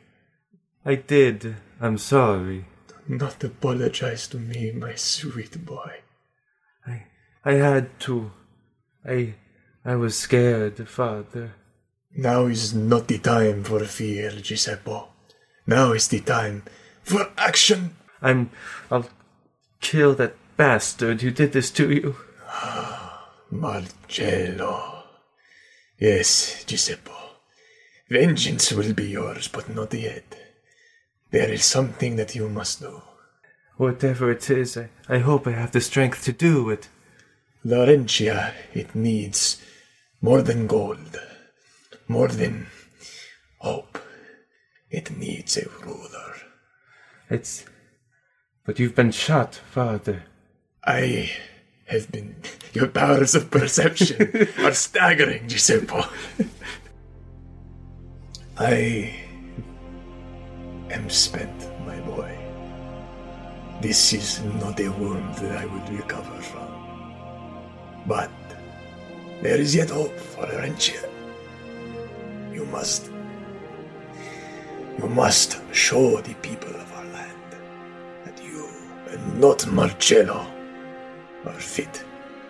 I 0.85 0.95
did. 0.95 1.57
I'm 1.81 1.99
sorry. 1.99 2.67
Do 2.89 3.15
not 3.15 3.43
apologize 3.45 4.27
to 4.29 4.39
me, 4.39 4.73
my 4.73 4.95
sweet 4.95 5.65
boy. 5.65 6.01
I 6.87 7.07
I 7.45 7.53
had 7.55 7.99
to. 8.01 8.31
I 9.05 9.35
I 9.85 9.97
was 9.97 10.17
scared, 10.17 10.89
Father. 10.89 11.55
Now 12.17 12.47
is 12.47 12.75
not 12.75 13.09
the 13.09 13.19
time 13.19 13.65
for 13.65 13.85
fear, 13.85 14.31
Giuseppe. 14.31 15.03
Now 15.67 15.93
is 15.93 16.09
the 16.09 16.21
time 16.21 16.63
for 17.03 17.31
action. 17.37 17.97
I'm 18.23 18.51
I'll 18.91 19.09
kill 19.81 20.15
that 20.15 20.35
bastard 20.57 21.23
who 21.23 21.31
did 21.31 21.53
this 21.53 21.71
to 21.73 21.91
you. 21.91 22.17
Ah, 22.47 23.29
Marcello. 23.51 24.98
Yes, 25.99 26.65
Giuseppe. 26.65 27.11
Vengeance 28.09 28.73
will 28.73 28.95
be 28.95 29.11
yours, 29.11 29.49
but 29.49 29.69
not 29.75 29.93
yet. 29.93 30.37
There 31.31 31.51
is 31.51 31.65
something 31.65 32.17
that 32.17 32.35
you 32.35 32.49
must 32.49 32.81
do. 32.81 33.03
Whatever 33.77 34.31
it 34.31 34.49
is, 34.49 34.77
I, 34.77 34.89
I 35.09 35.19
hope 35.19 35.47
I 35.47 35.53
have 35.53 35.73
the 35.73 35.81
strength 35.81 36.25
to 36.25 36.33
do 36.33 36.71
it. 36.71 36.89
Laurentia, 37.65 38.55
it 38.73 38.95
needs 38.95 39.61
more 40.23 40.43
than 40.43 40.67
gold, 40.67 41.21
more 42.07 42.29
than 42.29 42.69
hope. 43.59 43.99
It 44.91 45.17
needs 45.17 45.57
a 45.57 45.69
ruler. 45.85 46.35
It's 47.29 47.65
but 48.65 48.79
you've 48.79 48.95
been 48.95 49.13
shot, 49.13 49.55
Father. 49.55 50.25
I 50.85 51.31
have 51.89 52.11
been. 52.13 52.37
Your 52.75 52.87
powers 52.87 53.35
of 53.35 53.51
perception 53.51 54.49
are 54.59 54.75
staggering, 54.75 55.49
Giuseppe. 55.49 56.03
I 58.59 59.15
am 60.91 61.09
spent, 61.09 61.59
my 61.87 61.99
boy. 62.01 62.37
This 63.81 64.13
is 64.13 64.43
not 64.61 64.79
a 64.81 64.91
wound 64.91 65.35
that 65.37 65.57
I 65.57 65.67
would 65.67 65.89
recover 65.91 66.41
from. 66.43 66.69
But 68.07 68.31
there 69.43 69.57
is 69.57 69.75
yet 69.75 69.91
hope 69.91 70.19
for 70.19 70.47
Laurentia. 70.47 71.09
You 72.53 72.65
must. 72.67 73.11
You 74.99 75.09
must 75.09 75.61
show 75.73 76.21
the 76.21 76.35
people 76.35 76.75
of 76.75 76.93
our 76.93 77.05
land 77.05 77.57
that 78.25 78.43
you 78.43 78.69
and 79.11 79.41
not 79.41 79.65
Marcello 79.69 80.58
are 81.45 81.61
fit 81.61 82.05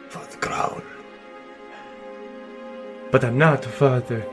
for 0.09 0.25
the 0.31 0.37
crown. 0.39 0.83
But 3.11 3.25
I'm 3.25 3.39
not, 3.39 3.67
a 3.67 3.69
Father. 3.69 4.27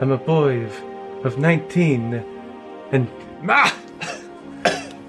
I'm 0.00 0.10
a 0.10 0.18
boy 0.18 0.64
of 0.64 0.82
of 1.24 1.38
nineteen, 1.38 2.22
and 2.92 3.08
Ma! 3.42 3.70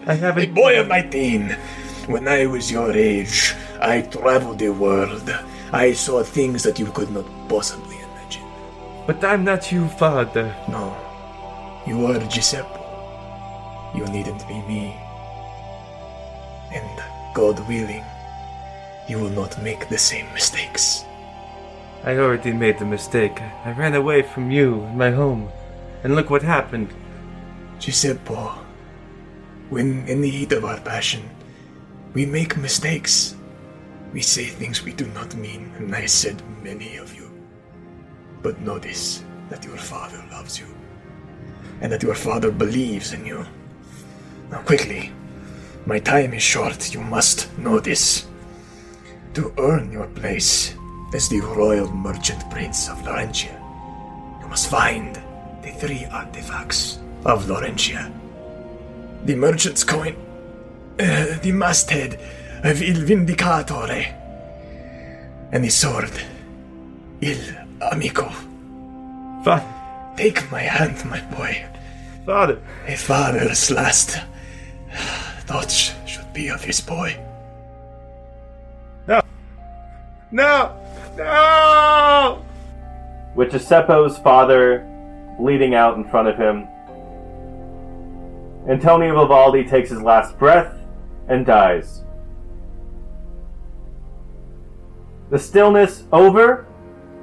I 0.08 0.14
have 0.14 0.38
a 0.38 0.46
boy 0.46 0.80
of 0.80 0.88
19. 0.88 1.50
When 2.08 2.28
I 2.28 2.46
was 2.46 2.72
your 2.72 2.92
age, 2.92 3.56
I 3.82 4.02
traveled 4.02 4.60
the 4.60 4.70
world. 4.70 5.34
I 5.74 5.94
saw 5.94 6.22
things 6.22 6.62
that 6.64 6.78
you 6.78 6.86
could 6.92 7.10
not 7.12 7.26
possibly 7.50 7.98
imagine. 7.98 8.46
But 9.08 9.24
I'm 9.24 9.44
not 9.44 9.72
you, 9.72 9.88
Father. 9.88 10.54
No, 10.70 10.96
you 11.88 12.06
are 12.06 12.20
Giuseppe. 12.20 12.80
You 13.96 14.06
needn't 14.06 14.48
be 14.48 14.62
me. 14.68 14.96
And 16.72 17.04
God 17.34 17.60
willing, 17.68 18.06
you 19.08 19.20
will 19.20 19.30
not 19.30 19.62
make 19.62 19.88
the 19.90 19.98
same 19.98 20.32
mistakes. 20.34 21.06
I 22.04 22.18
already 22.18 22.54
made 22.54 22.78
the 22.78 22.86
mistake. 22.86 23.42
I 23.42 23.72
ran 23.72 23.96
away 23.96 24.22
from 24.22 24.52
you 24.52 24.84
and 24.84 24.98
my 24.98 25.12
home, 25.12 25.50
and 26.04 26.16
look 26.16 26.30
what 26.30 26.44
happened. 26.44 26.94
Giuseppe, 27.80 28.36
when 29.70 30.08
in 30.08 30.22
the 30.22 30.30
heat 30.30 30.52
of 30.52 30.66
our 30.66 30.80
passion, 30.80 31.30
we 32.14 32.26
make 32.26 32.58
mistakes. 32.58 33.36
We 34.14 34.22
say 34.22 34.46
things 34.46 34.84
we 34.84 34.94
do 34.94 35.08
not 35.08 35.36
mean, 35.36 35.74
and 35.78 35.96
I 35.96 36.06
said 36.06 36.42
many 36.64 36.98
of 36.98 37.14
you. 37.16 37.30
But 38.42 38.62
know 38.62 38.80
this 38.80 39.24
that 39.50 39.66
your 39.66 39.78
father 39.78 40.24
loves 40.32 40.60
you, 40.60 40.68
and 41.82 41.92
that 41.92 42.04
your 42.04 42.16
father 42.16 42.52
believes 42.52 43.14
in 43.14 43.26
you. 43.26 43.46
Now, 44.50 44.62
quickly, 44.62 45.12
my 45.86 46.00
time 46.00 46.34
is 46.34 46.44
short. 46.44 46.94
You 46.94 47.02
must 47.02 47.56
know 47.58 47.80
this. 47.80 48.28
To 49.36 49.54
earn 49.58 49.92
your 49.92 50.08
place 50.08 50.76
as 51.14 51.28
the 51.30 51.42
royal 51.42 51.92
merchant 51.92 52.50
prince 52.50 52.90
of 52.90 53.04
Laurentia. 53.04 53.60
You 54.42 54.48
must 54.48 54.70
find 54.70 55.16
the 55.62 55.72
three 55.72 56.06
artifacts 56.06 57.00
of 57.26 57.46
Laurentia. 57.48 58.12
The 59.26 59.36
merchant's 59.36 59.84
coin, 59.84 60.16
uh, 61.00 61.38
the 61.42 61.52
masthead 61.52 62.14
of 62.64 62.82
Il 62.82 63.06
Vindicatore, 63.06 64.14
and 65.52 65.64
the 65.64 65.70
sword, 65.70 66.12
Il 67.22 67.38
Amico. 67.92 68.30
Father, 69.44 69.72
Take 70.16 70.50
my 70.50 70.62
hand, 70.62 71.04
my 71.06 71.20
boy. 71.36 71.66
father, 72.26 72.58
A 72.88 72.96
father's 72.96 73.70
last 73.70 74.18
thoughts 75.46 75.94
should 76.08 76.32
be 76.34 76.48
of 76.48 76.64
his 76.64 76.80
boy. 76.80 77.18
No! 80.36 80.76
No! 81.16 82.46
With 83.36 83.52
Giuseppo's 83.52 84.18
father 84.18 84.86
bleeding 85.40 85.76
out 85.76 85.96
in 85.96 86.04
front 86.04 86.28
of 86.28 86.38
him, 86.38 86.68
Antonio 88.70 89.14
Vivaldi 89.22 89.64
takes 89.64 89.90
his 89.90 90.02
last 90.02 90.38
breath 90.38 90.76
and 91.30 91.46
dies. 91.46 92.04
The 95.30 95.40
stillness 95.40 96.04
over, 96.12 96.68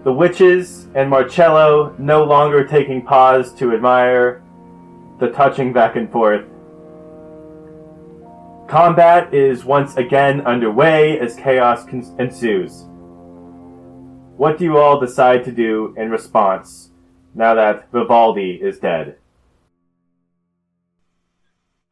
the 0.05 0.13
witches 0.13 0.87
and 0.95 1.11
Marcello 1.11 1.95
no 1.99 2.25
longer 2.25 2.67
taking 2.67 3.03
pause 3.03 3.53
to 3.55 3.75
admire 3.75 4.43
the 5.21 5.29
touching 5.31 5.73
back 5.73 5.97
and 5.97 6.11
forth. 6.11 6.47
Combat 8.69 9.35
is 9.35 9.67
once 9.67 9.97
again 9.97 10.41
underway 10.43 11.19
as 11.21 11.37
chaos 11.37 11.87
ensues. 12.19 12.87
What 14.43 14.59
do 14.59 14.65
you 14.65 14.77
all 14.77 14.99
decide 14.99 15.45
to 15.45 15.53
do 15.53 15.95
in 15.97 16.11
response 16.11 16.91
now 17.33 17.55
that 17.55 17.93
Vivaldi 17.93 18.59
is 18.61 18.81
dead? 18.81 19.15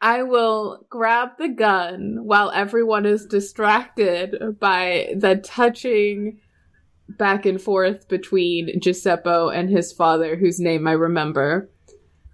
I 0.00 0.24
will 0.24 0.84
grab 0.90 1.38
the 1.38 1.50
gun 1.50 2.18
while 2.24 2.50
everyone 2.50 3.06
is 3.06 3.24
distracted 3.24 4.58
by 4.58 5.14
the 5.16 5.36
touching 5.36 6.40
back 7.08 7.46
and 7.46 7.62
forth 7.62 8.08
between 8.08 8.80
Giuseppe 8.80 9.54
and 9.54 9.70
his 9.70 9.92
father, 9.92 10.34
whose 10.34 10.58
name 10.58 10.88
I 10.88 10.92
remember. 10.94 11.70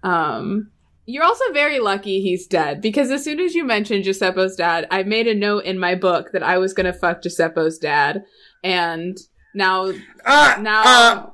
Um, 0.01 0.71
you're 1.05 1.25
also 1.25 1.53
very 1.53 1.79
lucky 1.79 2.21
he's 2.21 2.47
dead 2.47 2.81
because 2.81 3.11
as 3.11 3.23
soon 3.23 3.39
as 3.39 3.53
you 3.53 3.63
mentioned 3.63 4.03
Giuseppe's 4.03 4.55
dad, 4.55 4.87
I 4.89 5.03
made 5.03 5.27
a 5.27 5.35
note 5.35 5.65
in 5.65 5.77
my 5.77 5.93
book 5.93 6.31
that 6.31 6.41
I 6.41 6.57
was 6.57 6.73
gonna 6.73 6.91
fuck 6.91 7.21
Giuseppe's 7.21 7.77
dad, 7.77 8.23
and 8.63 9.15
now 9.57 9.91
Ah, 10.25 10.57
now 10.61 10.81
ah. 10.85 11.33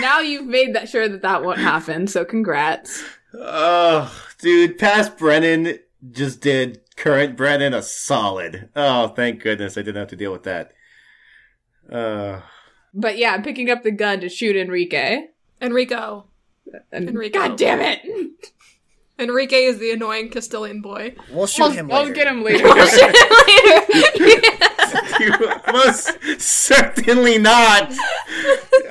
now 0.00 0.20
you've 0.20 0.46
made 0.46 0.74
that 0.74 0.88
sure 0.88 1.08
that 1.08 1.22
that 1.22 1.44
won't 1.44 1.58
happen. 1.58 2.06
So 2.06 2.24
congrats. 2.24 3.04
Oh, 3.34 4.10
dude, 4.38 4.78
past 4.78 5.18
Brennan 5.18 5.78
just 6.10 6.40
did 6.40 6.80
current 6.96 7.36
Brennan 7.36 7.74
a 7.74 7.82
solid. 7.82 8.70
Oh, 8.74 9.08
thank 9.08 9.42
goodness 9.42 9.76
I 9.76 9.82
didn't 9.82 9.96
have 9.96 10.08
to 10.08 10.16
deal 10.16 10.32
with 10.32 10.44
that. 10.44 10.72
Uh, 11.90 12.40
But 12.94 13.18
yeah, 13.18 13.34
I'm 13.34 13.42
picking 13.42 13.70
up 13.70 13.82
the 13.82 13.90
gun 13.90 14.20
to 14.20 14.28
shoot 14.28 14.56
Enrique. 14.56 15.26
Enrico. 15.60 16.26
And 16.92 17.08
Enrico. 17.08 17.38
God 17.40 17.58
damn 17.58 17.80
it! 17.80 18.00
Enrique 19.18 19.64
is 19.64 19.78
the 19.78 19.90
annoying 19.90 20.30
Castilian 20.30 20.80
boy. 20.80 21.16
We'll 21.32 21.46
shoot 21.46 21.64
I'll, 21.64 21.70
him 21.70 21.90
I'll 21.90 22.02
later. 22.04 22.14
get 22.14 22.26
him 22.28 22.42
later. 22.44 22.68
you 25.20 25.32
most 25.72 26.18
certainly 26.40 27.38
not. 27.38 27.92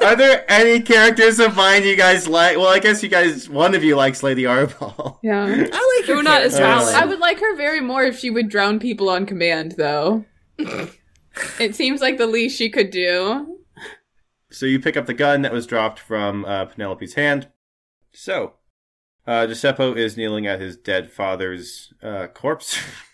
Are 0.01 0.15
there 0.15 0.45
any 0.49 0.81
characters 0.81 1.39
of 1.39 1.55
mine 1.55 1.83
you 1.83 1.95
guys 1.95 2.27
like? 2.27 2.57
Well, 2.57 2.67
I 2.67 2.79
guess 2.79 3.01
you 3.03 3.09
guys, 3.09 3.49
one 3.49 3.75
of 3.75 3.83
you 3.83 3.95
likes 3.95 4.23
Lady 4.23 4.43
Arbol. 4.43 5.17
yeah. 5.23 5.43
I 5.45 5.97
like 5.99 6.07
your 6.07 6.17
Luna 6.17 6.35
is 6.39 6.55
character. 6.57 6.85
valid. 6.85 6.95
I 6.95 7.05
would 7.05 7.19
like 7.19 7.39
her 7.39 7.55
very 7.55 7.81
more 7.81 8.03
if 8.03 8.19
she 8.19 8.29
would 8.29 8.49
drown 8.49 8.79
people 8.79 9.09
on 9.09 9.25
command, 9.25 9.73
though. 9.77 10.25
it 11.59 11.75
seems 11.75 12.01
like 12.01 12.17
the 12.17 12.27
least 12.27 12.57
she 12.57 12.69
could 12.69 12.89
do. 12.91 13.59
So 14.49 14.65
you 14.65 14.79
pick 14.79 14.95
up 14.95 15.05
the 15.07 15.13
gun 15.13 15.41
that 15.41 15.51
was 15.51 15.67
dropped 15.67 15.99
from 15.99 16.45
uh, 16.45 16.65
Penelope's 16.65 17.13
hand. 17.15 17.49
So, 18.13 18.53
uh, 19.27 19.45
Giuseppe 19.45 19.99
is 20.01 20.15
kneeling 20.15 20.47
at 20.47 20.61
his 20.61 20.77
dead 20.77 21.11
father's 21.11 21.93
uh, 22.01 22.27
corpse, 22.27 22.79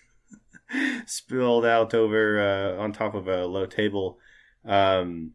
spilled 1.06 1.66
out 1.66 1.94
over 1.94 2.40
uh, 2.40 2.82
on 2.82 2.92
top 2.92 3.16
of 3.16 3.28
a 3.28 3.46
low 3.46 3.66
table. 3.66 4.18
Um, 4.66 5.32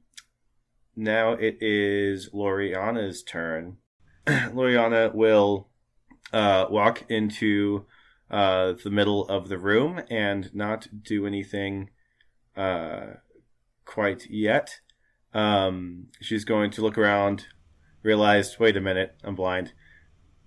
now 0.96 1.32
it 1.32 1.58
is 1.60 2.30
Loriana's 2.30 3.22
turn. 3.22 3.76
Loriana 4.26 5.14
will 5.14 5.68
uh, 6.32 6.66
walk 6.70 7.04
into 7.08 7.86
uh, 8.30 8.74
the 8.82 8.90
middle 8.90 9.26
of 9.28 9.48
the 9.48 9.58
room 9.58 10.00
and 10.10 10.54
not 10.54 10.88
do 11.02 11.26
anything 11.26 11.90
uh, 12.56 13.14
quite 13.84 14.28
yet. 14.28 14.80
Um, 15.32 16.06
she's 16.20 16.44
going 16.44 16.70
to 16.72 16.82
look 16.82 16.98
around, 16.98 17.46
realize, 18.02 18.58
wait 18.58 18.76
a 18.76 18.80
minute, 18.80 19.14
I'm 19.22 19.34
blind. 19.34 19.72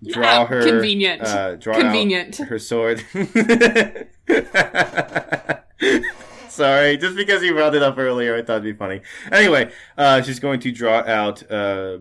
Draw 0.04 0.46
her 0.46 0.62
convenient. 0.64 1.22
Uh, 1.22 1.56
draw 1.56 1.78
Convenient. 1.78 2.40
out 2.40 2.48
her 2.48 2.58
sword. 2.58 3.04
Sorry, 6.48 6.96
just 6.98 7.16
because 7.16 7.42
you 7.42 7.54
brought 7.54 7.74
it 7.74 7.82
up 7.82 7.98
earlier, 7.98 8.36
I 8.36 8.42
thought 8.42 8.58
it'd 8.58 8.64
be 8.64 8.72
funny. 8.74 9.00
Anyway, 9.30 9.72
uh, 9.96 10.22
she's 10.22 10.38
going 10.38 10.60
to 10.60 10.70
draw 10.70 10.98
out 10.98 11.50
uh, 11.50 11.98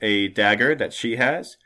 a 0.00 0.28
dagger 0.28 0.74
that 0.74 0.92
she 0.92 1.16
has, 1.16 1.56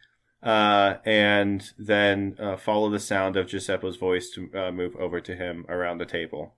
uh, 0.42 0.94
and 1.04 1.70
then 1.78 2.36
uh, 2.40 2.57
follow 2.57 2.90
the 2.90 2.98
sound 2.98 3.36
of 3.36 3.46
Giuseppe's 3.46 3.96
voice 3.96 4.30
to 4.30 4.50
uh, 4.54 4.72
move 4.72 4.96
over 4.96 5.20
to 5.20 5.36
him 5.36 5.64
around 5.68 5.98
the 5.98 6.04
table. 6.04 6.54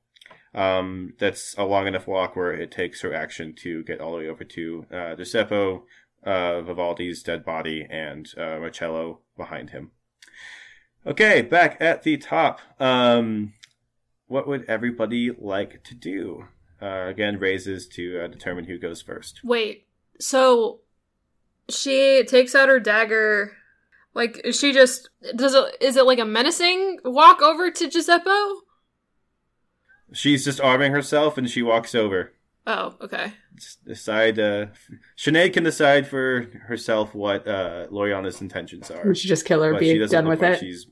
Um, 0.55 1.15
that's 1.19 1.55
a 1.59 1.65
long 1.65 1.87
enough 1.87 2.07
walk 2.07 2.35
where 2.35 2.53
it 2.53 2.71
takes 2.71 3.03
her 3.03 3.13
action 3.13 3.55
to 3.57 3.85
get 3.85 4.01
all 4.01 4.13
the 4.13 4.19
way 4.19 4.29
over 4.29 4.45
to 4.45 4.87
uh, 4.91 5.15
Giuseppe, 5.17 5.81
Vivaldi's 6.25 7.23
dead 7.23 7.45
body, 7.45 7.87
and 7.91 8.27
Marcello 8.37 9.21
behind 9.37 9.71
him. 9.71 9.91
Okay, 11.09 11.43
back 11.43 11.79
at 11.81 12.03
the 12.03 12.17
top. 12.19 12.61
Um, 12.79 13.55
what 14.27 14.47
would 14.47 14.65
everybody 14.69 15.31
like 15.31 15.83
to 15.85 15.95
do? 15.95 16.45
Uh, 16.81 17.07
again, 17.07 17.39
raises 17.39 17.89
to 17.89 18.21
uh, 18.21 18.27
determine 18.29 18.65
who 18.65 18.79
goes 18.79 19.03
first. 19.03 19.41
Wait, 19.43 19.87
so 20.21 20.81
she 21.69 22.25
takes 22.25 22.55
out 22.55 22.69
her 22.69 22.79
dagger. 22.79 23.57
Like, 24.15 24.41
is 24.45 24.59
she 24.59 24.73
just 24.73 25.09
does 25.35 25.55
it? 25.55 25.77
Is 25.81 25.97
it 25.97 26.05
like 26.05 26.19
a 26.19 26.25
menacing 26.25 26.99
walk 27.05 27.43
over 27.43 27.71
to 27.71 27.89
Giuseppe? 27.89 28.31
She's 30.13 30.45
just 30.45 30.61
arming 30.61 30.93
herself, 30.93 31.37
and 31.37 31.49
she 31.49 31.63
walks 31.63 31.95
over. 31.95 32.33
Oh, 32.67 32.95
okay. 33.01 33.33
Decide. 33.87 34.39
Uh, 34.39 34.67
Sinead 35.17 35.55
can 35.55 35.65
decide 35.65 36.07
for 36.07 36.43
herself 36.67 37.15
what 37.15 37.49
uh, 37.49 37.87
Loriana's 37.91 38.43
intentions 38.43 38.91
are. 38.91 39.09
We 39.09 39.15
should 39.15 39.29
just 39.29 39.47
kill 39.47 39.63
her, 39.63 39.73
but 39.73 39.81
be 39.81 40.07
done 40.07 40.29
with 40.29 40.43
like 40.43 40.55
it. 40.55 40.61
She's. 40.61 40.87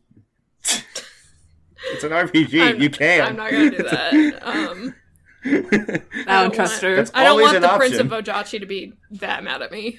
It's 1.93 2.05
an 2.05 2.13
RPG. 2.13 2.61
I'm- 2.61 2.81
you 2.81 2.91
can. 2.91 3.27
I'm 3.29 3.37
not 3.37 3.51
gonna 3.51 3.71
do 3.71 3.83
that. 3.83 4.47
Um, 4.47 4.95
I 5.45 5.51
don't 5.51 6.27
don't 6.27 6.55
trust 6.55 6.83
want- 6.83 6.97
her. 6.97 7.07
I 7.15 7.25
don't 7.25 7.41
want 7.41 7.57
an 7.57 7.63
the 7.63 7.69
Prince 7.77 7.99
of 7.99 8.13
option. 8.13 8.35
Ojachi 8.35 8.61
to 8.61 8.67
be 8.67 8.93
that 9.13 9.45
mad 9.45 9.63
at 9.63 9.71
me. 9.73 9.99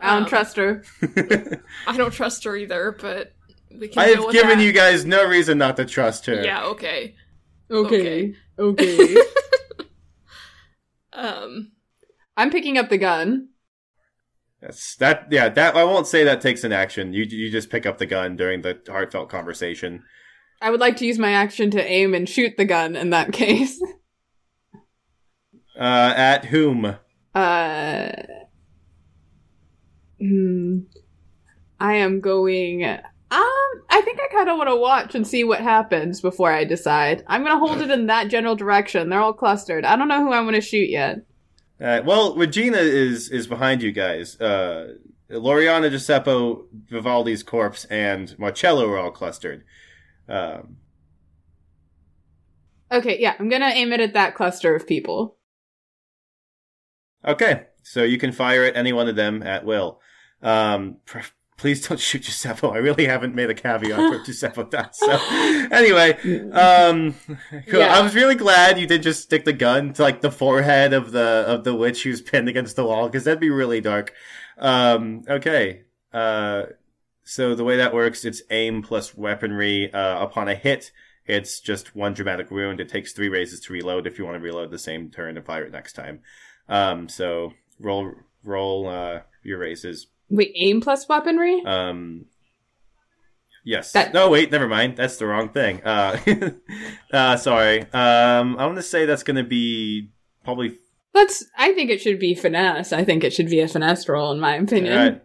I 0.00 0.14
don't 0.14 0.24
um, 0.24 0.28
trust 0.28 0.56
her. 0.56 0.84
I 1.86 1.96
don't 1.96 2.12
trust 2.12 2.44
her 2.44 2.56
either, 2.56 2.96
but 3.00 3.32
we 3.76 3.88
can. 3.88 4.02
I 4.02 4.06
have 4.08 4.30
given 4.30 4.58
that. 4.58 4.64
you 4.64 4.72
guys 4.72 5.04
no 5.04 5.26
reason 5.26 5.58
not 5.58 5.76
to 5.76 5.84
trust 5.84 6.26
her. 6.26 6.42
Yeah. 6.42 6.64
Okay. 6.66 7.14
Okay. 7.70 8.34
Okay. 8.58 9.16
Um. 11.12 11.72
I'm 12.36 12.50
picking 12.50 12.78
up 12.78 12.90
the 12.90 12.98
gun. 12.98 13.48
That's 14.60 14.94
that. 14.96 15.26
Yeah, 15.30 15.48
that 15.48 15.74
I 15.76 15.82
won't 15.84 16.06
say 16.06 16.22
that 16.24 16.40
takes 16.40 16.62
an 16.62 16.72
action. 16.72 17.12
You 17.12 17.24
you 17.24 17.50
just 17.50 17.70
pick 17.70 17.86
up 17.86 17.98
the 17.98 18.06
gun 18.06 18.36
during 18.36 18.62
the 18.62 18.78
heartfelt 18.88 19.28
conversation. 19.28 20.04
I 20.60 20.70
would 20.70 20.80
like 20.80 20.96
to 20.98 21.06
use 21.06 21.18
my 21.18 21.32
action 21.32 21.70
to 21.72 21.84
aim 21.84 22.14
and 22.14 22.28
shoot 22.28 22.56
the 22.56 22.64
gun 22.64 22.96
in 22.96 23.10
that 23.10 23.32
case. 23.32 23.80
Uh, 25.78 26.12
at 26.16 26.46
whom? 26.46 26.96
Uh, 27.34 28.08
hmm. 30.18 30.78
I 31.78 31.94
am 31.94 32.20
going. 32.20 32.84
Um, 32.84 33.02
I 33.30 34.00
think 34.04 34.18
I 34.20 34.28
kind 34.32 34.48
of 34.48 34.56
want 34.56 34.68
to 34.68 34.76
watch 34.76 35.14
and 35.14 35.26
see 35.26 35.44
what 35.44 35.60
happens 35.60 36.20
before 36.20 36.52
I 36.52 36.64
decide. 36.64 37.22
I'm 37.28 37.44
gonna 37.44 37.58
hold 37.58 37.80
it 37.80 37.90
in 37.90 38.06
that 38.06 38.28
general 38.28 38.56
direction. 38.56 39.08
They're 39.08 39.20
all 39.20 39.32
clustered. 39.32 39.84
I 39.84 39.94
don't 39.94 40.08
know 40.08 40.24
who 40.24 40.32
I 40.32 40.40
want 40.40 40.56
to 40.56 40.60
shoot 40.60 40.90
yet. 40.90 41.18
Uh, 41.80 42.00
well, 42.04 42.34
Regina 42.34 42.78
is 42.78 43.28
is 43.28 43.46
behind 43.46 43.82
you 43.82 43.92
guys. 43.92 44.40
Uh, 44.40 44.94
Loriana, 45.30 45.90
Giuseppe, 45.90 46.56
Vivaldi's 46.90 47.42
corpse, 47.42 47.84
and 47.84 48.36
Marcello 48.38 48.88
are 48.88 48.98
all 48.98 49.10
clustered. 49.10 49.62
Um, 50.28 50.76
Okay, 52.90 53.18
yeah, 53.20 53.34
I'm 53.38 53.48
gonna 53.48 53.66
aim 53.66 53.92
it 53.92 54.00
at 54.00 54.14
that 54.14 54.34
cluster 54.34 54.74
of 54.74 54.86
people. 54.86 55.36
Okay, 57.24 57.66
so 57.82 58.02
you 58.02 58.18
can 58.18 58.32
fire 58.32 58.64
at 58.64 58.76
any 58.76 58.92
one 58.92 59.08
of 59.08 59.16
them 59.16 59.42
at 59.42 59.64
will. 59.64 60.00
Um, 60.42 60.96
pr- 61.04 61.18
please 61.58 61.86
don't 61.86 62.00
shoot 62.00 62.22
Giuseppe. 62.22 62.66
I 62.66 62.78
really 62.78 63.06
haven't 63.06 63.34
made 63.34 63.50
a 63.50 63.54
caveat 63.54 63.98
for 63.98 64.18
Giuseppe 64.24 64.62
that. 64.70 64.96
So 64.96 65.18
anyway, 65.70 66.12
um, 66.50 67.14
cool. 67.66 67.80
Yeah. 67.80 67.94
I 67.94 68.00
was 68.00 68.14
really 68.14 68.36
glad 68.36 68.78
you 68.78 68.86
didn't 68.86 69.04
just 69.04 69.22
stick 69.22 69.44
the 69.44 69.52
gun 69.52 69.92
to 69.94 70.02
like 70.02 70.22
the 70.22 70.30
forehead 70.30 70.94
of 70.94 71.12
the 71.12 71.44
of 71.46 71.64
the 71.64 71.74
witch 71.74 72.04
who's 72.04 72.22
pinned 72.22 72.48
against 72.48 72.76
the 72.76 72.86
wall 72.86 73.06
because 73.06 73.24
that'd 73.24 73.40
be 73.40 73.50
really 73.50 73.82
dark. 73.82 74.14
Um, 74.56 75.24
okay. 75.28 75.82
Uh, 76.10 76.62
so 77.28 77.54
the 77.54 77.62
way 77.62 77.76
that 77.76 77.92
works, 77.92 78.24
it's 78.24 78.40
aim 78.48 78.80
plus 78.80 79.14
weaponry. 79.14 79.92
Uh, 79.92 80.22
upon 80.22 80.48
a 80.48 80.54
hit, 80.54 80.92
it's 81.26 81.60
just 81.60 81.94
one 81.94 82.14
dramatic 82.14 82.50
wound. 82.50 82.80
It 82.80 82.88
takes 82.88 83.12
three 83.12 83.28
raises 83.28 83.60
to 83.60 83.72
reload 83.74 84.06
if 84.06 84.18
you 84.18 84.24
want 84.24 84.36
to 84.36 84.40
reload 84.40 84.70
the 84.70 84.78
same 84.78 85.10
turn 85.10 85.36
and 85.36 85.44
fire 85.44 85.64
it 85.64 85.72
next 85.72 85.92
time. 85.92 86.20
Um, 86.70 87.06
so 87.10 87.52
roll 87.78 88.14
roll 88.44 88.88
uh, 88.88 89.20
your 89.42 89.58
raises. 89.58 90.06
Wait, 90.30 90.52
aim 90.56 90.80
plus 90.80 91.06
weaponry? 91.06 91.62
Um, 91.66 92.24
yes. 93.62 93.92
That- 93.92 94.14
No, 94.14 94.30
wait, 94.30 94.50
never 94.50 94.66
mind. 94.66 94.96
That's 94.96 95.18
the 95.18 95.26
wrong 95.26 95.50
thing. 95.50 95.82
Uh, 95.84 96.18
uh, 97.12 97.36
sorry. 97.36 97.82
Um, 97.92 98.56
I 98.56 98.64
want 98.64 98.76
to 98.76 98.82
say 98.82 99.04
that's 99.04 99.22
going 99.22 99.36
to 99.36 99.44
be 99.44 100.08
probably. 100.44 100.78
That's. 101.12 101.44
I 101.58 101.74
think 101.74 101.90
it 101.90 102.00
should 102.00 102.18
be 102.18 102.34
finesse. 102.34 102.90
I 102.94 103.04
think 103.04 103.22
it 103.22 103.34
should 103.34 103.50
be 103.50 103.60
a 103.60 103.68
finesse 103.68 104.08
roll, 104.08 104.32
in 104.32 104.40
my 104.40 104.54
opinion. 104.54 104.96
Alright. 104.96 105.22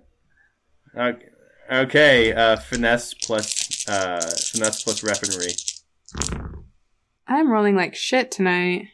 Okay. 1.15 1.27
Okay. 1.73 2.33
Uh, 2.33 2.55
finesse 2.55 3.15
plus 3.15 3.87
uh, 3.89 4.21
finesse 4.51 4.83
plus 4.83 5.01
weaponry. 5.03 5.53
I'm 7.27 7.49
rolling 7.49 7.75
like 7.75 7.95
shit 7.95 8.29
tonight. 8.29 8.89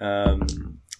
Um, 0.00 0.46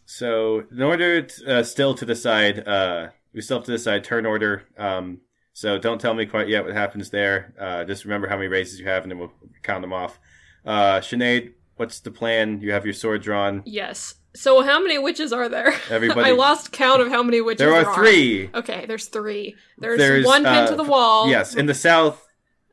so 0.07 0.63
in 0.71 0.81
order 0.81 1.23
to, 1.23 1.59
uh, 1.59 1.63
still 1.65 1.95
to 1.97 2.07
decide, 2.07 2.67
uh, 2.69 3.09
we 3.35 3.41
still 3.41 3.59
have 3.59 3.67
to 3.67 3.73
decide 3.73 4.05
turn 4.05 4.25
order. 4.25 4.63
Um, 4.79 5.23
so 5.53 5.77
don't 5.77 6.01
tell 6.01 6.15
me 6.15 6.25
quite 6.25 6.49
yet 6.49 6.65
what 6.65 6.75
happens 6.75 7.11
there. 7.11 7.53
Uh, 7.59 7.85
just 7.85 8.05
remember 8.05 8.29
how 8.29 8.37
many 8.37 8.49
raises 8.49 8.79
you 8.79 8.87
have, 8.87 9.03
and 9.03 9.11
then 9.11 9.19
we'll 9.19 9.33
count 9.65 9.83
them 9.83 9.93
off. 9.93 10.21
Uh, 10.65 11.01
Sinead, 11.01 11.53
what's 11.77 11.99
the 11.99 12.13
plan? 12.13 12.61
You 12.61 12.73
have 12.73 12.85
your 12.85 12.95
sword 12.95 13.23
drawn. 13.23 13.63
Yes. 13.67 14.15
So 14.37 14.63
how 14.63 14.81
many 14.81 14.99
witches 14.99 15.33
are 15.33 15.49
there? 15.49 15.75
Everybody- 15.91 16.31
I 16.31 16.33
lost 16.33 16.71
count 16.73 17.01
of 17.03 17.09
how 17.09 17.23
many 17.23 17.41
witches 17.41 17.59
There 17.59 17.71
there 17.71 17.87
are 17.89 17.95
three. 17.95 18.51
Okay, 18.55 18.85
there's 18.87 19.07
three. 19.09 19.57
There's, 19.79 19.99
There's, 19.99 20.25
one 20.27 20.45
pinned 20.45 20.69
uh, 20.69 20.71
to 20.71 20.77
the 20.77 20.85
wall. 20.85 21.29
Yes, 21.29 21.55
in 21.55 21.67
the 21.67 21.75
south. 21.75 22.23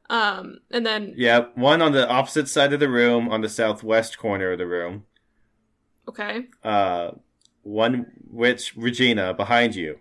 Um, 0.10 0.60
and 0.72 0.86
then 0.86 1.14
Yeah, 1.18 1.46
one 1.56 1.82
on 1.82 1.94
the 1.94 2.08
opposite 2.08 2.48
side 2.48 2.74
of 2.74 2.80
the 2.80 2.90
room, 2.90 3.30
on 3.30 3.42
the 3.42 3.50
southwest 3.50 4.18
corner 4.18 4.52
of 4.52 4.60
the 4.60 4.68
room. 4.68 5.06
okay, 6.08 6.48
Uh, 6.64 7.12
one 7.64 8.08
witch, 8.30 8.76
Regina, 8.76 9.34
behind 9.34 9.74
you. 9.76 10.00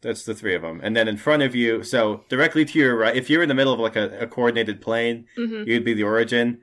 That's 0.00 0.24
the 0.24 0.34
three 0.34 0.54
of 0.56 0.62
them, 0.62 0.80
and 0.82 0.96
then 0.96 1.06
in 1.06 1.16
front 1.16 1.42
of 1.44 1.54
you. 1.54 1.84
So 1.84 2.24
directly 2.28 2.64
to 2.64 2.78
your 2.78 2.96
right, 2.96 3.14
if 3.14 3.30
you're 3.30 3.42
in 3.42 3.48
the 3.48 3.54
middle 3.54 3.72
of 3.72 3.78
like 3.78 3.94
a, 3.94 4.18
a 4.20 4.26
coordinated 4.26 4.80
plane, 4.80 5.26
hmm 5.36 5.62
you'd 5.66 5.84
be 5.84 5.94
the 5.94 6.02
origin. 6.02 6.60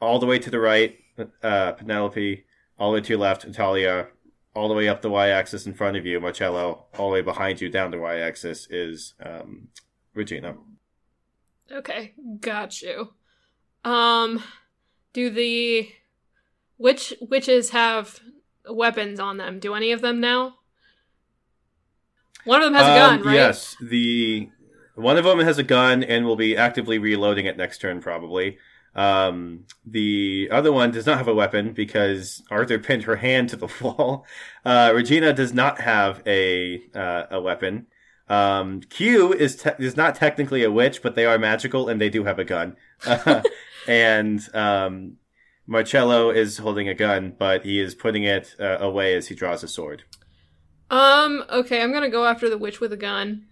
All 0.00 0.20
the 0.20 0.26
way 0.26 0.38
to 0.38 0.50
the 0.50 0.60
right, 0.60 0.96
uh, 1.42 1.72
Penelope. 1.72 2.44
All 2.78 2.90
the 2.90 2.94
way 2.94 3.00
to 3.00 3.08
your 3.10 3.18
left, 3.18 3.46
Natalia. 3.46 4.08
All 4.54 4.68
the 4.68 4.74
way 4.74 4.88
up 4.88 5.02
the 5.02 5.10
y-axis 5.10 5.66
in 5.66 5.74
front 5.74 5.96
of 5.96 6.06
you, 6.06 6.20
Marcello. 6.20 6.86
All 6.96 7.08
the 7.10 7.14
way 7.14 7.22
behind 7.22 7.60
you, 7.60 7.68
down 7.68 7.90
the 7.90 7.98
y-axis 7.98 8.66
is 8.70 9.14
um, 9.24 9.68
Regina. 10.14 10.56
okay, 11.70 12.14
got 12.40 12.80
you. 12.82 13.12
Um, 13.84 14.42
do 15.12 15.30
the 15.30 15.88
which 16.76 17.14
witches 17.20 17.70
have 17.70 18.20
weapons 18.68 19.20
on 19.20 19.36
them? 19.36 19.58
Do 19.60 19.74
any 19.74 19.92
of 19.92 20.00
them 20.00 20.20
now? 20.20 20.54
One 22.44 22.62
of 22.62 22.66
them 22.66 22.74
has 22.74 22.84
a 22.84 22.98
gun, 22.98 23.20
Um, 23.20 23.26
right? 23.26 23.34
Yes, 23.34 23.76
the 23.80 24.50
one 24.94 25.16
of 25.16 25.24
them 25.24 25.38
has 25.40 25.58
a 25.58 25.62
gun 25.62 26.02
and 26.02 26.24
will 26.24 26.36
be 26.36 26.56
actively 26.56 26.98
reloading 26.98 27.46
it 27.46 27.56
next 27.56 27.80
turn, 27.80 28.00
probably. 28.00 28.58
Um, 28.98 29.64
the 29.86 30.48
other 30.50 30.72
one 30.72 30.90
does 30.90 31.06
not 31.06 31.18
have 31.18 31.28
a 31.28 31.34
weapon 31.34 31.72
because 31.72 32.42
Arthur 32.50 32.78
pinned 32.78 33.04
her 33.04 33.16
hand 33.16 33.48
to 33.50 33.56
the 33.56 33.68
wall. 33.80 34.26
Uh, 34.64 34.92
Regina 34.94 35.32
does 35.32 35.52
not 35.54 35.80
have 35.80 36.22
a 36.26 36.82
uh, 36.94 37.24
a 37.30 37.40
weapon. 37.40 37.86
Um, 38.28 38.80
Q 38.80 39.32
is 39.32 39.56
te- 39.56 39.78
is 39.78 39.96
not 39.96 40.14
technically 40.16 40.64
a 40.64 40.70
witch, 40.70 41.02
but 41.02 41.14
they 41.14 41.26
are 41.26 41.38
magical 41.38 41.88
and 41.88 42.00
they 42.00 42.10
do 42.10 42.24
have 42.24 42.38
a 42.38 42.44
gun. 42.44 42.76
and 43.88 44.40
um, 44.54 45.16
Marcello 45.66 46.30
is 46.30 46.58
holding 46.58 46.88
a 46.88 46.94
gun, 46.94 47.34
but 47.38 47.64
he 47.64 47.80
is 47.80 47.94
putting 47.94 48.24
it 48.24 48.54
uh, 48.58 48.78
away 48.80 49.14
as 49.14 49.28
he 49.28 49.34
draws 49.34 49.62
a 49.62 49.68
sword. 49.68 50.02
Um, 50.90 51.44
okay, 51.50 51.82
I'm 51.82 51.92
gonna 51.92 52.08
go 52.10 52.26
after 52.26 52.50
the 52.50 52.58
witch 52.58 52.80
with 52.80 52.92
a 52.92 52.96
gun. 52.96 53.46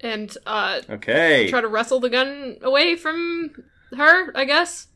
And 0.00 0.36
uh 0.46 0.80
Okay. 0.88 1.48
try 1.50 1.60
to 1.60 1.68
wrestle 1.68 1.98
the 2.00 2.10
gun 2.10 2.58
away 2.62 2.94
from 2.94 3.50
her, 3.96 4.36
I 4.36 4.44
guess. 4.44 4.88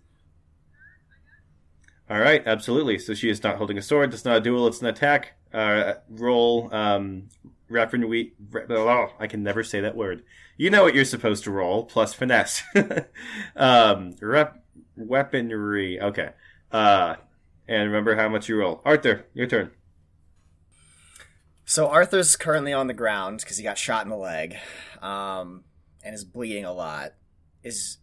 All 2.11 2.21
right, 2.21 2.43
absolutely. 2.47 2.99
So 2.99 3.15
she 3.15 3.31
is 3.31 3.43
not 3.43 3.57
holding 3.57 3.79
a 3.79 3.83
sword. 3.83 4.13
It's 4.13 4.25
not 4.25 4.37
a 4.37 4.41
duel. 4.41 4.67
It's 4.67 4.81
an 4.81 4.87
attack. 4.87 5.33
Uh, 5.53 5.95
roll. 6.11 6.69
Um, 6.75 7.29
reference. 7.69 8.07
We. 8.07 8.35
Re- 8.51 8.65
oh, 8.69 9.09
I 9.19 9.27
can 9.27 9.43
never 9.43 9.63
say 9.63 9.81
that 9.81 9.97
word. 9.97 10.23
You 10.57 10.71
know 10.71 10.83
what 10.83 10.95
you're 10.95 11.05
supposed 11.05 11.45
to 11.45 11.51
roll 11.51 11.85
plus 11.85 12.13
finesse. 12.13 12.63
um, 13.57 14.17
rep, 14.21 14.63
weaponry. 14.97 16.01
Okay. 16.01 16.31
Uh, 16.71 17.17
and 17.67 17.87
remember 17.87 18.17
how 18.17 18.29
much 18.29 18.49
you 18.49 18.57
roll. 18.57 18.83
Arthur, 18.85 19.25
your 19.33 19.47
turn. 19.47 19.71
So 21.65 21.89
Arthur's 21.89 22.37
currently 22.37 22.73
on 22.73 22.89
the 22.89 22.95
ground 22.95 23.41
because 23.41 23.57
he 23.57 23.63
got 23.63 23.79
shot 23.79 24.05
in 24.05 24.11
the 24.11 24.17
leg, 24.17 24.57
um, 25.01 25.65
and 26.05 26.15
is 26.15 26.25
bleeding 26.25 26.67
a 26.67 26.73
lot. 26.73 27.15
Is 27.63 27.99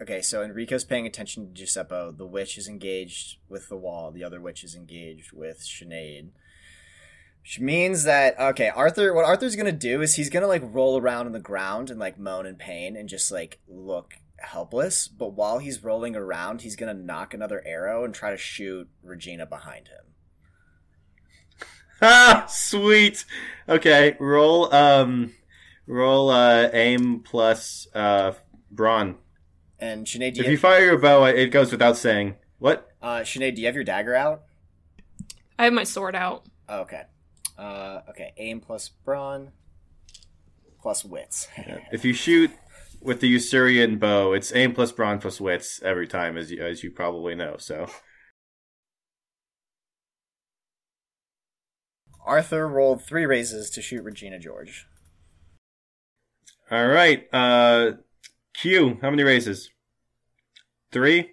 okay. 0.00 0.20
So 0.22 0.42
Enrico's 0.42 0.84
paying 0.84 1.06
attention 1.06 1.46
to 1.46 1.52
Giuseppe. 1.52 2.10
The 2.16 2.26
witch 2.26 2.58
is 2.58 2.68
engaged 2.68 3.38
with 3.48 3.68
the 3.68 3.76
wall. 3.76 4.10
The 4.10 4.24
other 4.24 4.40
witch 4.40 4.64
is 4.64 4.74
engaged 4.74 5.32
with 5.32 5.60
Sinead. 5.60 6.30
Which 7.42 7.58
means 7.58 8.04
that 8.04 8.38
okay, 8.38 8.68
Arthur. 8.68 9.14
What 9.14 9.24
Arthur's 9.24 9.56
gonna 9.56 9.72
do 9.72 10.02
is 10.02 10.14
he's 10.14 10.30
gonna 10.30 10.46
like 10.46 10.62
roll 10.64 10.98
around 10.98 11.26
on 11.26 11.32
the 11.32 11.40
ground 11.40 11.90
and 11.90 11.98
like 11.98 12.18
moan 12.18 12.46
in 12.46 12.56
pain 12.56 12.96
and 12.96 13.08
just 13.08 13.32
like 13.32 13.60
look 13.66 14.14
helpless. 14.38 15.08
But 15.08 15.32
while 15.32 15.58
he's 15.58 15.82
rolling 15.82 16.16
around, 16.16 16.62
he's 16.62 16.76
gonna 16.76 16.94
nock 16.94 17.32
another 17.32 17.62
arrow 17.64 18.04
and 18.04 18.14
try 18.14 18.30
to 18.30 18.36
shoot 18.36 18.88
Regina 19.02 19.46
behind 19.46 19.88
him. 19.88 20.04
Ah, 22.02 22.46
sweet. 22.48 23.24
Okay, 23.68 24.16
roll. 24.18 24.72
Um, 24.74 25.34
roll. 25.86 26.30
Uh, 26.30 26.68
aim 26.72 27.20
plus 27.20 27.88
uh, 27.94 28.32
brawn. 28.70 29.16
And 29.80 30.06
Sinead, 30.06 30.34
do 30.34 30.40
If 30.40 30.46
you, 30.46 30.52
you 30.52 30.58
fire 30.58 30.84
your 30.84 30.98
bow, 30.98 31.24
it 31.24 31.48
goes 31.48 31.72
without 31.72 31.96
saying. 31.96 32.36
What? 32.58 32.90
uh, 33.02 33.20
Sinead, 33.20 33.54
do 33.54 33.62
you 33.62 33.66
have 33.66 33.74
your 33.74 33.84
dagger 33.84 34.14
out? 34.14 34.42
I 35.58 35.64
have 35.64 35.72
my 35.72 35.84
sword 35.84 36.14
out. 36.14 36.44
Oh, 36.68 36.80
okay. 36.80 37.02
Uh, 37.58 38.00
okay. 38.10 38.32
Aim 38.36 38.60
plus 38.60 38.88
brawn 38.88 39.52
plus 40.80 41.04
wits. 41.04 41.48
If 41.92 42.04
you 42.04 42.12
shoot 42.12 42.50
with 43.00 43.20
the 43.20 43.34
Ussuran 43.34 43.98
bow, 43.98 44.32
it's 44.32 44.54
aim 44.54 44.74
plus 44.74 44.92
brawn 44.92 45.18
plus 45.18 45.40
wits 45.40 45.80
every 45.82 46.06
time, 46.06 46.36
as 46.36 46.50
you, 46.50 46.62
as 46.62 46.82
you 46.82 46.90
probably 46.90 47.34
know. 47.34 47.56
So, 47.58 47.86
Arthur 52.24 52.68
rolled 52.68 53.02
three 53.04 53.26
raises 53.26 53.70
to 53.70 53.82
shoot 53.82 54.02
Regina 54.04 54.38
George. 54.38 54.86
all 56.70 56.86
right. 56.86 57.26
Uh, 57.32 57.92
Q, 58.60 58.98
how 59.00 59.10
many 59.10 59.22
raises? 59.22 59.70
Three. 60.92 61.30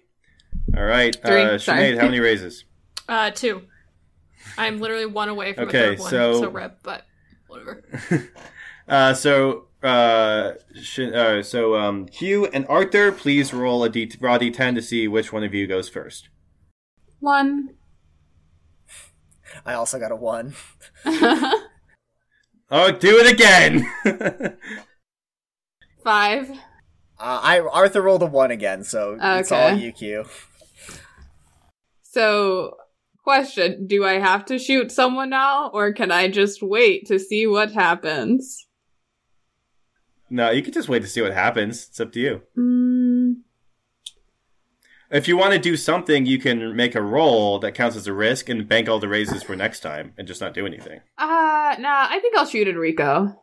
All 0.76 0.84
right. 0.84 1.14
Three, 1.24 1.42
Uh, 1.42 1.58
sorry. 1.58 1.80
Sinead, 1.92 1.98
how 1.98 2.06
many 2.06 2.20
raises? 2.20 2.64
Uh 3.08 3.30
two. 3.30 3.62
I'm 4.58 4.78
literally 4.80 5.06
one 5.06 5.30
away 5.30 5.54
from 5.54 5.68
Okay, 5.68 5.94
a 5.94 5.96
third 5.96 5.98
one, 6.00 6.10
so- 6.10 6.40
so 6.42 6.48
rip, 6.50 6.78
but 6.82 7.04
whatever. 7.48 7.82
Uh, 8.88 9.12
so, 9.12 9.66
uh, 9.82 10.52
Shin- 10.80 11.14
uh, 11.14 11.42
so 11.42 11.76
um, 11.76 12.06
Q 12.06 12.46
and 12.46 12.66
Arthur, 12.68 13.12
please 13.12 13.52
roll 13.52 13.84
a 13.84 13.90
D- 13.90 14.10
raw 14.18 14.38
d10 14.38 14.76
to 14.76 14.80
see 14.80 15.06
which 15.06 15.30
one 15.30 15.44
of 15.44 15.52
you 15.52 15.66
goes 15.66 15.90
first. 15.90 16.30
One. 17.20 17.74
I 19.66 19.74
also 19.74 19.98
got 19.98 20.10
a 20.12 20.16
one. 20.16 20.54
Oh, 22.70 22.90
do 22.92 23.18
it 23.18 23.32
again. 23.32 24.56
Five. 26.04 26.50
Uh, 27.20 27.40
I 27.42 27.60
Arthur 27.60 28.02
rolled 28.02 28.22
a 28.22 28.26
one 28.26 28.50
again, 28.50 28.84
so 28.84 29.18
it's 29.20 29.50
all 29.50 29.70
UQ. 29.70 30.28
So, 32.02 32.76
question 33.22 33.86
Do 33.86 34.04
I 34.04 34.14
have 34.14 34.44
to 34.46 34.58
shoot 34.58 34.92
someone 34.92 35.30
now, 35.30 35.68
or 35.68 35.92
can 35.92 36.10
I 36.10 36.28
just 36.28 36.62
wait 36.62 37.06
to 37.06 37.18
see 37.18 37.46
what 37.46 37.72
happens? 37.72 38.66
no, 40.30 40.50
you 40.50 40.62
can 40.62 40.72
just 40.72 40.88
wait 40.88 41.02
to 41.02 41.08
see 41.08 41.22
what 41.22 41.32
happens. 41.32 41.88
It's 41.88 42.00
up 42.00 42.12
to 42.12 42.20
you. 42.20 42.42
Hmm. 42.54 43.32
If 45.10 45.26
you 45.26 45.38
want 45.38 45.54
to 45.54 45.58
do 45.58 45.74
something, 45.74 46.26
you 46.26 46.38
can 46.38 46.76
make 46.76 46.94
a 46.94 47.00
roll 47.00 47.58
that 47.60 47.72
counts 47.72 47.96
as 47.96 48.06
a 48.06 48.12
risk 48.12 48.50
and 48.50 48.68
bank 48.68 48.90
all 48.90 48.98
the 48.98 49.08
raises 49.08 49.42
for 49.42 49.56
next 49.56 49.80
time 49.80 50.12
and 50.18 50.28
just 50.28 50.40
not 50.42 50.52
do 50.52 50.66
anything. 50.66 51.00
Uh, 51.16 51.76
nah, 51.78 52.08
I 52.10 52.18
think 52.20 52.36
I'll 52.36 52.44
shoot 52.44 52.68
Enrico. 52.68 53.40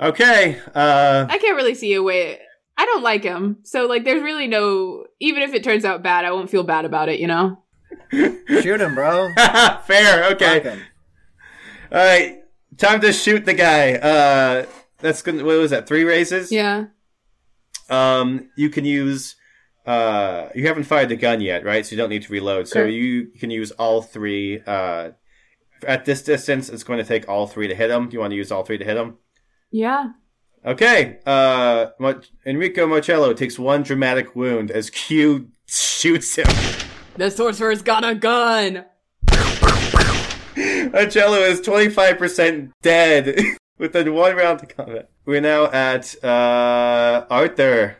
Okay. 0.00 0.58
Uh, 0.74 1.26
I 1.28 1.38
can't 1.38 1.56
really 1.56 1.74
see 1.74 1.94
a 1.94 2.02
way. 2.02 2.38
I 2.76 2.86
don't 2.86 3.02
like 3.02 3.24
him. 3.24 3.58
So, 3.64 3.86
like, 3.86 4.04
there's 4.04 4.22
really 4.22 4.46
no. 4.46 5.06
Even 5.20 5.42
if 5.42 5.52
it 5.52 5.64
turns 5.64 5.84
out 5.84 6.02
bad, 6.02 6.24
I 6.24 6.30
won't 6.32 6.50
feel 6.50 6.62
bad 6.62 6.84
about 6.84 7.08
it, 7.08 7.18
you 7.18 7.26
know? 7.26 7.64
Shoot 8.12 8.80
him, 8.80 8.94
bro. 8.94 9.32
fair. 9.84 10.30
Okay. 10.32 10.78
All 11.90 11.98
right. 11.98 12.42
Time 12.76 13.00
to 13.00 13.12
shoot 13.12 13.44
the 13.44 13.54
guy. 13.54 13.94
Uh, 13.94 14.66
that's 14.98 15.22
good. 15.22 15.36
What 15.42 15.58
was 15.58 15.70
that? 15.72 15.88
Three 15.88 16.04
raises. 16.04 16.52
Yeah. 16.52 16.86
Um, 17.90 18.50
you 18.56 18.70
can 18.70 18.84
use. 18.84 19.34
Uh, 19.84 20.50
you 20.54 20.66
haven't 20.66 20.84
fired 20.84 21.08
the 21.08 21.16
gun 21.16 21.40
yet, 21.40 21.64
right? 21.64 21.84
So 21.84 21.92
you 21.92 21.96
don't 21.96 22.10
need 22.10 22.22
to 22.22 22.32
reload. 22.32 22.68
So 22.68 22.80
Correct. 22.80 22.92
you 22.92 23.28
can 23.38 23.50
use 23.50 23.70
all 23.72 24.02
three. 24.02 24.62
Uh, 24.64 25.12
at 25.86 26.04
this 26.04 26.22
distance, 26.22 26.68
it's 26.68 26.84
going 26.84 26.98
to 26.98 27.04
take 27.04 27.28
all 27.28 27.46
three 27.46 27.68
to 27.68 27.74
hit 27.74 27.90
him. 27.90 28.08
Do 28.08 28.14
you 28.14 28.20
want 28.20 28.32
to 28.32 28.36
use 28.36 28.52
all 28.52 28.64
three 28.64 28.78
to 28.78 28.84
hit 28.84 28.96
him? 28.96 29.16
Yeah. 29.70 30.10
Okay. 30.64 31.18
Uh, 31.26 31.86
Enrico 32.46 32.86
Marcello 32.86 33.32
takes 33.32 33.58
one 33.58 33.82
dramatic 33.82 34.34
wound 34.36 34.70
as 34.70 34.90
Q 34.90 35.48
shoots 35.66 36.36
him. 36.36 36.46
The 37.16 37.30
sorcerer's 37.30 37.82
got 37.82 38.04
a 38.04 38.14
gun. 38.14 38.84
Marcello 40.92 41.36
is 41.38 41.60
25% 41.60 42.70
dead 42.82 43.36
within 43.78 44.14
one 44.14 44.34
round 44.36 44.62
of 44.62 44.68
combat. 44.76 45.10
We're 45.24 45.40
now 45.40 45.66
at 45.66 46.14
uh, 46.24 47.26
Arthur. 47.30 47.96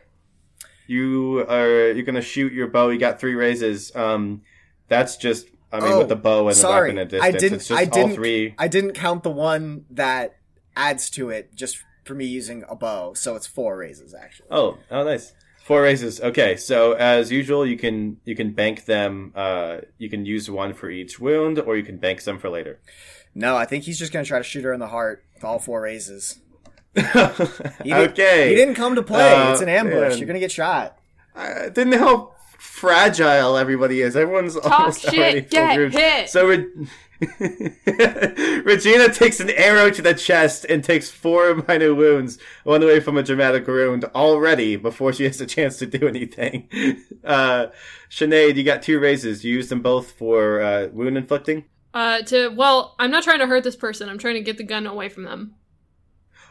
You 0.87 1.45
are 1.47 1.91
you're 1.91 2.03
gonna 2.03 2.21
shoot 2.21 2.51
your 2.51 2.67
bow. 2.67 2.89
You 2.89 2.97
got 2.99 3.19
three 3.19 3.35
raises. 3.35 3.95
Um, 3.95 4.41
that's 4.87 5.17
just 5.17 5.47
I 5.71 5.79
mean 5.79 5.91
Oh, 5.91 5.99
with 5.99 6.09
the 6.09 6.15
bow 6.15 6.47
and 6.47 6.55
the 6.55 6.59
Sorry, 6.59 6.89
weapon 6.89 6.97
at 6.99 7.09
distance. 7.09 7.27
I 7.35 7.37
didn't. 7.37 7.53
it's 7.57 7.67
just 7.67 7.79
I 7.79 7.85
didn't. 7.85 8.15
three. 8.15 8.55
I 8.57 8.67
didn't 8.67 8.93
count 8.93 9.21
the 9.21 9.29
one 9.29 9.85
that 9.91 10.38
adds 10.79 11.09
to 11.11 11.29
it 11.29 11.53
just 11.55 11.83
for 12.05 12.15
me 12.15 12.25
using 12.25 12.63
a 12.69 12.75
bow. 12.75 13.13
So 13.13 13.35
it's 13.35 13.45
four 13.47 13.77
raises 13.77 14.13
actually. 14.13 14.47
Oh, 14.51 14.77
oh, 14.89 15.03
nice. 15.03 15.33
Four 15.65 15.83
raises. 15.83 16.19
Okay, 16.19 16.55
so 16.57 16.93
as 16.93 17.31
usual, 17.31 17.65
you 17.65 17.77
can 17.77 18.17
you 18.25 18.35
can 18.35 18.53
bank 18.53 18.85
them. 18.85 19.31
Uh, 19.35 19.77
you 19.99 20.09
can 20.09 20.25
use 20.25 20.49
one 20.49 20.73
for 20.73 20.89
each 20.89 21.19
wound, 21.19 21.59
or 21.59 21.77
you 21.77 21.83
can 21.83 21.97
bank 21.97 22.21
some 22.21 22.39
for 22.39 22.49
later. 22.49 22.79
No, 23.35 23.55
I 23.55 23.65
think 23.65 23.83
he's 23.83 23.99
just 23.99 24.11
gonna 24.11 24.25
try 24.25 24.39
to 24.39 24.43
shoot 24.43 24.63
her 24.63 24.73
in 24.73 24.79
the 24.79 24.87
heart 24.87 25.23
with 25.35 25.43
all 25.43 25.59
four 25.59 25.81
raises. 25.81 26.39
He 26.95 27.01
didn't- 27.03 28.11
okay. 28.11 28.49
He 28.49 28.55
didn't 28.55 28.75
come 28.75 28.95
to 28.95 29.03
play. 29.03 29.31
Uh, 29.33 29.51
it's 29.51 29.61
an 29.61 29.69
ambush. 29.69 30.09
man. 30.09 30.17
You're 30.17 30.27
gonna 30.27 30.39
get 30.39 30.51
shot. 30.51 30.97
I 31.35 31.69
didn't 31.69 31.91
know 31.91 31.99
how 31.99 32.31
fragile 32.57 33.55
everybody 33.57 34.01
is. 34.01 34.15
Everyone's 34.15 34.55
almost 34.57 35.01
shit, 35.01 35.13
already 35.19 35.41
full 35.41 35.49
get 35.51 35.75
groups. 35.75 35.95
hit. 35.95 36.29
So 36.29 36.47
Re- 36.47 36.65
Regina 38.63 39.13
takes 39.13 39.39
an 39.39 39.49
arrow 39.49 39.89
to 39.89 40.01
the 40.01 40.13
chest 40.13 40.65
and 40.69 40.83
takes 40.83 41.09
four 41.09 41.55
minor 41.67 41.93
wounds, 41.93 42.39
one 42.63 42.81
away 42.81 42.99
from 42.99 43.17
a 43.17 43.23
dramatic 43.23 43.67
wound 43.67 44.05
already 44.15 44.77
before 44.77 45.11
she 45.11 45.25
has 45.25 45.41
a 45.41 45.45
chance 45.45 45.77
to 45.77 45.85
do 45.85 46.07
anything. 46.07 46.67
Uh, 47.21 47.67
Sinead, 48.09 48.55
you 48.55 48.63
got 48.63 48.81
two 48.81 48.97
raises. 48.97 49.43
You 49.43 49.53
use 49.53 49.67
them 49.67 49.81
both 49.81 50.11
for 50.11 50.61
uh, 50.61 50.87
wound 50.87 51.17
inflicting. 51.17 51.65
Uh, 51.93 52.21
to 52.23 52.47
well, 52.49 52.95
I'm 52.97 53.11
not 53.11 53.23
trying 53.23 53.39
to 53.39 53.47
hurt 53.47 53.63
this 53.63 53.75
person. 53.75 54.09
I'm 54.09 54.17
trying 54.17 54.35
to 54.35 54.41
get 54.41 54.57
the 54.57 54.63
gun 54.63 54.87
away 54.87 55.09
from 55.09 55.25
them. 55.25 55.55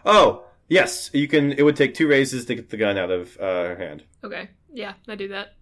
Oh, 0.05 0.45
yes, 0.69 1.11
you 1.14 1.27
can. 1.27 1.53
It 1.53 1.62
would 1.62 1.75
take 1.75 1.95
two 1.95 2.07
raises 2.07 2.45
to 2.47 2.55
get 2.55 2.69
the 2.69 2.77
gun 2.77 2.99
out 2.99 3.11
of 3.11 3.37
uh, 3.39 3.64
her 3.64 3.77
hand. 3.77 4.05
Okay, 4.23 4.51
yeah, 4.73 4.93
I 5.09 5.14
do 5.14 5.29
that. 5.29 5.55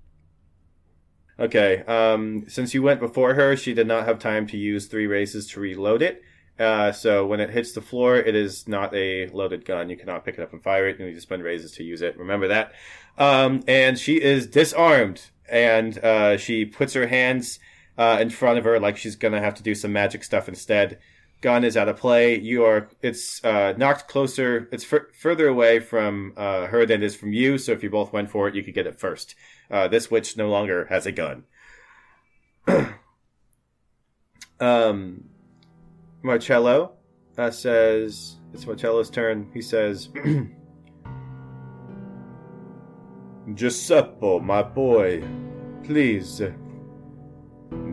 Okay. 1.38 1.82
Um, 1.84 2.44
since 2.48 2.72
you 2.72 2.82
went 2.82 3.00
before 3.00 3.34
her, 3.34 3.56
she 3.56 3.74
did 3.74 3.86
not 3.86 4.06
have 4.06 4.18
time 4.18 4.46
to 4.48 4.56
use 4.56 4.86
three 4.86 5.06
races 5.06 5.46
to 5.48 5.60
reload 5.60 6.02
it. 6.02 6.22
Uh, 6.58 6.90
so 6.90 7.26
when 7.26 7.40
it 7.40 7.50
hits 7.50 7.72
the 7.72 7.82
floor, 7.82 8.16
it 8.16 8.34
is 8.34 8.66
not 8.66 8.94
a 8.94 9.28
loaded 9.28 9.64
gun. 9.64 9.90
You 9.90 9.96
cannot 9.96 10.24
pick 10.24 10.38
it 10.38 10.40
up 10.40 10.52
and 10.52 10.62
fire 10.62 10.88
it. 10.88 10.98
You 10.98 11.06
need 11.06 11.14
to 11.14 11.20
spend 11.20 11.42
raises 11.42 11.72
to 11.72 11.84
use 11.84 12.00
it. 12.00 12.18
Remember 12.18 12.48
that. 12.48 12.72
Um, 13.18 13.62
and 13.68 13.98
she 13.98 14.20
is 14.20 14.46
disarmed, 14.46 15.26
and 15.48 15.98
uh, 15.98 16.36
she 16.38 16.64
puts 16.64 16.94
her 16.94 17.06
hands 17.06 17.58
uh, 17.98 18.18
in 18.20 18.30
front 18.30 18.58
of 18.58 18.64
her 18.64 18.80
like 18.80 18.96
she's 18.96 19.16
gonna 19.16 19.40
have 19.40 19.54
to 19.54 19.62
do 19.62 19.74
some 19.74 19.92
magic 19.92 20.24
stuff 20.24 20.48
instead. 20.48 20.98
Gun 21.42 21.64
is 21.64 21.76
out 21.76 21.88
of 21.88 21.98
play. 21.98 22.38
You 22.38 22.64
are. 22.64 22.88
It's 23.02 23.44
uh, 23.44 23.74
knocked 23.76 24.08
closer. 24.08 24.68
It's 24.72 24.84
fur 24.84 25.08
further 25.18 25.48
away 25.48 25.80
from 25.80 26.32
uh, 26.36 26.66
her 26.66 26.86
than 26.86 27.02
it 27.02 27.06
is 27.06 27.14
from 27.14 27.34
you. 27.34 27.58
So 27.58 27.72
if 27.72 27.82
you 27.82 27.90
both 27.90 28.12
went 28.12 28.30
for 28.30 28.48
it, 28.48 28.54
you 28.54 28.62
could 28.62 28.74
get 28.74 28.86
it 28.86 28.98
first. 28.98 29.34
Uh, 29.70 29.88
this 29.88 30.10
witch 30.10 30.36
no 30.36 30.48
longer 30.48 30.86
has 30.86 31.06
a 31.06 31.12
gun. 31.12 31.44
um, 34.60 35.24
Marcello 36.22 36.92
uh, 37.36 37.50
says 37.50 38.36
it's 38.52 38.66
Marcello's 38.66 39.10
turn. 39.10 39.50
He 39.52 39.60
says, 39.62 40.08
Giuseppe, 43.54 44.40
my 44.40 44.62
boy, 44.62 45.22
please 45.84 46.42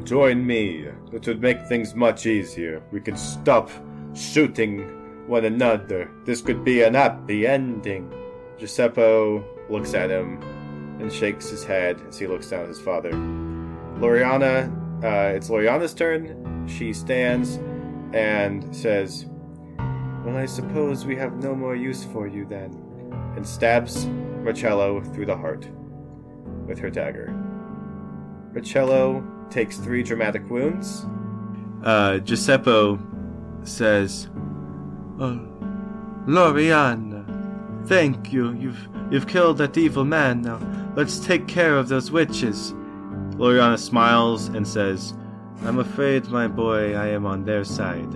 join 0.03 0.45
me. 0.45 0.87
It 1.11 1.27
would 1.27 1.41
make 1.41 1.65
things 1.67 1.95
much 1.95 2.25
easier. 2.25 2.81
We 2.91 3.01
could 3.01 3.17
stop 3.17 3.69
shooting 4.13 5.27
one 5.27 5.45
another. 5.45 6.09
This 6.25 6.41
could 6.41 6.63
be 6.63 6.83
an 6.83 6.93
happy 6.95 7.47
ending. 7.47 8.11
Giuseppe 8.57 9.43
looks 9.69 9.93
at 9.93 10.09
him 10.09 10.39
and 11.03 11.11
shakes 11.11 11.49
his 11.49 11.65
head 11.65 12.01
as 12.07 12.17
he 12.17 12.25
looks 12.25 12.49
down 12.49 12.61
at 12.61 12.69
his 12.69 12.79
father. 12.79 13.11
Loriana, 13.11 14.71
uh, 15.03 15.35
it's 15.35 15.49
Loriana's 15.49 15.93
turn. 15.93 16.65
She 16.65 16.93
stands 16.93 17.59
and 18.13 18.73
says, 18.73 19.25
Well, 20.25 20.37
I 20.37 20.45
suppose 20.45 21.05
we 21.05 21.17
have 21.17 21.43
no 21.43 21.53
more 21.53 21.75
use 21.75 22.05
for 22.05 22.25
you 22.25 22.45
then, 22.45 22.71
and 23.35 23.45
stabs 23.45 24.05
Marcello 24.43 25.01
through 25.01 25.25
the 25.25 25.35
heart 25.35 25.67
with 26.67 26.79
her 26.79 26.89
dagger. 26.89 27.31
Marcello 28.53 29.23
takes 29.49 29.77
three 29.77 30.03
dramatic 30.03 30.49
wounds. 30.49 31.05
Uh, 31.83 32.19
Giuseppe 32.19 32.97
says, 33.63 34.29
Oh, 35.19 35.49
Loriana, 36.27 37.25
thank 37.87 38.31
you. 38.31 38.53
You've 38.53 38.87
you've 39.11 39.27
killed 39.27 39.57
that 39.57 39.77
evil 39.77 40.05
man. 40.05 40.41
Now 40.43 40.59
let's 40.95 41.19
take 41.19 41.47
care 41.47 41.77
of 41.77 41.87
those 41.89 42.11
witches. 42.11 42.73
Loriana 43.35 43.79
smiles 43.79 44.47
and 44.47 44.67
says, 44.67 45.13
I'm 45.63 45.79
afraid, 45.79 46.27
my 46.27 46.47
boy, 46.47 46.95
I 46.95 47.07
am 47.07 47.25
on 47.25 47.45
their 47.45 47.63
side. 47.63 48.11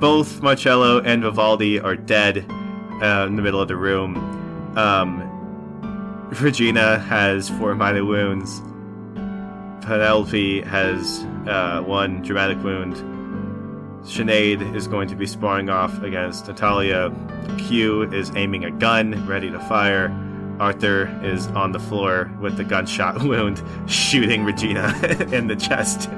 Both 0.00 0.42
Marcello 0.42 1.00
and 1.00 1.22
Vivaldi 1.22 1.78
are 1.78 1.96
dead 1.96 2.44
uh, 3.02 3.26
in 3.28 3.36
the 3.36 3.42
middle 3.42 3.60
of 3.60 3.68
the 3.68 3.76
room. 3.76 4.16
Um, 4.76 5.30
Regina 6.40 6.98
has 6.98 7.48
four 7.48 7.74
minor 7.74 8.04
wounds. 8.04 8.60
Penelope 9.84 10.62
has 10.62 11.24
uh, 11.46 11.82
one 11.84 12.22
dramatic 12.22 12.62
wound. 12.64 12.96
Sinead 14.04 14.74
is 14.74 14.88
going 14.88 15.08
to 15.08 15.14
be 15.14 15.26
sparring 15.26 15.70
off 15.70 16.02
against 16.02 16.48
Natalia. 16.48 17.12
Q 17.58 18.02
is 18.02 18.32
aiming 18.34 18.64
a 18.64 18.70
gun, 18.70 19.26
ready 19.26 19.50
to 19.50 19.60
fire. 19.60 20.08
Arthur 20.60 21.08
is 21.22 21.46
on 21.48 21.72
the 21.72 21.80
floor 21.80 22.30
with 22.40 22.56
the 22.56 22.64
gunshot 22.64 23.22
wound, 23.24 23.62
shooting 23.86 24.44
Regina 24.44 24.94
in 25.32 25.46
the 25.46 25.56
chest. 25.56 26.08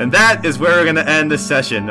And 0.00 0.12
that 0.12 0.44
is 0.44 0.58
where 0.58 0.72
we're 0.72 0.84
going 0.84 0.96
to 0.96 1.08
end 1.08 1.30
the 1.30 1.38
session. 1.38 1.90